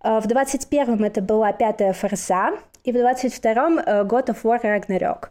э, 0.03 0.19
в 0.19 0.27
21-м 0.27 1.03
это 1.03 1.21
была 1.21 1.51
пятая 1.51 1.93
Форса, 1.93 2.51
и 2.83 2.91
в 2.91 2.95
22-м 2.95 3.79
э, 3.79 4.03
God 4.03 4.27
of 4.27 4.43
War 4.43 4.61
Ragnarok. 4.61 5.29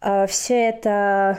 Э, 0.00 0.26
все 0.26 0.68
это... 0.68 1.38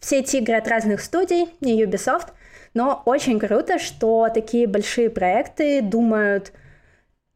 Все 0.00 0.18
эти 0.18 0.38
игры 0.38 0.56
от 0.56 0.66
разных 0.66 1.00
студий, 1.00 1.54
не 1.60 1.80
Ubisoft, 1.80 2.30
но 2.74 3.02
очень 3.06 3.38
круто, 3.38 3.78
что 3.78 4.28
такие 4.34 4.66
большие 4.66 5.10
проекты 5.10 5.80
думают 5.80 6.52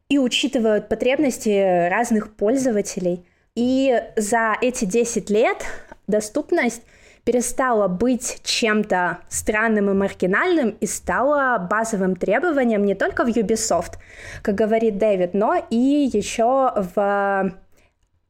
и 0.09 0.19
учитывают 0.19 0.89
потребности 0.89 1.89
разных 1.89 2.35
пользователей. 2.35 3.25
И 3.55 4.03
за 4.17 4.57
эти 4.61 4.85
10 4.85 5.31
лет 5.31 5.65
доступность 6.09 6.83
перестала 7.27 7.89
быть 7.89 8.39
чем-то 8.45 9.19
странным 9.29 9.91
и 9.91 9.95
маргинальным 9.95 10.71
и 10.81 10.87
стала 10.87 11.59
базовым 11.59 12.15
требованием 12.15 12.85
не 12.85 12.95
только 12.95 13.25
в 13.25 13.29
Ubisoft, 13.29 13.95
как 14.43 14.55
говорит 14.55 14.99
Дэвид, 14.99 15.35
но 15.35 15.57
и 15.69 15.77
еще 15.77 16.73
в 16.77 17.53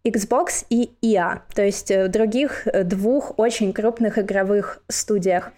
Xbox 0.03 0.65
и 0.71 0.93
EA, 1.03 1.41
то 1.55 1.63
есть 1.63 1.91
в 1.91 2.09
других 2.09 2.67
двух 2.85 3.39
очень 3.39 3.75
крупных 3.75 4.19
игровых 4.19 4.83
студиях. 4.89 5.53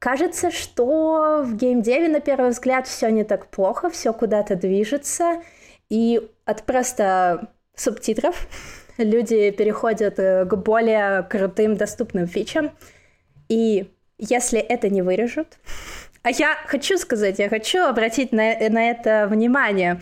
Кажется, 0.00 0.50
что 0.50 1.44
в 1.44 1.54
геймдеве 1.54 2.08
на 2.08 2.18
первый 2.18 2.50
взгляд 2.50 2.88
все 2.88 3.08
не 3.10 3.22
так 3.22 3.46
плохо, 3.46 3.88
все 3.88 4.12
куда-то 4.12 4.56
движется, 4.56 5.42
и 5.90 6.28
от 6.44 6.64
просто 6.64 7.52
субтитров 7.76 8.48
люди 9.04 9.50
переходят 9.50 10.18
э, 10.18 10.44
к 10.44 10.56
более 10.56 11.22
крутым 11.24 11.76
доступным 11.76 12.26
фичам. 12.26 12.72
И 13.48 13.90
если 14.18 14.58
это 14.58 14.88
не 14.88 15.02
вырежут, 15.02 15.58
а 16.22 16.30
я 16.30 16.56
хочу 16.66 16.98
сказать, 16.98 17.38
я 17.38 17.48
хочу 17.48 17.82
обратить 17.82 18.30
на, 18.30 18.54
на 18.68 18.90
это 18.90 19.26
внимание. 19.30 20.00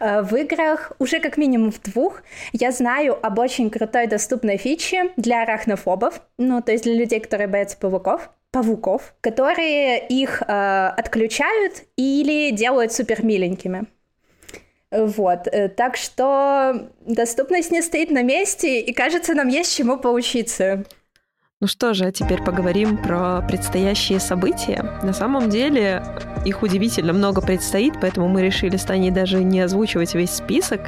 Э, 0.00 0.22
в 0.22 0.34
играх, 0.34 0.92
уже 0.98 1.20
как 1.20 1.36
минимум 1.36 1.70
в 1.70 1.80
двух, 1.82 2.22
я 2.52 2.72
знаю 2.72 3.16
об 3.24 3.38
очень 3.38 3.70
крутой 3.70 4.08
доступной 4.08 4.56
фиче 4.56 5.12
для 5.16 5.42
арахнофобов, 5.42 6.20
ну, 6.36 6.60
то 6.62 6.72
есть 6.72 6.84
для 6.84 6.94
людей, 6.94 7.20
которые 7.20 7.46
боятся 7.46 7.76
пауков, 7.76 8.30
павуков, 8.50 9.14
которые 9.20 10.04
их 10.06 10.42
э, 10.42 10.86
отключают 10.96 11.84
или 11.96 12.50
делают 12.50 12.92
супер 12.92 13.24
миленькими. 13.24 13.86
Вот, 14.92 15.46
э, 15.46 15.68
так 15.68 15.96
что 15.96 16.90
доступность 17.06 17.70
не 17.70 17.80
стоит 17.80 18.10
на 18.10 18.22
месте, 18.22 18.80
и 18.80 18.92
кажется, 18.92 19.34
нам 19.34 19.48
есть 19.48 19.74
чему 19.74 19.96
поучиться. 19.96 20.84
Ну 21.60 21.66
что 21.66 21.94
же, 21.94 22.06
а 22.06 22.12
теперь 22.12 22.42
поговорим 22.42 22.98
про 22.98 23.40
предстоящие 23.42 24.20
события. 24.20 24.82
На 25.02 25.12
самом 25.12 25.48
деле 25.48 26.02
их 26.44 26.62
удивительно 26.62 27.12
много 27.12 27.40
предстоит, 27.40 27.94
поэтому 28.00 28.28
мы 28.28 28.42
решили 28.42 28.76
с 28.76 28.84
Таней 28.84 29.10
даже 29.10 29.42
не 29.44 29.60
озвучивать 29.60 30.14
весь 30.14 30.30
список. 30.30 30.80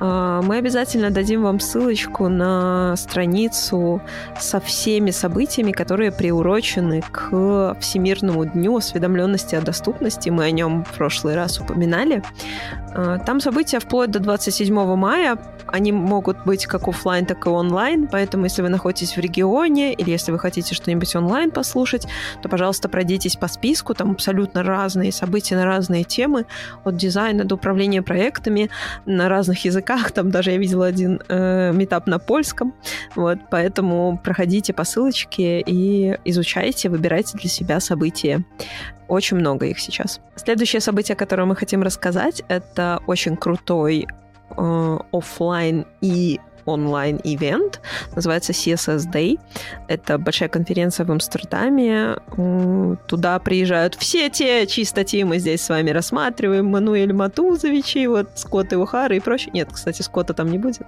А, 0.00 0.40
мы 0.42 0.56
обязательно 0.56 1.10
дадим 1.10 1.42
вам 1.42 1.60
ссылочку 1.60 2.28
на 2.28 2.94
страницу 2.96 4.00
со 4.38 4.60
всеми 4.60 5.10
событиями, 5.10 5.72
которые 5.72 6.12
приурочены 6.12 7.02
к 7.10 7.76
Всемирному 7.80 8.44
дню 8.44 8.76
осведомленности 8.76 9.54
о 9.54 9.60
доступности. 9.60 10.30
Мы 10.30 10.44
о 10.44 10.50
нем 10.50 10.84
в 10.84 10.92
прошлый 10.92 11.34
раз 11.34 11.60
упоминали. 11.60 12.22
А, 12.94 13.18
там 13.18 13.40
события 13.40 13.80
вплоть 13.80 14.10
до 14.10 14.20
27 14.20 14.96
мая. 14.96 15.38
Они 15.66 15.92
могут 15.92 16.44
быть 16.44 16.66
как 16.66 16.86
офлайн, 16.86 17.26
так 17.26 17.46
и 17.46 17.48
онлайн, 17.48 18.06
поэтому 18.06 18.44
если 18.44 18.62
вы 18.62 18.68
находитесь 18.68 19.16
в 19.16 19.20
регионе 19.20 19.92
или 19.92 20.10
если 20.10 20.30
вы 20.30 20.38
хотите 20.38 20.74
что-нибудь 20.74 21.16
онлайн 21.16 21.50
послушать, 21.50 22.06
то, 22.42 22.48
пожалуйста, 22.48 22.88
пройдитесь 22.88 23.36
по 23.36 23.48
списку. 23.48 23.94
Там 23.94 24.12
абсолютно 24.12 24.62
разные 24.62 24.83
события 24.88 25.56
на 25.56 25.64
разные 25.64 26.04
темы, 26.04 26.46
от 26.84 26.96
дизайна 26.96 27.44
до 27.44 27.54
управления 27.54 28.02
проектами 28.02 28.70
на 29.06 29.28
разных 29.28 29.64
языках. 29.64 30.12
Там 30.12 30.30
даже 30.30 30.50
я 30.50 30.58
видела 30.58 30.86
один 30.86 31.20
э, 31.28 31.72
метап 31.72 32.06
на 32.06 32.18
польском. 32.18 32.74
Вот, 33.14 33.38
поэтому 33.50 34.20
проходите 34.22 34.72
по 34.72 34.84
ссылочке 34.84 35.60
и 35.60 36.18
изучайте, 36.24 36.88
выбирайте 36.88 37.38
для 37.38 37.48
себя 37.48 37.80
события. 37.80 38.44
Очень 39.08 39.36
много 39.38 39.66
их 39.66 39.78
сейчас. 39.78 40.20
Следующее 40.36 40.80
событие, 40.80 41.16
которое 41.16 41.44
мы 41.44 41.56
хотим 41.56 41.82
рассказать, 41.82 42.42
это 42.48 43.00
очень 43.06 43.36
крутой 43.36 44.06
э, 44.56 44.98
офлайн 45.12 45.86
и 46.00 46.40
онлайн-ивент, 46.66 47.80
называется 48.14 48.52
CSS 48.52 49.10
Day. 49.12 49.38
Это 49.88 50.18
большая 50.18 50.48
конференция 50.48 51.06
в 51.06 51.12
Амстердаме. 51.12 52.16
Туда 53.06 53.38
приезжают 53.38 53.94
все 53.94 54.30
те 54.30 54.66
чистоти 54.66 55.24
мы 55.24 55.38
здесь 55.38 55.62
с 55.62 55.68
вами 55.68 55.90
рассматриваем. 55.90 56.66
Мануэль 56.66 57.12
Матузович, 57.12 57.96
и 57.96 58.06
вот 58.06 58.28
Скотт 58.34 58.72
и 58.72 58.76
Ухара 58.76 59.14
и 59.14 59.20
прочее. 59.20 59.50
Нет, 59.52 59.68
кстати, 59.72 60.02
Скотта 60.02 60.34
там 60.34 60.50
не 60.50 60.58
будет. 60.58 60.82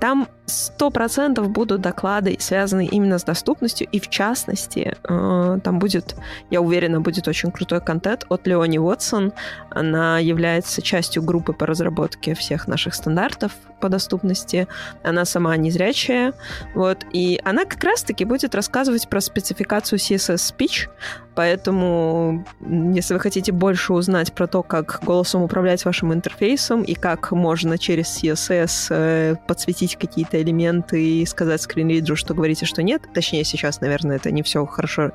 Там 0.00 0.28
сто 0.46 0.90
процентов 0.90 1.50
будут 1.50 1.80
доклады, 1.80 2.36
связанные 2.38 2.88
именно 2.88 3.18
с 3.18 3.24
доступностью, 3.24 3.86
и 3.90 4.00
в 4.00 4.08
частности, 4.08 4.96
э, 5.02 5.58
там 5.62 5.78
будет, 5.78 6.16
я 6.50 6.60
уверена, 6.60 7.00
будет 7.00 7.28
очень 7.28 7.50
крутой 7.50 7.80
контент 7.80 8.26
от 8.28 8.46
Леони 8.46 8.78
Уотсон. 8.78 9.32
Она 9.70 10.18
является 10.18 10.82
частью 10.82 11.22
группы 11.22 11.52
по 11.52 11.66
разработке 11.66 12.34
всех 12.34 12.68
наших 12.68 12.94
стандартов 12.94 13.52
по 13.80 13.88
доступности. 13.88 14.68
Она 15.02 15.24
сама 15.24 15.56
незрячая, 15.56 16.32
вот, 16.74 17.04
и 17.12 17.40
она 17.44 17.64
как 17.64 17.82
раз-таки 17.82 18.24
будет 18.24 18.54
рассказывать 18.54 19.08
про 19.08 19.20
спецификацию 19.20 19.98
CSS 19.98 20.54
Speech, 20.54 20.88
поэтому, 21.34 22.44
если 22.60 23.14
вы 23.14 23.20
хотите 23.20 23.52
больше 23.52 23.92
узнать 23.92 24.32
про 24.32 24.46
то, 24.46 24.62
как 24.62 25.00
голосом 25.02 25.42
управлять 25.42 25.84
вашим 25.84 26.12
интерфейсом 26.12 26.82
и 26.82 26.94
как 26.94 27.32
можно 27.32 27.78
через 27.78 28.22
CSS 28.22 28.86
э, 28.90 29.36
подсветить 29.82 29.96
какие-то 29.96 30.40
элементы 30.40 31.02
и 31.02 31.26
сказать 31.26 31.60
скринридеру, 31.60 32.16
что 32.16 32.34
говорите, 32.34 32.66
что 32.66 32.82
нет. 32.82 33.02
Точнее, 33.14 33.44
сейчас, 33.44 33.80
наверное, 33.80 34.16
это 34.16 34.30
не 34.30 34.42
все 34.42 34.64
хорошо 34.66 35.10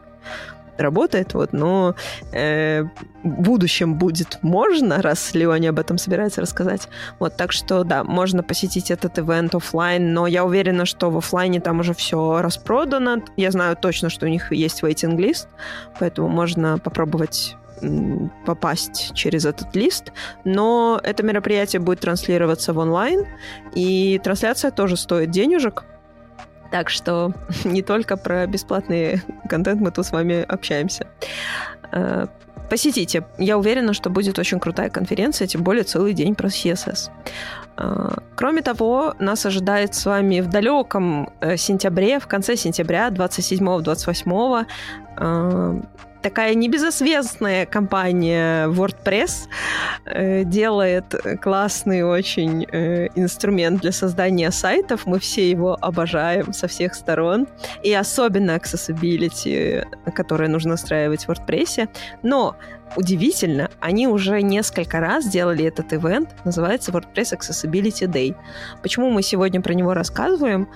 работает, 0.78 1.34
вот, 1.34 1.54
но 1.54 1.96
э, 2.34 2.84
в 3.24 3.42
будущем 3.42 3.96
будет 3.96 4.38
можно, 4.44 5.02
раз 5.02 5.34
Леони 5.34 5.68
об 5.70 5.80
этом 5.80 5.98
собирается 5.98 6.42
рассказать. 6.42 6.88
Вот, 7.20 7.36
так 7.36 7.52
что, 7.52 7.84
да, 7.84 8.04
можно 8.04 8.44
посетить 8.44 8.92
этот 8.92 9.18
ивент 9.18 9.56
офлайн, 9.56 10.14
но 10.14 10.28
я 10.28 10.44
уверена, 10.44 10.86
что 10.86 11.10
в 11.10 11.18
офлайне 11.18 11.60
там 11.60 11.80
уже 11.80 11.94
все 11.94 12.42
распродано. 12.42 13.24
Я 13.38 13.52
знаю 13.52 13.76
точно, 13.76 14.10
что 14.10 14.28
у 14.28 14.30
них 14.30 14.52
есть 14.52 14.84
waiting 14.84 15.18
лист, 15.18 15.48
поэтому 16.00 16.28
можно 16.28 16.78
попробовать 16.78 17.56
попасть 18.46 19.14
через 19.14 19.46
этот 19.46 19.76
лист, 19.76 20.12
но 20.44 21.00
это 21.04 21.24
мероприятие 21.24 21.80
будет 21.80 22.00
транслироваться 22.00 22.74
в 22.74 22.78
онлайн, 22.78 23.26
и 23.74 24.20
трансляция 24.24 24.72
тоже 24.72 24.98
стоит 24.98 25.32
денежек, 25.32 25.86
так 26.72 26.90
что 26.90 27.34
не 27.66 27.82
только 27.82 28.18
про 28.18 28.48
бесплатный 28.48 29.22
контент 29.50 29.82
мы 29.82 29.92
тут 29.92 30.06
с 30.06 30.12
вами 30.12 30.42
общаемся. 30.42 31.08
Э, 31.92 32.28
посетите. 32.70 33.26
Я 33.38 33.58
уверена, 33.58 33.94
что 33.94 34.10
будет 34.10 34.40
очень 34.40 34.60
крутая 34.60 34.90
конференция, 34.90 35.48
тем 35.48 35.64
более 35.64 35.84
целый 35.84 36.14
день 36.14 36.36
про 36.36 36.48
CSS. 36.48 37.10
Э, 37.78 38.10
кроме 38.36 38.62
того, 38.62 39.14
нас 39.20 39.46
ожидает 39.46 39.96
с 39.96 40.06
вами 40.06 40.42
в 40.42 40.48
далеком 40.48 41.30
э, 41.40 41.58
сентябре, 41.58 42.20
в 42.20 42.28
конце 42.28 42.56
сентября, 42.56 43.10
27-28 43.10 44.66
такая 46.22 46.56
небезызвестная 46.56 47.66
компания 47.66 48.68
WordPress 48.68 49.48
э, 50.06 50.44
делает 50.44 51.16
классный 51.42 52.04
очень 52.04 52.66
э, 52.72 53.08
инструмент 53.16 53.82
для 53.82 53.92
создания 53.92 54.52
сайтов. 54.52 55.06
Мы 55.06 55.20
все 55.20 55.50
его 55.50 55.78
обожаем 55.80 56.54
со 56.54 56.68
всех 56.68 56.96
сторон. 56.96 57.48
И 57.84 57.94
особенно 57.94 58.56
accessibility, 58.56 59.86
которое 60.14 60.50
нужно 60.50 60.72
настраивать 60.72 61.26
в 61.26 61.30
WordPress. 61.30 61.90
Но 62.24 62.56
удивительно, 62.96 63.70
они 63.80 64.08
уже 64.08 64.42
несколько 64.42 65.00
раз 65.00 65.28
делали 65.28 65.66
этот 65.66 65.94
ивент, 65.94 66.30
называется 66.46 66.92
WordPress 66.92 67.38
Accessibility 67.38 68.08
Day. 68.08 68.36
Почему 68.82 69.10
мы 69.10 69.22
сегодня 69.22 69.62
про 69.62 69.74
него 69.74 69.94
рассказываем? 69.94 70.68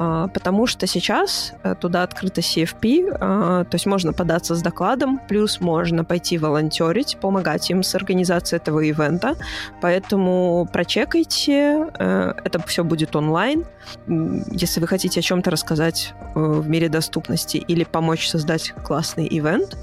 А, 0.00 0.28
потому 0.28 0.68
что 0.68 0.86
сейчас 0.86 1.54
э, 1.64 1.74
туда 1.74 2.04
открыто 2.04 2.40
CFP, 2.40 3.16
а, 3.20 3.64
то 3.64 3.74
есть 3.74 3.84
можно 3.84 4.12
податься 4.12 4.54
с 4.54 4.62
докладом, 4.62 5.20
плюс 5.28 5.60
можно 5.60 6.04
пойти 6.04 6.38
волонтерить, 6.38 7.18
помогать 7.20 7.68
им 7.70 7.82
с 7.82 7.96
организацией 7.96 8.58
этого 8.58 8.78
ивента. 8.78 9.34
Поэтому 9.80 10.68
прочекайте, 10.72 11.88
э, 11.98 12.32
это 12.44 12.62
все 12.64 12.84
будет 12.84 13.16
онлайн. 13.16 13.64
Если 14.06 14.80
вы 14.80 14.86
хотите 14.86 15.18
о 15.18 15.22
чем-то 15.22 15.50
рассказать 15.50 16.14
э, 16.36 16.38
в 16.38 16.68
мире 16.68 16.88
доступности 16.88 17.56
или 17.56 17.82
помочь 17.82 18.28
создать 18.28 18.72
классный 18.84 19.26
ивент, 19.28 19.76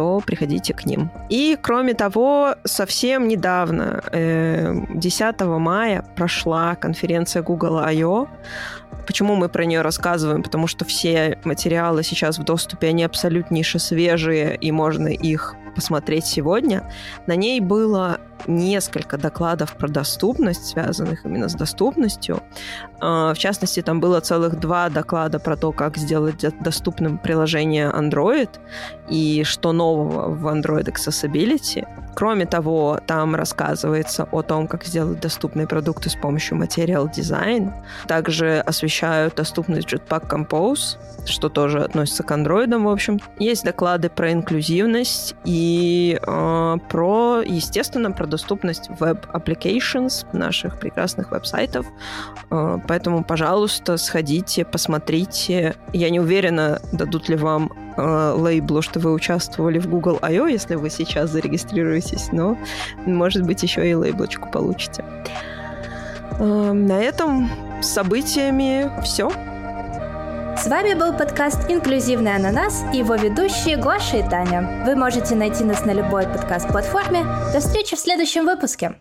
то 0.00 0.20
приходите 0.20 0.72
к 0.72 0.86
ним. 0.86 1.10
И, 1.28 1.58
кроме 1.60 1.92
того, 1.92 2.54
совсем 2.64 3.28
недавно, 3.28 4.02
10 4.12 5.40
мая, 5.40 6.04
прошла 6.16 6.74
конференция 6.74 7.42
Google 7.42 7.78
I.O., 7.80 8.26
Почему 9.06 9.34
мы 9.34 9.48
про 9.48 9.64
нее 9.64 9.82
рассказываем? 9.82 10.42
Потому 10.42 10.68
что 10.68 10.84
все 10.84 11.38
материалы 11.44 12.04
сейчас 12.04 12.38
в 12.38 12.44
доступе, 12.44 12.88
они 12.88 13.02
абсолютнейше 13.02 13.78
свежие, 13.80 14.56
и 14.56 14.70
можно 14.70 15.08
их 15.08 15.56
посмотреть 15.74 16.26
сегодня. 16.26 16.82
На 17.26 17.34
ней 17.34 17.60
было 17.60 18.20
несколько 18.46 19.18
докладов 19.18 19.76
про 19.76 19.88
доступность, 19.88 20.66
связанных 20.66 21.24
именно 21.24 21.48
с 21.48 21.54
доступностью. 21.54 22.40
А, 23.00 23.34
в 23.34 23.38
частности, 23.38 23.82
там 23.82 24.00
было 24.00 24.20
целых 24.20 24.58
два 24.58 24.88
доклада 24.88 25.38
про 25.38 25.56
то, 25.56 25.72
как 25.72 25.96
сделать 25.96 26.44
доступным 26.60 27.18
приложение 27.18 27.90
Android 27.90 28.50
и 29.08 29.42
что 29.44 29.72
нового 29.72 30.34
в 30.34 30.46
Android 30.46 30.84
Accessibility. 30.84 31.86
Кроме 32.14 32.46
того, 32.46 33.00
там 33.06 33.34
рассказывается 33.34 34.28
о 34.30 34.42
том, 34.42 34.66
как 34.66 34.84
сделать 34.84 35.20
доступные 35.20 35.66
продукты 35.66 36.10
с 36.10 36.16
помощью 36.16 36.58
Material 36.58 37.08
Design. 37.10 37.72
Также 38.06 38.60
освещают 38.60 39.36
доступность 39.36 39.92
Jetpack 39.92 40.28
Compose, 40.28 40.98
что 41.26 41.48
тоже 41.48 41.82
относится 41.82 42.22
к 42.22 42.30
андроидам, 42.30 42.84
в 42.84 42.88
общем. 42.88 43.20
Есть 43.38 43.64
доклады 43.64 44.10
про 44.10 44.32
инклюзивность 44.32 45.34
и 45.44 46.18
э, 46.20 46.76
про, 46.88 47.42
естественно, 47.44 48.10
про 48.10 48.26
доступность 48.30 48.88
веб-applications 48.88 50.26
наших 50.32 50.78
прекрасных 50.78 51.30
веб-сайтов. 51.30 51.86
Э, 52.50 52.78
поэтому, 52.88 53.24
пожалуйста, 53.24 53.96
сходите, 53.96 54.64
посмотрите. 54.64 55.74
Я 55.92 56.10
не 56.10 56.20
уверена, 56.20 56.80
дадут 56.92 57.28
ли 57.28 57.36
вам 57.36 57.72
э, 57.96 58.34
лейблу, 58.36 58.82
что 58.82 59.00
вы 59.00 59.12
участвовали 59.12 59.78
в 59.78 59.88
Google 59.88 60.18
I.O., 60.22 60.46
если 60.46 60.76
вы 60.76 60.90
сейчас 60.90 61.30
зарегистрируетесь, 61.30 62.32
но, 62.32 62.56
может 63.06 63.42
быть, 63.42 63.62
еще 63.62 63.88
и 63.88 63.94
лейблочку 63.94 64.48
получите. 64.50 65.04
Э, 66.38 66.72
на 66.72 67.00
этом 67.00 67.50
с 67.82 67.86
событиями 67.86 68.90
все. 69.02 69.30
С 70.60 70.66
вами 70.66 70.92
был 70.92 71.16
подкаст 71.16 71.70
«Инклюзивный 71.70 72.36
ананас» 72.36 72.84
и 72.92 72.98
его 72.98 73.14
ведущие 73.14 73.78
Гоша 73.78 74.18
и 74.18 74.22
Таня. 74.22 74.84
Вы 74.84 74.94
можете 74.94 75.34
найти 75.34 75.64
нас 75.64 75.86
на 75.86 75.92
любой 75.92 76.24
подкаст-платформе. 76.24 77.24
До 77.54 77.60
встречи 77.60 77.96
в 77.96 77.98
следующем 77.98 78.44
выпуске. 78.44 79.00